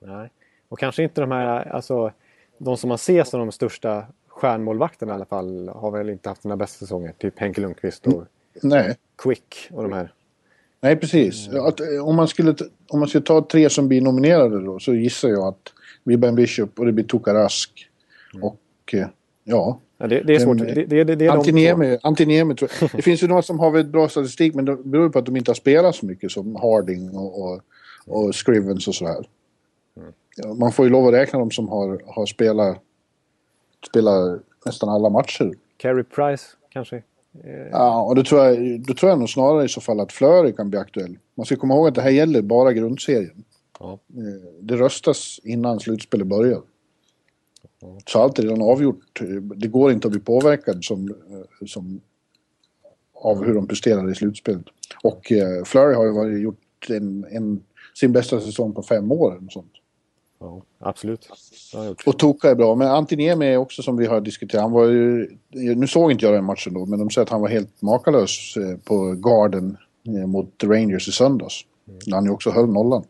Nej, 0.00 0.30
och 0.68 0.78
kanske 0.78 1.02
inte 1.02 1.20
de 1.20 1.30
här, 1.30 1.72
alltså 1.72 2.12
de 2.58 2.76
som 2.76 2.88
man 2.88 2.98
ser 2.98 3.24
som 3.24 3.40
de 3.40 3.52
största 3.52 4.06
stjärnmålvakterna 4.28 5.12
i 5.12 5.14
alla 5.14 5.24
fall 5.24 5.68
har 5.68 5.90
väl 5.90 6.10
inte 6.10 6.28
haft 6.28 6.42
sina 6.42 6.56
bästa 6.56 6.78
säsonger. 6.78 7.12
Typ 7.18 7.38
Henke 7.38 7.60
Lundqvist 7.60 8.06
och 8.06 8.24
Nej. 8.62 8.96
Quick 9.18 9.68
och 9.70 9.82
de 9.82 9.92
här. 9.92 10.12
Nej, 10.80 10.96
precis. 10.96 11.48
Att, 11.48 11.80
eh, 11.80 12.08
om, 12.08 12.16
man 12.16 12.28
skulle, 12.28 12.54
om 12.88 12.98
man 12.98 13.08
skulle 13.08 13.24
ta 13.24 13.46
tre 13.50 13.70
som 13.70 13.88
blir 13.88 14.00
nominerade 14.00 14.64
då 14.64 14.78
så 14.78 14.94
gissar 14.94 15.28
jag 15.28 15.46
att 15.46 15.72
Ben 16.04 16.34
Bishop 16.34 16.78
och 16.78 16.86
det 16.86 16.92
blir 16.92 17.04
Toka 17.04 17.34
Rask. 17.34 17.88
Mm. 18.34 18.44
Och 18.44 18.94
eh, 18.94 19.06
ja... 19.44 19.80
ja 20.00 20.06
det, 20.06 20.20
det, 20.20 20.34
är 20.34 20.38
svårt. 20.38 20.58
Det, 20.58 20.84
det, 20.84 21.04
det, 21.04 21.14
det 21.14 21.26
är 21.26 21.30
Antiniemi, 21.30 21.90
de 21.90 21.98
Antiniemi 22.02 22.54
tror 22.54 22.70
jag. 22.80 22.90
Det 22.94 23.02
finns 23.02 23.22
ju 23.22 23.28
några 23.28 23.42
som 23.42 23.58
har 23.58 23.70
väldigt 23.70 23.92
bra 23.92 24.08
statistik 24.08 24.54
men 24.54 24.64
det 24.64 24.76
beror 24.76 25.08
på 25.08 25.18
att 25.18 25.26
de 25.26 25.36
inte 25.36 25.50
har 25.50 25.54
spelat 25.54 25.94
så 25.94 26.06
mycket 26.06 26.30
som 26.30 26.56
Harding 26.56 27.10
och, 27.10 27.42
och, 27.42 27.60
och 28.06 28.34
Scrivens 28.34 28.88
och 28.88 28.94
sådär. 28.94 29.26
Mm. 29.96 30.58
Man 30.58 30.72
får 30.72 30.84
ju 30.84 30.90
lov 30.90 31.06
att 31.06 31.14
räkna 31.14 31.38
dem 31.38 31.50
som 31.50 31.68
har, 31.68 32.02
har 32.06 32.26
spelat, 32.26 32.78
spelat 33.90 34.40
nästan 34.66 34.88
alla 34.88 35.10
matcher. 35.10 35.54
Carey 35.76 36.04
Price 36.04 36.44
kanske? 36.72 36.96
Eh, 37.44 37.68
ja, 37.72 38.02
och 38.02 38.14
då 38.14 38.22
tror, 38.22 38.44
jag, 38.44 38.80
då 38.80 38.94
tror 38.94 39.10
jag 39.10 39.18
nog 39.18 39.30
snarare 39.30 39.64
i 39.64 39.68
så 39.68 39.80
fall 39.80 40.00
att 40.00 40.12
Flöry 40.12 40.52
kan 40.52 40.70
bli 40.70 40.78
aktuell. 40.78 41.18
Man 41.34 41.46
ska 41.46 41.56
komma 41.56 41.74
ihåg 41.74 41.88
att 41.88 41.94
det 41.94 42.02
här 42.02 42.10
gäller 42.10 42.42
bara 42.42 42.72
grundserien. 42.72 43.44
Ja. 43.80 43.92
Eh, 43.92 44.52
det 44.60 44.76
röstas 44.76 45.40
innan 45.44 45.80
slutspelet 45.80 46.26
börjar. 46.26 46.60
Så 48.06 48.18
allt 48.18 48.38
är 48.38 48.42
redan 48.42 48.62
avgjort. 48.62 49.20
Det 49.56 49.68
går 49.68 49.92
inte 49.92 50.08
att 50.08 50.12
bli 50.12 50.20
påverkad 50.20 50.84
som, 50.84 51.14
som 51.66 52.00
av 53.14 53.44
hur 53.44 53.54
de 53.54 53.66
presterar 53.66 54.10
i 54.10 54.14
slutspelet. 54.14 54.64
Och 55.02 55.32
eh, 55.32 55.64
Flurry 55.64 55.94
har 55.94 56.04
ju 56.04 56.12
varit, 56.12 56.40
gjort 56.40 56.86
en, 56.88 57.26
en, 57.30 57.62
sin 57.94 58.12
bästa 58.12 58.40
säsong 58.40 58.72
på 58.72 58.82
fem 58.82 59.12
år. 59.12 59.44
Och 59.46 59.52
sånt. 59.52 59.72
Ja, 60.40 60.62
absolut. 60.78 61.28
Och 62.06 62.18
Toka 62.18 62.50
är 62.50 62.54
bra, 62.54 62.74
men 62.74 62.88
Antiniemi 62.88 63.46
är 63.46 63.56
också 63.56 63.82
som 63.82 63.96
vi 63.96 64.06
har 64.06 64.20
diskuterat. 64.20 64.62
Han 64.62 64.72
var 64.72 64.86
ju, 64.86 65.36
nu 65.50 65.86
såg 65.86 66.12
inte 66.12 66.24
jag 66.24 66.34
den 66.34 66.44
matchen 66.44 66.74
då, 66.74 66.86
men 66.86 66.98
de 66.98 67.10
säger 67.10 67.26
att 67.26 67.30
han 67.30 67.40
var 67.40 67.48
helt 67.48 67.82
makalös 67.82 68.56
eh, 68.56 68.76
på 68.76 69.12
garden 69.12 69.76
eh, 70.06 70.26
mot 70.26 70.64
Rangers 70.64 71.08
i 71.08 71.12
söndags. 71.12 71.64
Mm. 71.88 72.00
Han 72.10 72.24
ju 72.24 72.30
också 72.30 72.50
höll 72.50 72.68
nollan. 72.68 73.04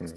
Mm. 0.00 0.12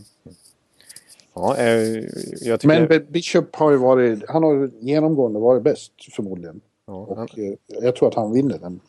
Ja, 1.33 1.57
eh, 1.57 2.03
jag 2.41 2.59
tycker... 2.59 2.87
Men 2.87 3.11
Bishop 3.11 3.55
har 3.55 3.71
ju 3.71 3.77
varit, 3.77 4.29
han 4.29 4.43
har 4.43 4.71
genomgående 4.79 5.39
varit 5.39 5.63
bäst 5.63 5.91
förmodligen. 6.15 6.61
Ja, 6.87 6.93
och 6.93 7.17
han... 7.17 7.27
jag 7.67 7.95
tror 7.95 8.07
att 8.07 8.15
han 8.15 8.33
vinner 8.33 8.57
den. 8.57 8.79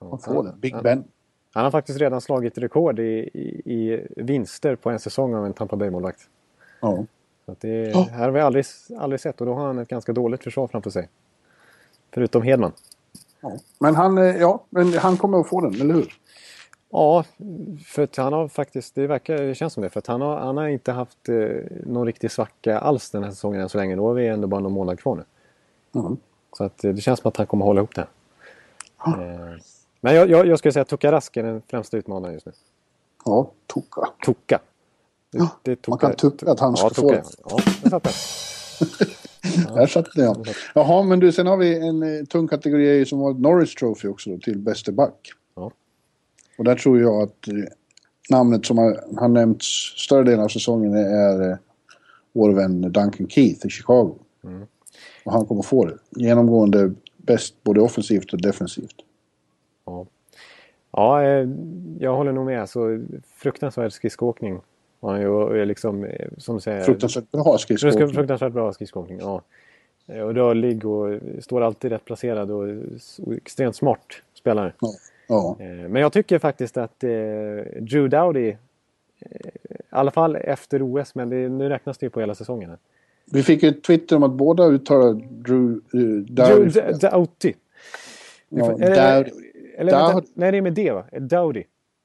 Han 0.00 0.18
får 0.18 0.44
den, 0.44 0.60
Big 0.60 0.82
Ben. 0.82 1.04
Han 1.52 1.64
har 1.64 1.70
faktiskt 1.70 1.98
redan 1.98 2.20
slagit 2.20 2.58
rekord 2.58 2.98
i, 2.98 3.30
i, 3.34 3.52
i 3.64 4.06
vinster 4.16 4.76
på 4.76 4.90
en 4.90 4.98
säsong 4.98 5.34
av 5.34 5.46
en 5.46 5.52
Tampa 5.52 5.76
Bay-målvakt. 5.76 6.20
Ja. 6.80 7.04
Så 7.46 7.56
det 7.60 7.94
oh. 7.94 8.08
här 8.08 8.24
har 8.24 8.30
vi 8.30 8.40
aldrig, 8.40 8.64
aldrig 8.98 9.20
sett 9.20 9.40
och 9.40 9.46
då 9.46 9.54
har 9.54 9.66
han 9.66 9.78
ett 9.78 9.88
ganska 9.88 10.12
dåligt 10.12 10.44
försvar 10.44 10.66
framför 10.66 10.90
sig. 10.90 11.08
Förutom 12.14 12.42
Hedman. 12.42 12.72
Ja. 13.40 13.56
Men 13.78 13.94
han, 13.94 14.18
eh, 14.18 14.36
ja, 14.36 14.64
men 14.70 14.92
han 14.92 15.16
kommer 15.16 15.40
att 15.40 15.48
få 15.48 15.60
den, 15.60 15.80
eller 15.80 15.94
hur? 15.94 16.12
Ja, 16.96 17.24
för 17.86 18.02
att 18.02 18.16
han 18.16 18.32
har 18.32 18.48
faktiskt, 18.48 18.94
det, 18.94 19.06
verkar, 19.06 19.36
det 19.36 19.54
känns 19.54 19.72
som 19.72 19.82
det, 19.82 19.90
för 19.90 19.98
att 19.98 20.06
han 20.06 20.20
har, 20.20 20.36
han 20.36 20.56
har 20.56 20.68
inte 20.68 20.92
haft 20.92 21.28
eh, 21.28 21.36
någon 21.86 22.06
riktig 22.06 22.30
svacka 22.30 22.78
alls 22.78 23.10
den 23.10 23.24
här 23.24 23.30
säsongen 23.30 23.60
än 23.60 23.68
så 23.68 23.78
länge. 23.78 23.96
Då 23.96 24.06
har 24.06 24.14
vi 24.14 24.26
ändå 24.26 24.48
bara 24.48 24.60
någon 24.60 24.72
månad 24.72 25.00
kvar 25.00 25.16
nu. 25.16 25.24
Mm. 26.00 26.16
Så 26.56 26.64
att 26.64 26.84
eh, 26.84 26.92
det 26.92 27.00
känns 27.00 27.20
som 27.20 27.28
att 27.28 27.36
han 27.36 27.46
kommer 27.46 27.64
hålla 27.64 27.80
ihop 27.80 27.94
det. 27.94 28.06
Ah. 28.96 29.10
Eh, 29.10 29.56
men 30.00 30.14
jag, 30.14 30.30
jag, 30.30 30.46
jag 30.46 30.58
skulle 30.58 30.72
säga 30.72 30.82
att 30.82 30.88
Tuka 30.88 31.12
Rask 31.12 31.36
är 31.36 31.42
den 31.42 31.62
främsta 31.66 31.96
utmanaren 31.96 32.34
just 32.34 32.46
nu. 32.46 32.52
Ja, 33.24 33.50
Tuka. 33.74 34.08
Tuka. 34.26 34.60
Ja, 35.30 35.48
det 35.62 35.88
man 35.88 35.98
kan 35.98 36.14
tycka 36.14 36.50
att 36.50 36.60
han 36.60 36.74
ja, 36.76 36.90
ska 36.90 37.02
få 37.02 37.10
det. 37.10 37.24
Ja, 37.50 37.58
det 37.82 37.90
satt 37.90 38.02
den. 38.04 38.12
Där 39.74 39.86
satt 39.86 40.06
ja. 40.14 40.36
Jaha, 40.74 41.02
men 41.02 41.20
du, 41.20 41.32
sen 41.32 41.46
har 41.46 41.56
vi 41.56 41.88
en 41.88 42.02
eh, 42.02 42.24
tung 42.24 42.48
kategori 42.48 43.06
som 43.06 43.18
var 43.18 43.34
Norris 43.34 43.74
Trophy 43.74 44.08
också 44.08 44.30
då, 44.30 44.38
till 44.38 44.58
bäste 44.58 44.92
back. 44.92 45.32
Ja. 46.56 46.58
Och 46.58 46.64
där 46.64 46.74
tror 46.74 47.00
jag 47.00 47.22
att 47.22 47.48
eh, 47.48 47.54
namnet 48.30 48.66
som 48.66 48.78
har, 48.78 49.20
har 49.20 49.28
nämnts 49.28 49.66
större 49.96 50.24
delen 50.24 50.44
av 50.44 50.48
säsongen 50.48 50.94
är 50.94 51.50
eh, 51.50 51.56
vår 52.32 52.52
vän 52.52 52.80
Duncan 52.80 53.28
Keith 53.28 53.66
i 53.66 53.70
Chicago. 53.70 54.14
Mm. 54.44 54.66
Och 55.24 55.32
han 55.32 55.46
kommer 55.46 55.62
få 55.62 55.84
det. 55.84 55.98
Genomgående 56.10 56.92
bäst 57.16 57.62
både 57.62 57.80
offensivt 57.80 58.32
och 58.32 58.42
defensivt. 58.42 58.96
Ja, 59.84 60.06
ja 60.92 61.22
eh, 61.22 61.48
jag 61.98 62.16
håller 62.16 62.32
nog 62.32 62.46
med. 62.46 62.60
Alltså, 62.60 62.80
fruktansvärd 63.36 63.92
skridskoåkning 63.92 64.60
han 65.00 65.20
är 65.20 65.64
liksom, 65.64 66.06
som 66.38 66.60
säger... 66.60 66.80
Fruktansvärt 66.80 67.30
bra 67.30 67.58
skridskoåkning. 67.58 68.08
Fruktansvärt 68.08 68.52
bra 68.52 68.72
skridskoåkning, 68.72 69.18
ja. 69.18 69.42
Och 70.06 70.34
rörlig 70.34 70.86
och 70.86 71.20
står 71.40 71.60
alltid 71.60 71.92
rätt 71.92 72.04
placerad 72.04 72.50
och, 72.50 72.68
och 73.22 73.32
extremt 73.32 73.76
smart 73.76 74.06
spelare. 74.34 74.72
Ja. 74.80 74.88
Ja. 75.26 75.56
Eh, 75.60 75.66
men 75.66 76.02
jag 76.02 76.12
tycker 76.12 76.38
faktiskt 76.38 76.76
att 76.76 77.04
eh, 77.04 77.10
Drew 77.80 78.08
Dowdy, 78.08 78.48
i 78.48 78.56
alla 79.90 80.10
fall 80.10 80.36
efter 80.36 80.82
OS, 80.82 81.14
men 81.14 81.28
det, 81.28 81.48
nu 81.48 81.68
räknas 81.68 81.98
det 81.98 82.06
ju 82.06 82.10
på 82.10 82.20
hela 82.20 82.34
säsongen. 82.34 82.76
Vi 83.32 83.42
fick 83.42 83.62
ju 83.62 83.68
ett 83.68 83.84
Twitter 83.84 84.16
om 84.16 84.22
att 84.22 84.32
båda 84.32 84.64
uttalar 84.64 85.14
Drew 85.14 85.80
uh, 85.94 86.24
Dowdy. 86.24 86.70
Drew 86.70 86.98
Doughty. 86.98 87.52
Ja, 88.48 88.72
eller, 88.72 89.30
eller, 89.76 90.22
nej, 90.34 90.52
det 90.52 90.58
är 90.58 90.62
med 90.62 90.72
D 90.72 90.92
va? 90.92 91.04
Dowdy. 91.20 91.64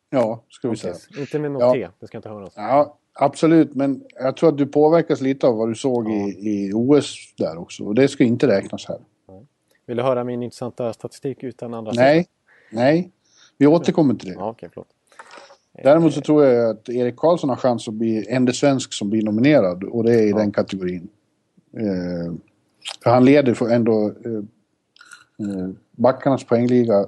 Ja, 0.10 0.44
ska 0.50 0.70
vi 0.70 0.78
säga. 0.78 0.96
Inte 1.18 1.40
med 1.40 1.52
något 1.52 1.62
ja. 1.62 1.88
T, 1.88 1.94
det 2.00 2.08
ska 2.08 2.18
inte 2.18 2.30
höras. 2.30 2.54
Ja, 2.56 2.98
Absolut, 3.14 3.76
men 3.76 4.04
jag 4.16 4.38
tror 4.38 4.50
att 4.50 4.58
du 4.58 4.66
påverkas 4.66 5.22
lite 5.22 5.48
av 5.48 5.58
vad 5.58 5.70
du 5.70 5.76
såg 5.76 6.10
ja. 6.10 6.14
i, 6.14 6.68
i 6.68 6.74
OS 6.74 7.34
där 7.38 7.58
också. 7.58 7.84
Och 7.84 7.96
det 7.96 8.08
ska 8.08 8.24
inte 8.24 8.48
räknas 8.48 8.86
här. 8.86 9.00
Vill 9.86 9.98
du 9.98 10.04
höra 10.04 10.24
min 10.24 10.44
intressanta 10.44 10.94
statistik 10.94 11.44
utan 11.44 11.74
andra 11.74 11.92
Nej, 11.96 12.24
sidan? 12.24 12.32
Nej. 12.72 13.12
Vi 13.58 13.68
återkommer 13.68 14.14
till 14.14 14.30
det. 14.30 14.36
Ja, 14.36 14.50
okay, 14.50 14.70
förlåt. 14.74 14.88
Däremot 15.84 16.14
så 16.14 16.22
tror 16.22 16.46
jag 16.46 16.70
att 16.70 16.90
Erik 16.90 17.16
Karlsson 17.16 17.50
har 17.50 17.58
chans 17.58 17.88
att 17.88 17.94
bli 17.94 18.26
enda 18.30 18.54
svensk 18.54 18.94
som 18.94 19.10
blir 19.10 19.24
nominerad 19.24 19.84
och 19.84 20.04
det 20.04 20.14
är 20.14 20.24
i 20.24 20.30
ja. 20.30 20.38
den 20.38 20.52
kategorin. 20.52 21.10
Eh, 21.78 22.34
för 23.04 23.10
han 23.10 23.26
leder 23.26 23.54
för 23.54 23.70
ändå 23.70 24.08
eh, 24.26 24.32
eh, 25.48 25.70
backarnas 25.92 26.44
poängliga 26.44 27.06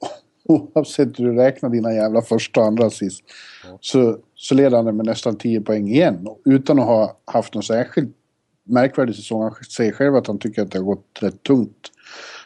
oavsett 0.44 1.18
hur 1.18 1.24
du 1.24 1.34
räknar 1.34 1.70
dina 1.70 1.94
jävla 1.94 2.22
första 2.22 2.60
och 2.60 2.66
andra 2.66 2.90
sist. 2.90 3.24
Ja. 3.64 3.78
Så, 3.80 4.18
så 4.34 4.54
leder 4.54 4.76
han 4.76 4.96
med 4.96 5.06
nästan 5.06 5.36
10 5.36 5.60
poäng 5.60 5.88
igen 5.88 6.28
utan 6.44 6.78
att 6.78 6.86
ha 6.86 7.16
haft 7.24 7.54
någon 7.54 7.62
särskilt 7.62 8.16
märkvärdig 8.64 9.14
säsong. 9.14 9.42
Han 9.42 9.54
säger 9.76 9.92
själv 9.92 10.16
att 10.16 10.26
han 10.26 10.38
tycker 10.38 10.62
att 10.62 10.70
det 10.70 10.78
har 10.78 10.84
gått 10.84 11.18
rätt 11.20 11.42
tungt. 11.42 11.92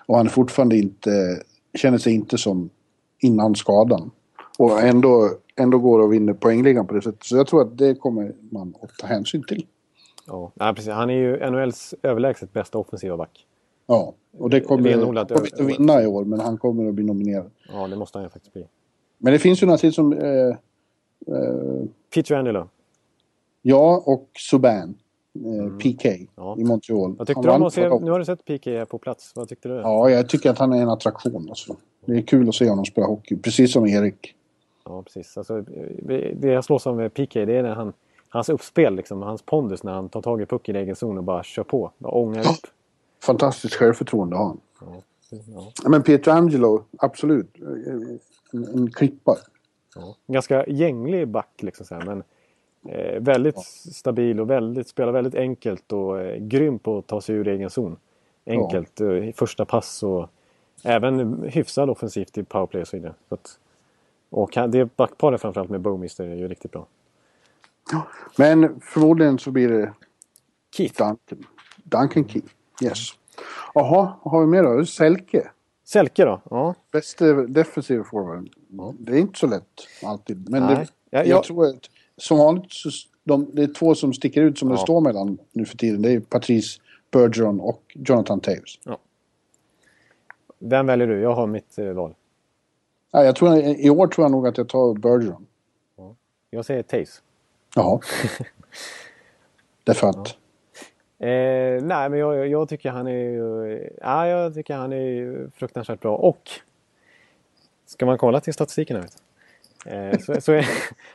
Och 0.07 0.16
han 0.16 0.27
är 0.27 0.31
fortfarande 0.31 0.77
inte, 0.77 1.43
känner 1.75 1.99
sig 1.99 2.14
inte 2.14 2.39
som 2.39 2.71
innan 3.18 3.55
skadan. 3.55 4.11
Och 4.59 4.81
ändå, 4.81 5.31
ändå 5.57 5.79
går 5.79 5.99
och 5.99 6.12
vinner 6.12 6.33
poängligan 6.33 6.87
på 6.87 6.95
det 6.95 7.03
sättet. 7.03 7.25
Så 7.25 7.37
jag 7.37 7.47
tror 7.47 7.62
att 7.62 7.79
det 7.79 7.95
kommer 7.95 8.33
man 8.51 8.75
att 8.83 8.99
ta 8.99 9.07
hänsyn 9.07 9.43
till. 9.43 9.66
Ja, 10.27 10.53
ja 10.55 10.73
precis. 10.77 10.93
Han 10.93 11.11
är 11.11 11.14
ju 11.14 11.51
NHLs 11.51 11.95
överlägset 12.03 12.53
bästa 12.53 12.79
offensiva 12.79 13.16
back. 13.16 13.47
Ja, 13.87 14.14
och 14.39 14.51
det 14.51 14.61
kommer, 14.61 14.93
kommer 14.93 15.21
inte 15.21 15.35
att 15.35 15.61
vinna 15.61 16.03
i 16.03 16.07
år, 16.07 16.25
men 16.25 16.41
han 16.41 16.59
kommer 16.59 16.89
att 16.89 16.95
bli 16.95 17.05
nominerad. 17.05 17.51
Ja, 17.73 17.89
det 17.89 17.97
måste 17.97 18.18
han 18.18 18.25
ju 18.25 18.29
faktiskt 18.29 18.53
bli. 18.53 18.66
Men 19.18 19.33
det 19.33 19.39
finns 19.39 19.62
ju 19.62 19.66
några 19.66 19.93
som... 19.93 20.12
Eh, 20.12 20.49
eh, 21.27 21.85
Peter 22.14 22.35
Angelo. 22.35 22.68
Ja, 23.62 24.03
och 24.07 24.31
Subban. 24.39 24.95
Eh, 25.35 25.64
mm. 25.64 25.78
PK 25.78 26.09
ja. 26.37 26.57
i 26.59 26.64
Montreal. 26.64 27.16
Vad 27.16 27.26
tyckte 27.26 27.43
du 27.43 27.51
om 27.51 27.62
att 27.62 27.74
se, 27.74 27.89
nu 27.89 28.11
har 28.11 28.18
du 28.18 28.24
sett 28.24 28.45
PK 28.45 28.87
på 28.87 28.99
plats. 28.99 29.33
Vad 29.35 29.49
tyckte 29.49 29.68
du? 29.68 29.74
Ja, 29.74 30.11
jag 30.11 30.28
tycker 30.28 30.51
att 30.51 30.59
han 30.59 30.72
är 30.72 30.83
en 30.83 30.89
attraktion. 30.89 31.47
Alltså. 31.49 31.76
Det 32.05 32.12
är 32.12 32.22
kul 32.22 32.49
att 32.49 32.55
se 32.55 32.68
honom 32.68 32.85
spela 32.85 33.07
hockey, 33.07 33.37
precis 33.37 33.72
som 33.72 33.87
Erik. 33.87 34.35
Ja, 34.85 35.03
precis. 35.03 35.39
Alltså, 35.39 35.61
det 35.61 36.49
jag 36.49 36.64
slås 36.64 36.87
av 36.87 36.97
med 36.97 37.14
PK 37.14 37.45
det 37.45 37.57
är 37.57 37.62
när 37.62 37.74
han, 37.74 37.93
hans 38.28 38.49
uppspel, 38.49 38.95
liksom, 38.97 39.22
hans 39.22 39.43
pondus 39.43 39.83
när 39.83 39.93
han 39.93 40.09
tar 40.09 40.22
tag 40.22 40.43
i 40.43 40.47
pucken 40.47 40.76
i 40.76 40.78
egen 40.78 40.97
zon 40.97 41.18
och 41.18 41.24
bara 41.24 41.43
kör 41.43 41.62
på. 41.62 41.93
Bara 41.99 42.12
ångar 42.12 42.41
upp. 42.41 42.66
Fantastiskt 43.22 43.74
självförtroende 43.74 44.37
har 44.37 44.45
han. 44.45 44.61
Ja, 44.81 45.03
ja. 45.31 45.89
Men 45.89 46.03
Pietrangelo, 46.03 46.85
absolut. 46.99 47.57
En, 47.87 48.18
en 48.53 48.91
klippa. 48.91 49.37
Ja. 49.95 50.16
Ganska 50.26 50.66
gänglig 50.66 51.28
back 51.28 51.62
liksom 51.62 51.87
så 51.87 51.95
här, 51.95 52.07
men 52.07 52.22
Eh, 52.89 53.20
väldigt 53.20 53.57
ja. 53.57 53.62
stabil 53.93 54.41
och 54.41 54.51
väldigt, 54.51 54.89
spelar 54.89 55.12
väldigt 55.12 55.35
enkelt 55.35 55.93
och 55.93 56.20
eh, 56.20 56.37
grym 56.37 56.78
på 56.78 56.99
att 56.99 57.07
ta 57.07 57.20
sig 57.20 57.35
ur 57.35 57.49
egen 57.49 57.70
zon. 57.70 57.97
Enkelt, 58.47 59.01
ja. 59.01 59.12
eh, 59.12 59.33
första 59.33 59.64
pass 59.64 60.03
och 60.03 60.28
även 60.83 61.43
hyfsad 61.43 61.91
offensivt 61.91 62.39
i 62.39 62.43
powerplay 62.43 62.83
och 62.83 62.89
så 62.89 62.97
vidare. 62.97 63.14
Så 63.28 63.35
att, 63.35 63.59
och 64.31 64.51
det 64.68 64.97
backparet 64.97 65.41
framförallt 65.41 65.70
med 65.70 65.81
Bowmister 65.81 66.24
är 66.24 66.35
ju 66.35 66.49
riktigt 66.49 66.72
bra. 66.72 66.87
Ja. 67.93 68.07
Men 68.39 68.81
förmodligen 68.81 69.39
så 69.39 69.51
blir 69.51 69.68
det 69.68 69.93
Keith. 70.76 70.99
Duncan. 70.99 71.47
Duncan 71.85 72.28
Keith, 72.28 72.49
yes. 72.83 72.99
Jaha, 73.74 74.12
vad 74.22 74.33
har 74.33 74.41
vi 74.41 74.47
mer 74.47 74.62
då? 74.62 74.87
Selke. 74.87 75.51
Selke 75.85 76.24
då? 76.24 76.41
Ja. 76.51 76.74
Bästa 76.93 77.33
defensiva 77.33 78.05
forward. 78.05 78.49
Ja. 78.68 78.95
Det 78.99 79.12
är 79.12 79.16
inte 79.16 79.39
så 79.39 79.47
lätt 79.47 79.64
alltid. 80.03 80.51
Men 80.51 80.66
det, 80.66 80.87
ja, 81.11 81.24
jag, 81.24 81.45
tror 81.45 81.66
att 81.66 81.91
som 82.21 82.39
vanligt 82.39 82.73
så 82.73 82.91
de, 83.25 83.51
det 83.53 83.62
är 83.62 83.66
två 83.66 83.95
som 83.95 84.12
sticker 84.12 84.43
ut 84.43 84.59
som 84.59 84.68
ja. 84.71 84.75
det 84.75 84.81
står 84.81 85.01
mellan 85.01 85.39
nu 85.53 85.64
för 85.64 85.77
tiden. 85.77 86.03
Det 86.03 86.12
är 86.12 86.21
Patrice 86.21 86.81
Bergeron 87.11 87.61
och 87.61 87.83
Jonathan 87.95 88.41
Taves. 88.41 88.79
Ja. 88.85 88.99
Vem 90.59 90.87
väljer 90.87 91.07
du? 91.07 91.21
Jag 91.21 91.35
har 91.35 91.47
mitt 91.47 91.79
eh, 91.79 91.93
val. 91.93 92.14
Ja, 93.11 93.25
jag 93.25 93.37
tror, 93.37 93.59
I 93.59 93.91
år 93.91 94.07
tror 94.07 94.25
jag 94.25 94.31
nog 94.31 94.47
att 94.47 94.59
jag 94.59 94.68
tar 94.68 94.95
Bergeron. 94.95 95.47
Ja. 95.97 96.14
Jag 96.51 96.64
säger 96.64 96.83
Taves. 96.83 97.23
Jaha. 97.75 98.01
Därför 99.85 100.09
att? 100.09 100.37
Ja. 101.18 101.27
Eh, 101.27 101.83
nej, 101.83 102.11
men 102.11 102.18
jag, 102.18 102.49
jag, 102.49 102.68
tycker 102.68 102.91
han 102.91 103.07
är 103.07 103.91
ja, 104.01 104.27
jag 104.27 104.55
tycker 104.55 104.75
han 104.75 104.93
är 104.93 105.51
fruktansvärt 105.55 106.01
bra. 106.01 106.16
Och 106.16 106.51
ska 107.87 108.07
man 108.07 108.18
kolla 108.18 108.41
till 108.41 108.55
statistiken 108.55 108.97
här? 108.97 109.05
Eh, 109.05 109.09
så, 110.26 110.41
så, 110.41 110.53
är, 110.53 110.66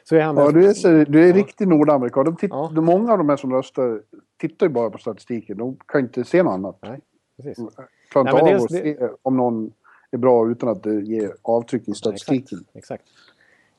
så 0.03 0.15
är 0.15 0.21
han... 0.21 0.37
Ja, 0.37 0.51
du 0.51 0.69
är, 0.69 0.73
så, 0.73 0.87
du 0.87 1.29
är 1.29 1.33
riktig 1.33 1.67
nordamerikan. 1.67 2.25
De 2.25 2.35
titt, 2.35 2.51
ja. 2.51 2.71
Många 2.71 3.11
av 3.11 3.17
de 3.17 3.29
här 3.29 3.37
som 3.37 3.53
röstar 3.53 4.01
tittar 4.37 4.65
ju 4.65 4.71
bara 4.71 4.89
på 4.89 4.97
statistiken. 4.97 5.57
De 5.57 5.77
kan 5.85 6.01
inte 6.01 6.23
se 6.23 6.43
något 6.43 6.53
annat. 6.53 6.77
Nej, 6.81 6.99
precis. 7.37 7.57
Klarar 8.09 8.29
inte 8.29 8.41
av 8.41 8.47
dels, 8.47 8.63
att 8.63 8.71
se 8.71 8.97
om 9.21 9.37
någon 9.37 9.73
är 10.11 10.17
bra 10.17 10.51
utan 10.51 10.69
att 10.69 10.83
det 10.83 11.01
ger 11.01 11.35
avtryck 11.41 11.87
i 11.87 11.93
statistiken. 11.93 12.65
exakt. 12.73 12.73
exakt. 12.73 13.03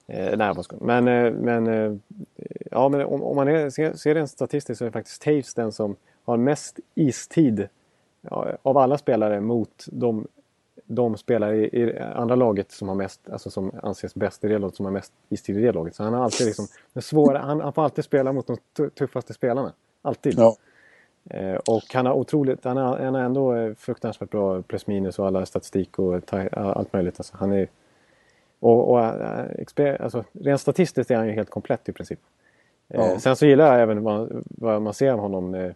Eh, 0.06 0.36
nej, 0.36 0.54
men, 0.80 1.08
eh, 1.08 1.32
men, 1.32 1.66
eh, 1.66 1.96
ja, 2.70 2.88
men 2.88 3.06
om, 3.06 3.22
om 3.22 3.36
man 3.36 3.48
är, 3.48 3.70
ser, 3.70 3.92
ser 3.92 4.14
det 4.14 4.28
statistiskt 4.28 4.78
så 4.78 4.84
är 4.84 4.86
det 4.86 4.92
faktiskt 4.92 5.22
Taves 5.22 5.54
den 5.54 5.72
som 5.72 5.96
har 6.24 6.36
mest 6.36 6.80
istid 6.94 7.68
ja, 8.20 8.52
av 8.62 8.78
alla 8.78 8.98
spelare 8.98 9.40
mot 9.40 9.84
de 9.92 10.26
de 10.84 11.16
spelare 11.16 11.56
i, 11.56 11.82
i, 11.82 11.98
andra 11.98 12.34
laget 12.34 12.72
som 12.72 12.88
har 12.88 12.94
mest, 12.94 13.30
alltså 13.30 13.50
som 13.50 13.72
anses 13.82 14.14
bäst 14.14 14.44
i 14.44 14.48
det 14.48 14.58
laget, 14.58 14.74
som 14.74 14.84
har 14.84 14.92
mest 14.92 15.12
istid 15.28 15.56
i 15.58 15.60
det 15.60 15.72
laget. 15.72 15.94
Så 15.94 16.02
han 16.02 16.14
har 16.14 16.24
alltid 16.24 16.46
liksom, 16.46 16.66
den 16.92 17.02
svåra, 17.02 17.38
han, 17.38 17.60
han 17.60 17.72
får 17.72 17.82
alltid 17.84 18.04
spela 18.04 18.32
mot 18.32 18.46
de 18.46 18.56
tuffaste 18.90 19.34
spelarna. 19.34 19.72
Alltid. 20.02 20.34
Ja. 20.38 20.56
Eh, 21.30 21.54
och 21.54 21.84
han 21.94 22.06
har 22.06 22.14
otroligt, 22.14 22.64
han 22.64 22.76
har, 22.76 22.98
han 22.98 23.14
har 23.14 23.22
ändå 23.22 23.54
eh, 23.54 23.74
fruktansvärt 23.74 24.30
bra 24.30 24.62
plus 24.62 24.86
minus 24.86 25.18
och 25.18 25.26
alla 25.26 25.46
statistik 25.46 25.98
och 25.98 26.32
allt 26.52 26.92
möjligt. 26.92 27.20
Alltså, 27.20 27.36
han 27.36 27.52
är, 27.52 27.68
och, 28.60 28.90
och 28.90 29.04
äh, 29.04 29.96
alltså, 30.00 30.24
rent 30.32 30.60
statistiskt 30.60 31.10
är 31.10 31.16
han 31.16 31.26
ju 31.26 31.32
helt 31.32 31.50
komplett 31.50 31.88
i 31.88 31.92
princip. 31.92 32.20
Eh, 32.88 33.00
ja. 33.00 33.18
Sen 33.18 33.36
så 33.36 33.46
gillar 33.46 33.72
jag 33.72 33.82
även 33.82 34.02
vad, 34.02 34.44
vad 34.44 34.82
man 34.82 34.94
ser 34.94 35.12
av 35.12 35.18
honom. 35.18 35.54
Eh, 35.54 35.72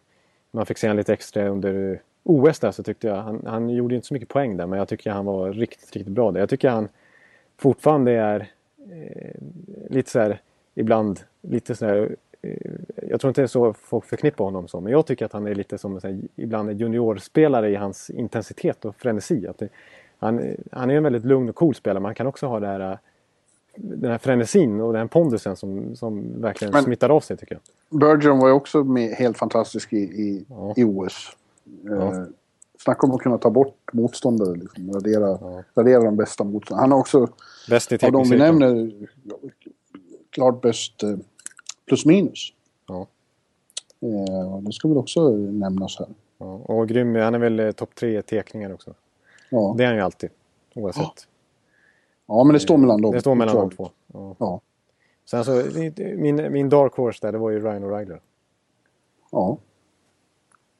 man 0.51 0.66
fick 0.66 0.78
se 0.78 0.86
honom 0.86 0.96
lite 0.96 1.12
extra 1.12 1.48
under 1.48 2.01
OS 2.22 2.58
där 2.58 2.70
så 2.70 2.82
tyckte 2.82 3.06
jag, 3.06 3.16
han, 3.16 3.42
han 3.46 3.70
gjorde 3.70 3.94
inte 3.94 4.06
så 4.06 4.14
mycket 4.14 4.28
poäng 4.28 4.56
där 4.56 4.66
men 4.66 4.78
jag 4.78 4.88
tycker 4.88 5.10
han 5.10 5.24
var 5.24 5.52
riktigt, 5.52 5.96
riktigt 5.96 6.14
bra 6.14 6.32
där. 6.32 6.40
Jag 6.40 6.48
tycker 6.48 6.68
han 6.68 6.88
fortfarande 7.56 8.12
är 8.12 8.50
eh, 8.90 9.40
lite 9.88 10.10
så 10.10 10.18
här 10.18 10.40
ibland 10.74 11.20
lite 11.40 11.74
så 11.74 11.86
här, 11.86 12.16
eh, 12.42 12.56
jag 13.08 13.20
tror 13.20 13.28
inte 13.28 13.40
det 13.40 13.44
är 13.44 13.46
så 13.46 13.72
folk 13.72 14.04
förknippar 14.04 14.44
honom 14.44 14.68
som, 14.68 14.84
men 14.84 14.92
jag 14.92 15.06
tycker 15.06 15.24
att 15.24 15.32
han 15.32 15.46
är 15.46 15.54
lite 15.54 15.78
som 15.78 16.00
här, 16.02 16.18
ibland 16.36 16.70
en 16.70 16.78
juniorspelare 16.78 17.70
i 17.70 17.74
hans 17.74 18.10
intensitet 18.10 18.84
och 18.84 18.96
frenesi. 18.96 19.46
Att 19.46 19.58
det, 19.58 19.68
han, 20.18 20.56
han 20.72 20.90
är 20.90 20.94
en 20.94 21.02
väldigt 21.02 21.24
lugn 21.24 21.48
och 21.48 21.54
cool 21.54 21.74
spelare, 21.74 22.00
men 22.00 22.04
han 22.04 22.14
kan 22.14 22.26
också 22.26 22.46
ha 22.46 22.60
det 22.60 22.66
här 22.66 22.98
den 23.74 24.10
här 24.10 24.18
frenesin 24.18 24.80
och 24.80 24.92
den 24.92 25.08
pondusen 25.08 25.56
som, 25.56 25.96
som 25.96 26.40
verkligen 26.40 26.72
men, 26.72 26.82
smittar 26.82 27.08
av 27.08 27.20
sig 27.20 27.36
tycker 27.36 27.54
jag. 27.54 28.00
Bergeron 28.00 28.38
var 28.38 28.48
ju 28.48 28.54
också 28.54 28.84
med, 28.84 29.10
helt 29.10 29.38
fantastisk 29.38 29.92
i, 29.92 29.96
i, 29.96 30.44
ja. 30.48 30.74
i 30.76 30.84
OS. 30.84 31.36
Ja. 31.84 32.14
Eh, 32.14 32.24
snacka 32.78 33.06
om 33.06 33.12
att 33.12 33.20
kunna 33.20 33.38
ta 33.38 33.50
bort 33.50 33.92
motståndare. 33.92 34.54
Liksom, 34.56 34.92
radera, 34.92 35.38
ja. 35.40 35.62
radera 35.74 36.02
de 36.02 36.16
bästa 36.16 36.44
motståndarna. 36.44 36.82
Han 36.82 36.92
har 36.92 36.98
också, 36.98 37.28
bäst 37.68 37.92
i 37.92 37.98
av 38.06 38.12
de 38.12 38.28
vi 38.30 38.38
nämner, 38.38 38.92
klart 40.30 40.62
bäst 40.62 41.02
eh, 41.02 41.16
plus 41.86 42.06
minus. 42.06 42.52
Ja. 42.88 43.06
Eh, 44.00 44.58
det 44.58 44.72
ska 44.72 44.88
väl 44.88 44.98
också 44.98 45.28
nämnas 45.30 45.98
här. 45.98 46.08
Ja, 46.38 46.46
och 46.46 46.88
grym, 46.88 47.14
han 47.14 47.34
är 47.34 47.38
väl 47.38 47.60
eh, 47.60 47.70
topp 47.70 47.94
tre 47.94 48.22
tekningar 48.22 48.72
också. 48.74 48.94
Ja. 49.50 49.74
Det 49.78 49.84
är 49.84 49.88
han 49.88 49.96
ju 49.96 50.02
alltid, 50.02 50.30
oavsett. 50.74 51.02
Ja, 51.02 51.12
ja 52.26 52.44
men 52.44 52.54
det 52.54 52.60
står 52.60 52.76
mellan 52.76 53.02
dem. 53.02 53.12
Det 53.12 53.20
står 53.20 53.34
mellan 53.34 53.56
de 53.56 53.70
två. 53.70 53.90
Ja. 54.06 54.36
ja. 54.38 54.60
Sen 55.24 55.44
så, 55.44 55.64
min, 55.96 56.52
min 56.52 56.68
dark 56.68 56.94
horse 56.94 57.18
där, 57.26 57.32
det 57.32 57.38
var 57.38 57.50
ju 57.50 57.60
Ryan 57.60 57.84
O'Reilly. 57.84 58.18
Ja. 59.30 59.58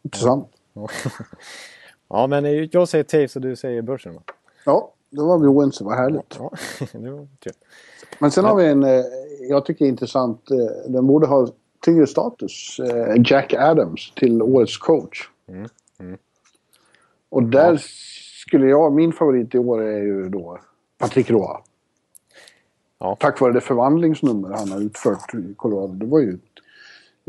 Intressant. 0.03 0.49
Ja, 2.09 2.27
men 2.27 2.69
jag 2.73 2.89
säger 2.89 3.05
Taves 3.05 3.37
och 3.37 3.43
du 3.43 3.57
säger 3.57 3.83
Börsen 3.83 4.15
va? 4.15 4.23
Ja, 4.65 4.93
då 5.11 5.27
var 5.27 5.39
vi 5.39 5.47
oense. 5.47 5.85
Vad 5.85 5.97
härligt. 5.97 6.37
Ja, 6.39 6.53
det 6.93 7.11
var 7.11 7.27
Men 8.19 8.31
sen 8.31 8.45
har 8.45 8.57
vi 8.57 8.67
en, 8.67 8.83
eh, 8.83 9.05
jag 9.49 9.65
tycker 9.65 9.85
intressant, 9.85 10.51
eh, 10.51 10.91
den 10.93 11.07
borde 11.07 11.27
ha 11.27 11.49
tyngre 11.85 12.07
status. 12.07 12.81
Eh, 12.81 13.15
Jack 13.25 13.55
Adams 13.55 14.13
till 14.17 14.43
årets 14.43 14.79
coach. 14.79 15.29
Mm. 15.49 15.69
Mm. 15.99 16.19
Och 17.29 17.43
där 17.43 17.73
ja. 17.73 17.79
skulle 18.47 18.67
jag, 18.67 18.93
min 18.93 19.13
favorit 19.13 19.55
i 19.55 19.59
år 19.59 19.83
är 19.83 20.03
ju 20.03 20.29
då 20.29 20.59
Patrick 20.99 21.31
Roy. 21.31 21.57
Ja. 22.99 23.17
Tack 23.21 23.41
vare 23.41 23.53
det 23.53 23.61
förvandlingsnummer 23.61 24.49
han 24.49 24.73
har 24.73 24.81
utfört 24.81 25.35
i 25.35 25.55
Colorado. 25.57 25.93
Det 25.93 26.07
var 26.07 26.21
ju 26.21 26.35
ett 26.35 26.41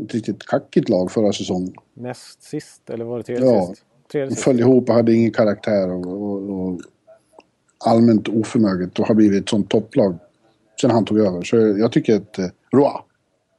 riktigt 0.08 0.46
kackigt 0.46 0.88
lag 0.88 1.10
förra 1.10 1.32
säsongen. 1.32 1.74
Näst 1.94 2.42
sist, 2.42 2.90
eller 2.90 3.04
var 3.04 3.18
det 3.18 3.24
tredje 3.24 3.46
ja, 3.46 3.66
sist? 3.66 3.84
Tredje 4.12 4.28
de 4.28 4.36
föll 4.36 4.60
ihop 4.60 4.88
och 4.88 4.94
hade 4.94 5.14
ingen 5.14 5.30
karaktär 5.30 5.90
och, 5.90 6.06
och, 6.06 6.50
och 6.50 6.80
allmänt 7.84 8.28
oförmöget 8.28 8.98
och 8.98 9.06
har 9.06 9.14
blivit 9.14 9.42
ett 9.42 9.48
sånt 9.48 9.70
topplag 9.70 10.18
sen 10.80 10.90
han 10.90 11.04
tog 11.04 11.18
över. 11.18 11.42
Så 11.42 11.56
jag 11.56 11.92
tycker 11.92 12.16
att 12.16 12.38
eh, 12.38 12.46
Roa. 12.72 13.02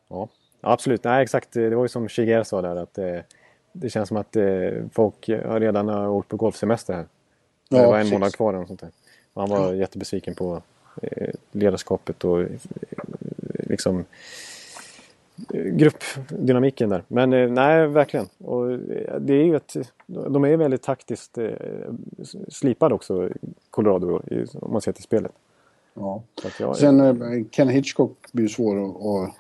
Ja. 0.10 0.30
Absolut, 0.62 1.04
nej 1.04 1.24
exakt. 1.24 1.52
Det 1.52 1.76
var 1.76 1.84
ju 1.84 1.90
som 1.90 2.10
Shiger 2.10 2.44
sa 2.44 2.62
där 2.62 2.76
att 2.76 2.98
eh, 2.98 3.20
det 3.74 3.90
känns 3.90 4.08
som 4.08 4.18
att 4.18 4.36
eh, 4.36 4.70
folk 4.92 5.30
redan 5.30 5.88
har 5.88 6.08
åkt 6.08 6.30
på 6.30 6.38
golfsemester 6.38 6.94
här. 6.94 7.06
Ja, 7.70 7.78
det 7.78 7.88
var 7.88 7.94
en 7.94 8.02
precis. 8.02 8.14
månad 8.14 8.36
kvar 8.36 8.54
eller 8.54 8.66
sånt 8.66 8.80
där. 8.80 8.90
Han 9.34 9.50
var 9.50 9.74
ja. 9.74 9.76
jättebesviken 9.76 10.36
på 10.36 10.62
eh, 11.02 11.30
ledarskapet 11.52 12.24
och 12.24 12.42
eh, 12.42 12.48
liksom 13.52 14.06
gruppdynamiken 15.54 16.90
där. 16.90 17.04
Men 17.08 17.34
eh, 17.34 17.50
nej, 17.50 17.88
verkligen. 17.88 18.28
Och 18.38 18.72
eh, 18.72 19.20
det 19.20 19.34
är 19.34 19.44
ju 19.44 19.56
ett, 19.56 19.76
de 20.08 20.46
är 20.46 20.58
väldigt 20.58 20.82
taktiskt 20.82 21.38
eh, 21.38 21.50
slipade 22.48 22.96
också, 22.96 23.30
Colorado, 23.70 24.22
om 24.54 24.72
man 24.72 24.82
ser 24.82 24.92
till 24.92 25.04
spelet. 25.04 25.32
Ja. 25.94 26.24
Jag, 26.60 26.76
Sen 26.76 27.50
Ken 27.52 27.70
Hitchcock 27.70 28.18
blir 28.32 28.48
svår 28.48 28.86
att, 28.86 29.34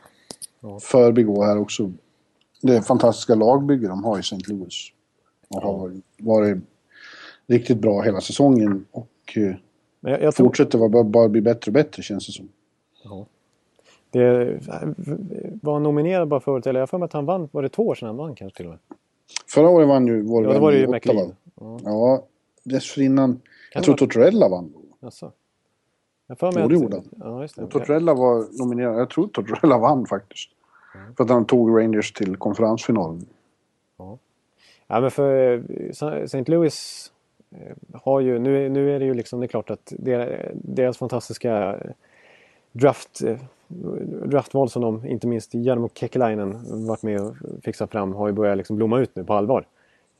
ja. 0.59 0.79
förbigå 0.79 1.43
här 1.43 1.57
också. 1.57 1.91
Det 2.61 2.81
fantastiska 2.81 3.35
lagbygge 3.35 3.87
de 3.87 4.03
har 4.03 4.17
i 4.17 4.19
St. 4.19 4.37
Louis. 4.47 4.91
Och 5.47 5.61
har 5.61 5.91
varit 6.17 6.57
riktigt 7.47 7.77
bra 7.77 8.01
hela 8.01 8.21
säsongen 8.21 8.85
och 8.91 9.37
jag, 9.99 10.21
jag 10.21 10.35
fortsätter 10.35 10.71
tror... 10.71 10.89
bara, 10.89 11.03
bara 11.03 11.29
bli 11.29 11.41
bättre 11.41 11.69
och 11.69 11.73
bättre 11.73 12.03
känns 12.03 12.27
det 12.27 12.31
som. 12.31 12.49
Ja. 13.03 13.25
Det 14.13 14.59
var 15.61 15.73
han 15.73 15.83
nominerad 15.83 16.27
bara 16.27 16.39
förut, 16.39 16.67
eller 16.67 16.79
jag 16.79 16.81
har 16.81 16.87
för 16.87 16.97
mig 16.97 17.05
att 17.05 17.13
han 17.13 17.25
vann, 17.25 17.49
var 17.51 17.61
det 17.61 17.69
två 17.69 17.87
år 17.87 17.95
sedan 17.95 18.07
han 18.07 18.17
vann 18.17 18.35
kanske 18.35 18.57
till 18.57 18.65
och 18.65 18.71
med? 18.71 18.79
Förra 19.47 19.69
året 19.69 19.87
vann 19.87 20.07
ju 20.07 20.21
vår 20.21 20.43
ja, 20.43 20.51
vän 20.51 20.61
var 20.61 20.71
det 20.71 20.77
ju 20.77 20.87
McLean. 20.87 21.35
Ja. 21.55 21.79
ja, 21.83 22.23
dessförinnan, 22.63 23.33
kan 23.33 23.41
jag 23.73 23.83
tror 23.83 23.95
Tortorella 23.95 24.49
vann. 24.49 24.73
Alltså. 24.99 25.31
Jag 26.27 26.39
får 26.39 26.51
med 26.51 26.67
jo, 26.71 26.87
det 26.87 27.03
Ja, 27.19 27.41
just 27.41 27.55
det. 27.55 27.67
Tortorella 27.67 28.13
var 28.13 28.59
nominerad, 28.59 28.99
jag 28.99 29.09
tror 29.09 29.27
Tortorella 29.27 29.77
vann 29.77 30.05
faktiskt. 30.05 30.49
Mm. 30.95 31.15
För 31.15 31.23
att 31.23 31.29
han 31.29 31.45
tog 31.45 31.79
Rangers 31.79 32.13
till 32.13 32.37
konferensfinalen. 32.37 33.25
Ja. 33.97 34.17
ja, 34.87 34.99
men 35.01 35.11
för 35.11 35.63
St. 36.23 36.43
Louis 36.47 37.11
eh, 37.51 37.75
har 38.03 38.19
ju, 38.19 38.39
nu, 38.39 38.69
nu 38.69 38.95
är 38.95 38.99
det 38.99 39.05
ju 39.05 39.13
liksom, 39.13 39.39
det 39.39 39.45
är 39.45 39.47
klart 39.47 39.69
att 39.69 39.93
deras 40.53 40.97
fantastiska 40.97 41.79
draft, 42.73 43.21
eh, 43.21 43.37
draftval 44.25 44.69
som 44.69 44.81
de, 44.81 45.05
inte 45.05 45.27
minst 45.27 45.53
Jarmo 45.53 45.89
Kekalainen 45.93 46.57
varit 46.87 47.03
med 47.03 47.21
och 47.21 47.35
fixat 47.63 47.91
fram, 47.91 48.13
har 48.13 48.27
ju 48.27 48.33
börjat 48.33 48.57
liksom 48.57 48.75
blomma 48.75 48.99
ut 48.99 49.15
nu 49.15 49.23
på 49.23 49.33
allvar. 49.33 49.65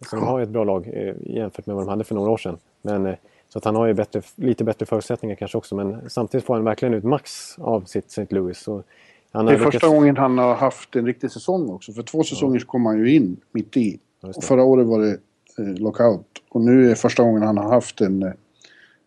Så 0.09 0.15
de 0.15 0.25
har 0.25 0.39
ju 0.39 0.43
ett 0.43 0.49
bra 0.49 0.63
lag 0.63 0.87
eh, 0.93 1.15
jämfört 1.19 1.65
med 1.65 1.75
vad 1.75 1.85
de 1.85 1.89
hade 1.89 2.03
för 2.03 2.15
några 2.15 2.31
år 2.31 2.37
sedan. 2.37 2.57
Men, 2.81 3.05
eh, 3.05 3.15
så 3.49 3.57
att 3.57 3.65
han 3.65 3.75
har 3.75 3.87
ju 3.87 3.93
bättre, 3.93 4.21
lite 4.35 4.63
bättre 4.63 4.85
förutsättningar 4.85 5.35
kanske 5.35 5.57
också 5.57 5.75
men 5.75 6.09
samtidigt 6.09 6.45
får 6.45 6.53
han 6.53 6.63
verkligen 6.63 6.93
ut 6.93 7.03
max 7.03 7.59
av 7.59 7.81
sitt 7.81 8.05
St. 8.05 8.27
Louis. 8.29 8.65
Det 9.31 9.39
är 9.39 9.57
första 9.57 9.87
gången 9.87 10.17
han 10.17 10.37
har 10.37 10.55
haft 10.55 10.95
en 10.95 11.05
riktig 11.05 11.31
säsong 11.31 11.69
också. 11.69 11.93
För 11.93 12.03
två 12.03 12.23
säsonger 12.23 12.59
ja. 12.59 12.65
kom 12.67 12.85
han 12.85 12.97
ju 12.97 13.15
in 13.15 13.37
mitt 13.51 13.77
i. 13.77 13.99
Och 14.21 14.43
förra 14.43 14.63
året 14.63 14.87
var 14.87 14.99
det 14.99 15.17
lockout. 15.79 16.25
Och 16.49 16.61
nu 16.61 16.91
är 16.91 16.95
första 16.95 17.23
gången 17.23 17.43
han 17.43 17.57
har 17.57 17.69
haft 17.69 18.01
en, 18.01 18.23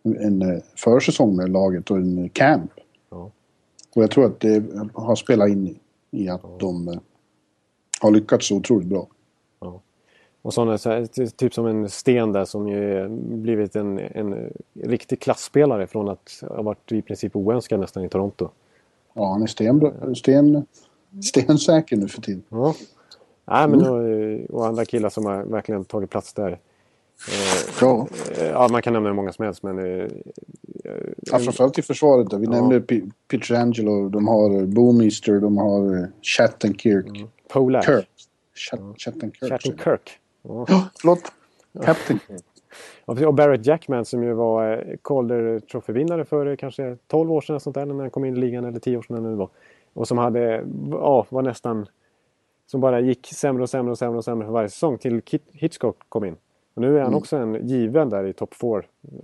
en, 0.02 0.42
en 0.42 0.62
försäsong 0.76 1.36
med 1.36 1.50
laget 1.50 1.90
och 1.90 1.96
en 1.96 2.28
camp. 2.28 2.70
Och 3.96 4.02
jag 4.02 4.10
tror 4.10 4.26
att 4.26 4.40
det 4.40 4.64
har 4.94 5.16
spelat 5.16 5.48
in 5.48 5.66
i, 5.66 5.76
i 6.10 6.28
att 6.28 6.40
ja. 6.42 6.56
de 6.58 6.88
eh, 6.88 6.98
har 8.00 8.10
lyckats 8.10 8.48
så 8.48 8.56
otroligt 8.56 8.88
bra. 8.88 9.06
Ja. 9.60 9.80
Och 10.42 10.54
sådana, 10.54 10.78
så 10.78 11.06
typ 11.36 11.54
som 11.54 11.66
en 11.66 11.88
Sten 11.88 12.32
där 12.32 12.44
som 12.44 12.68
ju 12.68 13.08
blivit 13.18 13.76
en, 13.76 13.98
en 13.98 14.52
riktig 14.82 15.20
klassspelare 15.20 15.86
från 15.86 16.08
att 16.08 16.42
ha 16.48 16.62
varit 16.62 16.92
i 16.92 17.02
princip 17.02 17.36
oönskad 17.36 17.80
nästan 17.80 18.04
i 18.04 18.08
Toronto. 18.08 18.48
Ja, 19.14 19.32
han 19.32 19.42
är 19.42 19.46
sten, 19.46 20.14
sten, 20.16 20.66
stensäker 21.22 21.96
nu 21.96 22.08
för 22.08 22.22
tiden. 22.22 22.42
Ja. 22.48 22.74
Nej, 23.44 23.68
men 23.68 23.80
mm. 23.80 24.44
och, 24.44 24.50
och 24.50 24.66
andra 24.66 24.84
killar 24.84 25.08
som 25.08 25.26
har 25.26 25.42
verkligen 25.42 25.84
tagit 25.84 26.10
plats 26.10 26.32
där. 26.32 26.58
Eh, 27.28 27.74
ja. 27.80 28.08
Eh, 28.38 28.46
ja, 28.46 28.68
man 28.70 28.82
kan 28.82 28.92
nämna 28.92 29.08
hur 29.08 29.16
många 29.16 29.32
som 29.32 29.44
helst 29.44 29.62
men... 29.62 29.78
Eh, 29.78 30.08
ja, 31.22 31.38
framförallt 31.38 31.78
i 31.78 31.82
försvaret 31.82 32.30
då. 32.30 32.36
Vi 32.36 32.44
ja. 32.44 32.50
nämnde 32.50 32.80
Pietrangelo, 33.30 34.08
de 34.08 34.28
har 34.28 34.66
Boomister, 34.66 35.40
de 35.40 35.58
har 35.58 36.10
Chattenkirk. 36.22 37.06
Mm. 37.06 37.28
Polak. 37.48 37.84
Kirk. 37.84 38.08
Chat 38.54 38.80
Chattenkirk. 38.96 39.50
Chattenkirk. 39.50 40.18
Ja. 40.42 40.50
Oh, 40.50 40.82
förlåt. 41.00 41.32
Captain. 41.84 42.20
Och 43.04 43.34
Barrett 43.34 43.66
Jackman 43.66 44.04
som 44.04 44.22
ju 44.22 44.32
var 44.32 44.96
Calder 45.04 45.60
Trophy-vinnare 45.60 46.24
för 46.24 46.56
kanske 46.56 46.96
12 47.06 47.32
år 47.32 47.40
sedan 47.40 47.60
sånt 47.60 47.74
där, 47.74 47.86
när 47.86 47.94
han 47.94 48.10
kom 48.10 48.24
in 48.24 48.36
i 48.36 48.40
ligan, 48.40 48.64
eller 48.64 48.78
10 48.78 48.96
år 48.96 49.02
sedan 49.02 49.22
nu 49.22 49.34
var. 49.34 49.48
Och 49.92 50.08
som 50.08 50.18
hade, 50.18 50.64
ja, 50.90 51.26
var 51.28 51.42
nästan... 51.42 51.86
Som 52.66 52.80
bara 52.80 53.00
gick 53.00 53.26
sämre 53.26 53.62
och 53.62 53.70
sämre 53.70 53.90
och 53.90 53.98
sämre 53.98 54.18
och 54.18 54.24
sämre 54.24 54.46
för 54.46 54.52
varje 54.52 54.68
säsong 54.68 54.98
till 54.98 55.22
Hitchcock 55.52 55.96
kom 56.08 56.24
in. 56.24 56.36
Och 56.76 56.82
nu 56.82 56.96
är 56.96 57.00
han 57.00 57.06
mm. 57.06 57.18
också 57.18 57.36
en 57.36 57.68
given 57.68 58.10
där 58.10 58.26
i 58.26 58.32
topp 58.32 58.54
4 58.54 58.82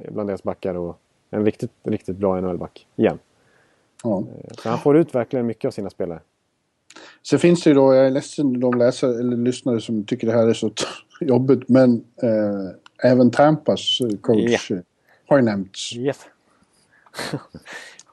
bland 0.09 0.29
deras 0.29 0.43
backar 0.43 0.75
och 0.75 0.99
en 1.31 1.45
riktigt, 1.45 1.71
riktigt 1.83 2.17
bra 2.17 2.41
NHL-back 2.41 2.87
igen. 2.97 3.19
Ja. 4.05 4.19
Eh, 4.19 4.55
så 4.63 4.69
han 4.69 4.79
får 4.79 4.97
ut 4.97 5.15
verkligen 5.15 5.47
mycket 5.47 5.69
av 5.69 5.71
sina 5.71 5.91
spelare. 5.91 6.21
Sen 7.23 7.39
finns 7.39 7.63
det 7.63 7.71
ju 7.71 7.75
då, 7.75 7.95
jag 7.95 8.07
är 8.07 8.11
ledsen 8.11 8.61
de 8.61 8.79
läsare 8.79 9.21
eller 9.21 9.37
lyssnare 9.37 9.81
som 9.81 10.05
tycker 10.05 10.27
det 10.27 10.33
här 10.33 10.49
är 10.49 10.53
så 10.53 10.71
jobbigt, 11.21 11.69
men 11.69 12.05
eh, 12.23 13.11
även 13.11 13.31
Tampas 13.31 13.99
coach 14.21 14.71
yeah. 14.71 14.83
har 15.27 15.37
ju 15.37 15.43
nämnts. 15.43 15.97
Yes. 15.97 16.21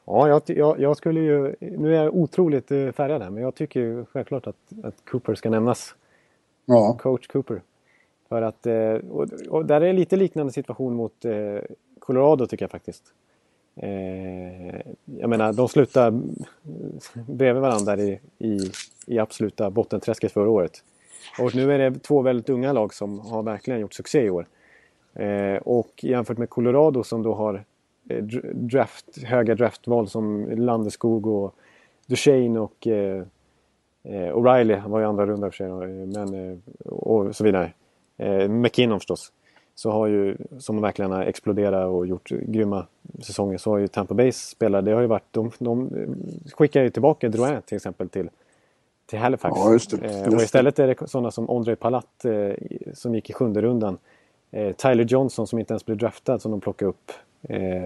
ja, 0.05 0.27
jag, 0.27 0.41
jag, 0.45 0.79
jag, 0.79 0.97
skulle 0.97 1.19
ju, 1.19 1.55
nu 1.59 1.95
är 1.95 2.03
jag 2.03 2.15
otroligt 2.15 2.71
eh, 2.71 2.91
färgad 2.91 3.21
här, 3.21 3.29
men 3.29 3.43
jag 3.43 3.55
tycker 3.55 3.79
ju 3.79 4.05
självklart 4.05 4.47
att, 4.47 4.55
att 4.83 4.95
Cooper 5.11 5.35
ska 5.35 5.49
nämnas. 5.49 5.95
Ja. 6.65 6.97
Coach 7.01 7.27
Cooper. 7.27 7.61
För 8.29 8.41
att, 8.41 8.65
eh, 8.65 8.93
och, 9.11 9.27
och 9.49 9.65
där 9.65 9.81
är 9.81 9.93
lite 9.93 10.15
liknande 10.15 10.53
situation 10.53 10.95
mot 10.95 11.25
eh, 11.25 11.57
Colorado 11.99 12.47
tycker 12.47 12.63
jag 12.63 12.71
faktiskt. 12.71 13.03
Eh, 13.75 14.81
jag 15.05 15.29
menar, 15.29 15.53
de 15.53 15.67
slutade 15.67 16.21
bredvid 17.13 17.61
varandra 17.61 17.97
i, 17.97 18.19
i, 18.37 18.59
i 19.07 19.19
absoluta 19.19 19.69
bottenträsket 19.69 20.31
förra 20.31 20.49
året. 20.49 20.83
Och 21.39 21.55
nu 21.55 21.73
är 21.73 21.79
det 21.79 21.99
två 21.99 22.21
väldigt 22.21 22.49
unga 22.49 22.73
lag 22.73 22.93
som 22.93 23.19
har 23.19 23.43
verkligen 23.43 23.79
gjort 23.79 23.93
succé 23.93 24.21
i 24.21 24.29
år. 24.29 24.45
och 25.63 26.03
jämfört 26.03 26.37
med 26.37 26.49
Colorado 26.49 27.03
som 27.03 27.23
då 27.23 27.33
har 27.33 27.63
draft, 28.53 29.23
höga 29.23 29.55
draftval 29.55 30.07
som 30.07 30.49
Landeskog 30.51 31.27
och 31.27 31.55
Duchene 32.07 32.59
och 32.59 32.87
eh, 32.87 33.23
O'Reilly 34.03 34.87
var 34.87 35.01
i 35.01 35.05
andra 35.05 35.25
runda 35.25 35.51
för 35.51 35.57
sig, 35.57 35.69
men, 36.05 36.61
och 36.85 37.35
så 37.35 37.43
vidare 37.43 37.73
eh, 38.19 38.49
McKinnon 38.49 38.99
förstås, 38.99 39.31
så 39.75 39.91
har 39.91 40.07
ju, 40.07 40.37
som 40.59 40.81
verkligen 40.81 41.11
har 41.11 41.21
exploderat 41.21 41.87
och 41.87 42.07
gjort 42.07 42.29
grymma 42.29 42.85
säsonger, 43.21 43.57
så 43.57 43.71
har 43.71 43.77
ju 43.77 43.87
Tampa 43.87 44.13
Bay 44.13 44.31
spelare, 44.31 44.81
det 44.81 44.91
har 44.91 45.01
ju 45.01 45.07
varit, 45.07 45.27
de, 45.31 45.51
de 45.59 45.89
skickar 46.53 46.83
ju 46.83 46.89
tillbaka 46.89 47.29
Drouin 47.29 47.61
till 47.61 47.75
exempel 47.75 48.09
till, 48.09 48.29
till 49.05 49.19
Halifax. 49.19 49.53
Ja, 49.57 49.71
just 49.73 49.91
det, 49.91 50.07
just 50.07 50.27
eh, 50.27 50.33
och 50.33 50.41
istället 50.41 50.79
är 50.79 50.87
det 50.87 51.09
sådana 51.09 51.31
som 51.31 51.49
André 51.49 51.75
Palat 51.75 52.25
eh, 52.25 52.53
som 52.93 53.15
gick 53.15 53.29
i 53.29 53.33
sjunde 53.33 53.61
rundan. 53.61 53.97
Eh, 54.51 54.75
Tyler 54.75 55.03
Johnson 55.03 55.47
som 55.47 55.59
inte 55.59 55.73
ens 55.73 55.85
blev 55.85 55.97
draftad 55.97 56.39
som 56.39 56.51
de 56.51 56.61
plockade 56.61 56.89
upp. 56.89 57.11
Eh, 57.41 57.83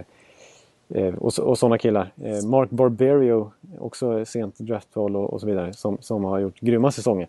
eh, 0.90 1.16
och, 1.16 1.40
och 1.40 1.58
sådana 1.58 1.78
killar. 1.78 2.12
Mark 2.46 2.70
Barberio, 2.70 3.52
också 3.80 4.26
sent 4.26 4.58
draftval 4.58 5.16
och, 5.16 5.34
och 5.34 5.42
så 5.42 5.48
vidare, 5.48 5.74
som, 5.74 5.98
som 6.02 6.24
har 6.24 6.40
gjort 6.40 6.60
grymma 6.60 6.92
säsonger. 6.92 7.28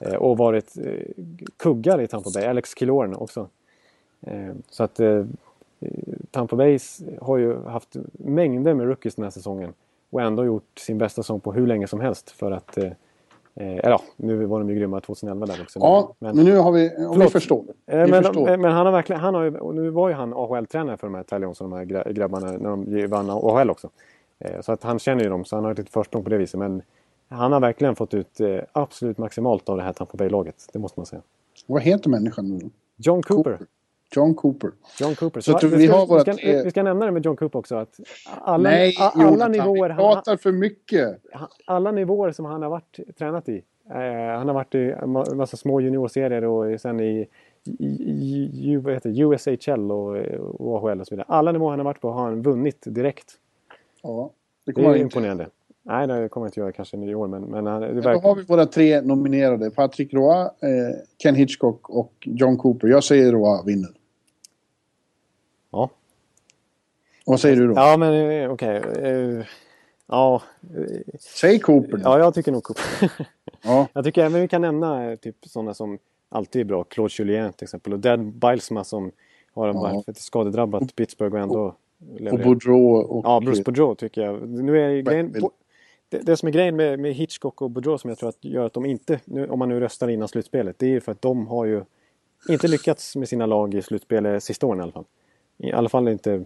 Eh, 0.00 0.14
och 0.14 0.38
varit 0.38 0.76
eh, 0.84 0.92
kuggar 1.56 2.00
i 2.00 2.06
Tampa 2.06 2.30
Bay. 2.34 2.44
Alex 2.44 2.74
Killorn 2.74 3.14
också. 3.14 3.48
Eh, 4.20 4.54
så 4.70 4.84
att 4.84 5.00
Tampa 6.30 6.56
Bay 6.56 6.78
har 7.20 7.38
ju 7.38 7.62
haft 7.64 7.96
mängder 8.12 8.74
med 8.74 8.86
rookies 8.86 9.14
den 9.14 9.22
här 9.22 9.30
säsongen. 9.30 9.72
Och 10.10 10.22
ändå 10.22 10.44
gjort 10.44 10.78
sin 10.78 10.98
bästa 10.98 11.22
säsong 11.22 11.40
på 11.40 11.52
hur 11.52 11.66
länge 11.66 11.86
som 11.86 12.00
helst 12.00 12.30
för 12.30 12.50
att 12.50 12.78
eller 13.58 13.90
ja, 13.90 14.00
nu 14.16 14.44
var 14.44 14.58
de 14.58 14.70
ju 14.70 14.76
grymma 14.76 15.00
2011 15.00 15.46
där 15.46 15.62
också. 15.62 15.78
Ja, 15.78 16.14
men, 16.18 16.36
men 16.36 16.44
nu 16.44 16.56
har 16.56 16.72
vi, 16.72 17.06
om 17.06 17.18
vi 17.18 17.26
förstår. 17.26 17.64
Vi 17.86 17.96
men, 17.96 18.22
förstår. 18.22 18.56
men 18.56 18.72
han 18.72 18.86
har 18.86 18.92
verkligen, 18.92 19.20
han 19.20 19.34
har 19.34 19.42
ju, 19.42 19.72
nu 19.72 19.90
var 19.90 20.08
ju 20.08 20.14
han 20.14 20.32
AHL-tränare 20.32 20.96
för 20.96 21.06
de 21.06 21.14
här 21.14 21.22
Tyler 21.22 21.42
Johnson, 21.42 21.70
de 21.70 21.76
här 21.76 22.12
grabbarna, 22.12 22.52
när 22.52 22.70
de 22.70 23.06
vann 23.06 23.30
AHL 23.30 23.70
också. 23.70 23.90
Så 24.60 24.72
att 24.72 24.82
han 24.82 24.98
känner 24.98 25.24
ju 25.24 25.30
dem, 25.30 25.44
så 25.44 25.56
han 25.56 25.64
har 25.64 25.72
ett 25.72 25.78
litet 25.78 25.92
försprång 25.92 26.24
på 26.24 26.30
det 26.30 26.36
viset. 26.36 26.58
Men 26.58 26.82
han 27.28 27.52
har 27.52 27.60
verkligen 27.60 27.96
fått 27.96 28.14
ut 28.14 28.40
eh, 28.40 28.58
absolut 28.72 29.18
maximalt 29.18 29.68
av 29.68 29.76
det 29.76 29.82
här 29.82 29.92
Tampa 29.92 30.16
Bay-laget. 30.16 30.68
Det 30.72 30.78
måste 30.78 31.00
man 31.00 31.06
säga. 31.06 31.22
Vad 31.66 31.82
heter 31.82 32.10
människan 32.10 32.48
nu 32.48 32.70
John 32.96 33.22
Cooper. 33.22 33.50
Cooper. 33.50 33.66
John 34.14 34.34
Cooper. 34.34 34.70
John 35.00 35.14
Cooper. 35.14 35.40
Så, 35.40 35.58
så 35.58 35.68
vi, 35.68 35.88
vårat, 35.88 36.28
vi, 36.28 36.32
ska, 36.32 36.62
vi 36.62 36.70
ska 36.70 36.82
nämna 36.82 37.06
det 37.06 37.12
med 37.12 37.24
John 37.24 37.36
Cooper 37.36 37.58
också. 37.58 37.76
Att 37.76 38.00
alla, 38.24 38.70
nej, 38.70 38.94
alla 38.98 39.24
Jonathan, 39.24 39.52
nivåer... 39.52 39.88
Vi 39.88 39.94
pratar 39.94 40.36
för 40.36 40.52
mycket. 40.52 41.18
Alla 41.64 41.90
nivåer 41.90 42.32
som 42.32 42.44
han 42.44 42.62
har 42.62 42.70
varit 42.70 42.98
tränat 43.18 43.48
i. 43.48 43.62
Eh, 43.90 44.38
han 44.38 44.46
har 44.46 44.54
varit 44.54 44.74
i 44.74 44.94
en 45.02 45.12
massa 45.36 45.56
små 45.56 45.80
juniorserier 45.80 46.44
och 46.44 46.80
sen 46.80 47.00
i, 47.00 47.28
i, 47.78 48.72
i 48.72 48.76
vad 48.76 48.94
heter, 48.94 49.22
USHL 49.22 49.92
och, 49.92 50.16
och 50.60 50.76
AHL 50.76 51.00
och 51.00 51.06
så 51.06 51.14
vidare. 51.14 51.26
Alla 51.28 51.52
nivåer 51.52 51.70
han 51.70 51.78
har 51.78 51.84
varit 51.84 52.00
på 52.00 52.10
har 52.10 52.24
han 52.24 52.42
vunnit 52.42 52.82
direkt. 52.86 53.32
Ja, 54.02 54.30
det, 54.64 54.72
det 54.72 54.84
är 54.84 54.96
imponerande. 54.96 55.48
Nej, 55.88 56.06
det 56.06 56.28
kommer 56.28 56.46
jag 56.46 56.48
inte 56.48 56.60
göra 56.60 56.72
kanske 56.72 56.96
i 56.96 57.14
år, 57.14 57.28
men... 57.28 57.42
men 57.42 57.64
det 57.64 57.70
verkar... 57.70 58.12
Då 58.12 58.28
har 58.28 58.34
vi 58.34 58.42
våra 58.42 58.66
tre 58.66 59.00
nominerade. 59.00 59.70
Patrick 59.70 60.14
Roy, 60.14 60.40
eh, 60.40 60.48
Ken 61.22 61.34
Hitchcock 61.34 61.90
och 61.90 62.12
John 62.20 62.56
Cooper. 62.56 62.88
Jag 62.88 63.04
säger 63.04 63.32
Roy 63.32 63.60
vinner. 63.66 63.90
Ja. 65.70 65.90
Vad 67.26 67.40
säger 67.40 67.56
du 67.56 67.66
då? 67.66 67.74
Ja, 67.76 67.96
men 67.96 68.12
eh, 68.12 68.50
okej. 68.50 68.80
Okay. 68.80 69.12
Uh, 69.12 69.38
eh, 69.38 69.46
ja. 70.06 70.42
Säg 71.20 71.58
Cooper. 71.58 72.00
Ja, 72.04 72.18
jag 72.18 72.34
tycker 72.34 72.52
nog 72.52 72.62
Cooper. 72.62 73.10
ja. 73.62 73.88
Jag 73.92 74.04
tycker 74.04 74.24
även 74.24 74.40
vi 74.40 74.48
kan 74.48 74.62
nämna 74.62 75.16
typ 75.16 75.36
sådana 75.46 75.74
som 75.74 75.98
alltid 76.28 76.60
är 76.60 76.64
bra. 76.64 76.84
Claude 76.84 77.14
Julien 77.18 77.52
till 77.52 77.64
exempel. 77.64 77.92
Och 77.92 77.98
Dad 77.98 78.32
Bilesma 78.32 78.84
som 78.84 79.12
har 79.54 79.68
en 79.68 79.76
ja. 79.76 80.14
skadedrabbat 80.16 80.96
Pittsburgh 80.96 81.34
och 81.34 81.40
ändå 81.40 81.74
och 82.32 82.38
Boudreau 82.38 82.96
och... 82.96 83.24
Ja, 83.26 83.40
Bruce 83.40 83.62
Boudreau 83.62 83.94
tycker 83.94 84.22
jag. 84.22 84.48
Nu 84.48 84.78
är 84.80 85.00
grejen, 85.00 85.34
det, 86.08 86.18
det 86.18 86.36
som 86.36 86.48
är 86.48 86.52
grejen 86.52 86.76
med, 86.76 86.98
med 86.98 87.14
Hitchcock 87.14 87.62
och 87.62 87.70
Boudreau 87.70 87.98
som 87.98 88.10
jag 88.10 88.18
tror 88.18 88.28
att 88.28 88.44
gör 88.44 88.66
att 88.66 88.72
de 88.72 88.86
inte, 88.86 89.20
nu, 89.24 89.46
om 89.48 89.58
man 89.58 89.68
nu 89.68 89.80
röstar 89.80 90.08
innan 90.08 90.28
slutspelet, 90.28 90.78
det 90.78 90.86
är 90.86 90.90
ju 90.90 91.00
för 91.00 91.12
att 91.12 91.22
de 91.22 91.46
har 91.46 91.64
ju 91.64 91.82
inte 92.48 92.68
lyckats 92.68 93.16
med 93.16 93.28
sina 93.28 93.46
lag 93.46 93.74
i 93.74 93.82
slutspelet 93.82 94.42
sista 94.42 94.66
åren 94.66 94.80
i 94.80 94.82
alla 94.82 94.92
fall. 94.92 95.04
I 95.58 95.72
alla 95.72 95.88
fall 95.88 96.08
inte... 96.08 96.44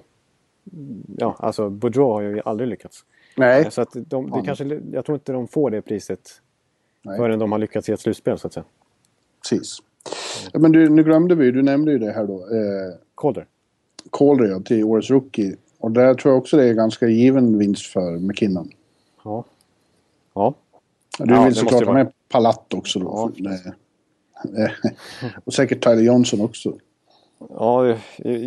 Ja, 1.17 1.37
alltså 1.39 1.71
Boudreau 1.71 2.13
har 2.13 2.21
ju 2.21 2.41
aldrig 2.45 2.69
lyckats. 2.69 3.05
Nej. 3.37 3.71
Så 3.71 3.83
att 3.83 3.91
de, 3.95 4.31
det 4.31 4.43
kanske, 4.45 4.81
jag 4.93 5.05
tror 5.05 5.17
inte 5.17 5.33
de 5.33 5.49
får 5.49 5.71
det 5.71 5.83
priset 5.83 6.43
Nej. 7.03 7.17
förrän 7.17 7.39
de 7.39 7.53
har 7.53 7.59
lyckats 7.59 7.89
i 7.89 7.93
ett 7.93 8.01
slutspel 8.01 8.39
så 8.39 8.47
att 8.47 8.53
säga. 8.53 8.65
Precis. 9.43 9.79
Men 10.55 10.73
du, 10.73 10.89
nu 10.89 11.05
glömde 11.05 11.35
vi, 11.35 11.51
du 11.51 11.63
nämnde 11.63 11.93
ju 11.93 11.99
det 11.99 12.13
här 12.13 12.27
då. 12.27 12.35
Eh, 12.35 12.95
Calder. 13.17 13.47
Calder 14.13 14.45
ja, 14.45 14.61
till 14.61 14.85
årets 14.85 15.11
rookie. 15.11 15.57
Och 15.79 15.91
där 15.91 16.15
tror 16.15 16.35
jag 16.35 16.39
också 16.39 16.57
det 16.57 16.65
är 16.65 16.75
ganska 16.75 17.07
given 17.09 17.59
vinst 17.59 17.87
för 17.87 18.19
McKinnon. 18.19 18.71
Ja. 19.25 19.45
Ja. 20.35 20.55
Du 21.18 21.35
ja, 21.35 21.45
vill 21.45 21.55
såklart 21.55 21.85
ha 21.85 21.93
med 21.93 22.12
Palat 22.29 22.75
också 22.75 22.99
då. 22.99 23.33
Ja. 23.37 23.61
och 25.45 25.55
säkert 25.55 25.85
Tyler 25.85 26.03
Johnson 26.03 26.41
också. 26.41 26.79
Ja, 27.49 27.97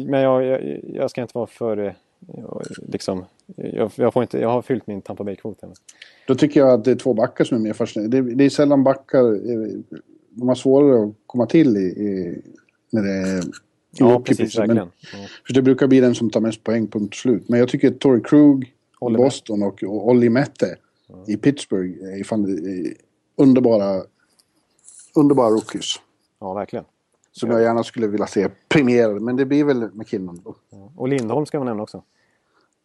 men 0.07 0.21
jag, 0.21 0.43
jag, 0.43 0.79
jag 0.93 1.11
ska 1.11 1.21
inte 1.21 1.37
vara 1.37 1.47
för... 1.47 1.95
Liksom, 2.87 3.25
jag, 3.55 3.91
jag, 3.95 4.13
får 4.13 4.23
inte, 4.23 4.39
jag 4.39 4.49
har 4.49 4.61
fyllt 4.61 4.87
min 4.87 5.01
Tampa 5.01 5.23
Bay-kvot. 5.23 5.63
Då 6.27 6.35
tycker 6.35 6.59
jag 6.59 6.69
att 6.69 6.85
det 6.85 6.91
är 6.91 6.95
två 6.95 7.13
backar 7.13 7.45
som 7.45 7.57
är 7.57 7.61
mer 7.61 7.73
fascinerande. 7.73 8.21
Det, 8.21 8.35
det 8.35 8.43
är 8.43 8.49
sällan 8.49 8.83
backar... 8.83 9.39
De 10.29 10.47
har 10.47 10.55
svårare 10.55 11.03
att 11.03 11.13
komma 11.25 11.45
till 11.45 11.77
i, 11.77 11.79
i 11.79 12.41
när 12.91 13.03
det 13.03 13.09
är 13.09 13.43
Ja, 13.97 14.19
precis. 14.19 14.59
Verkligen. 14.59 14.77
Ja. 14.77 15.17
För 15.47 15.53
det 15.53 15.61
brukar 15.61 15.87
bli 15.87 15.99
den 15.99 16.15
som 16.15 16.29
tar 16.29 16.39
mest 16.39 16.63
poäng, 16.63 16.87
punkt 16.87 17.15
slut. 17.15 17.49
Men 17.49 17.59
jag 17.59 17.69
tycker 17.69 17.87
att 17.87 17.99
Torrey 17.99 18.21
Krug 18.21 18.73
i 19.11 19.17
Boston 19.17 19.63
och, 19.63 19.83
och 19.83 20.07
Olli 20.07 20.29
Mette 20.29 20.75
ja. 21.07 21.15
i 21.27 21.37
Pittsburgh 21.37 22.23
fan, 22.23 22.45
är 22.45 22.93
underbara, 23.35 24.03
underbara 25.15 25.49
rookies. 25.49 25.95
Ja, 26.39 26.53
verkligen. 26.53 26.85
Som 27.31 27.51
jag 27.51 27.61
gärna 27.61 27.83
skulle 27.83 28.07
vilja 28.07 28.27
se 28.27 28.49
premierade, 28.69 29.19
men 29.19 29.35
det 29.35 29.45
blir 29.45 29.63
väl 29.63 29.89
McKinnon 29.93 30.41
då. 30.43 30.55
Ja. 30.69 30.91
Och 30.97 31.07
Lindholm 31.07 31.45
ska 31.45 31.59
man 31.59 31.67
nämna 31.67 31.83
också. 31.83 32.03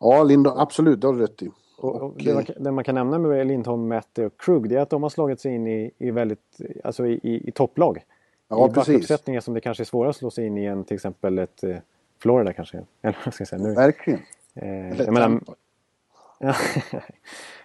Ja, 0.00 0.22
Lindholm, 0.22 0.58
absolut, 0.58 1.00
det 1.00 1.06
har 1.06 1.14
du 1.14 1.20
rätt 1.20 1.42
i. 1.42 1.50
Och, 1.78 2.02
och 2.02 2.14
det, 2.18 2.34
man, 2.34 2.44
det, 2.58 2.72
man, 2.72 2.84
kan 2.84 2.94
nämna 2.94 3.18
med 3.18 3.46
Lindholm, 3.46 3.88
Mette 3.88 4.26
och 4.26 4.40
Krug 4.40 4.68
det 4.68 4.76
är 4.76 4.80
att 4.80 4.90
de 4.90 5.02
har 5.02 5.10
slagit 5.10 5.40
sig 5.40 5.54
in 5.54 5.66
i, 5.66 5.90
i 5.98 6.10
väldigt, 6.10 6.60
alltså 6.84 7.06
i, 7.06 7.20
i, 7.22 7.48
i 7.48 7.52
topplag. 7.52 8.04
Ja, 8.48 8.68
I 8.68 8.70
backuppsättningar 8.70 9.40
som 9.40 9.54
det 9.54 9.60
kanske 9.60 9.82
är 9.82 9.84
svårare 9.84 10.10
att 10.10 10.16
slå 10.16 10.30
sig 10.30 10.46
in 10.46 10.58
i 10.58 10.64
än 10.64 10.84
till 10.84 10.94
exempel 10.94 11.38
ett 11.38 11.64
eh, 11.64 11.76
Florida 12.18 12.52
kanske. 12.52 12.84
Eller 13.02 13.18
vad 13.24 13.34
ska 13.34 13.42
jag 13.42 13.48
säga 13.48 13.62
nu? 13.62 13.74
Verkligen. 13.74 14.20
Eh, 14.54 15.00
jag 15.00 15.12
menar, 15.12 15.40
ja, 16.46 16.54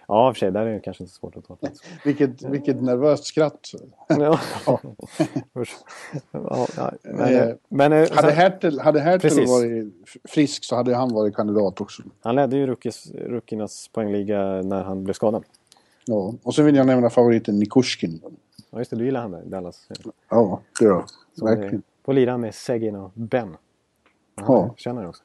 ja, 0.08 0.32
för 0.32 0.38
sig, 0.38 0.50
där 0.50 0.66
är 0.66 0.74
det 0.74 0.80
kanske 0.80 1.02
inte 1.02 1.14
så 1.14 1.18
svårt 1.18 1.36
att 1.36 1.44
ta 1.44 1.56
plats. 1.56 1.80
vilket, 2.04 2.42
vilket 2.42 2.82
nervöst 2.82 3.24
skratt. 3.24 3.70
ja. 4.08 4.40
ja. 4.66 4.80
men, 7.02 7.34
eh, 7.34 7.54
men, 7.68 7.92
eh, 7.92 8.10
hade 8.12 8.32
Hertel, 8.32 8.80
hade 8.80 9.00
Hertel 9.00 9.46
varit 9.46 9.94
frisk 10.28 10.64
så 10.64 10.76
hade 10.76 10.94
han 10.94 11.14
varit 11.14 11.36
kandidat 11.36 11.80
också. 11.80 12.02
Han 12.22 12.36
ledde 12.36 12.56
ju 12.56 12.66
rookiernas 12.66 13.88
poängliga 13.88 14.62
när 14.62 14.82
han 14.82 15.04
blev 15.04 15.14
skadad. 15.14 15.44
Ja, 16.06 16.34
och 16.42 16.54
så 16.54 16.62
vill 16.62 16.76
jag 16.76 16.86
nämna 16.86 17.10
favoriten 17.10 17.58
Nikushkin. 17.58 18.20
Ja 18.70 18.78
just 18.78 18.90
det, 18.90 18.96
du 18.96 19.04
gillar 19.04 19.20
han 19.20 19.30
där, 19.30 19.42
Dallas. 19.44 19.88
Ja, 20.28 20.60
det 20.78 20.84
gör 20.84 20.92
jag. 20.92 21.06
Verkligen. 21.44 21.82
Får 22.04 22.12
lira 22.12 22.38
med 22.38 22.54
Segin 22.54 22.96
och 22.96 23.10
Ben. 23.14 23.56
Ja. 24.34 24.44
ja. 24.46 24.74
Känner 24.76 25.08
också. 25.08 25.22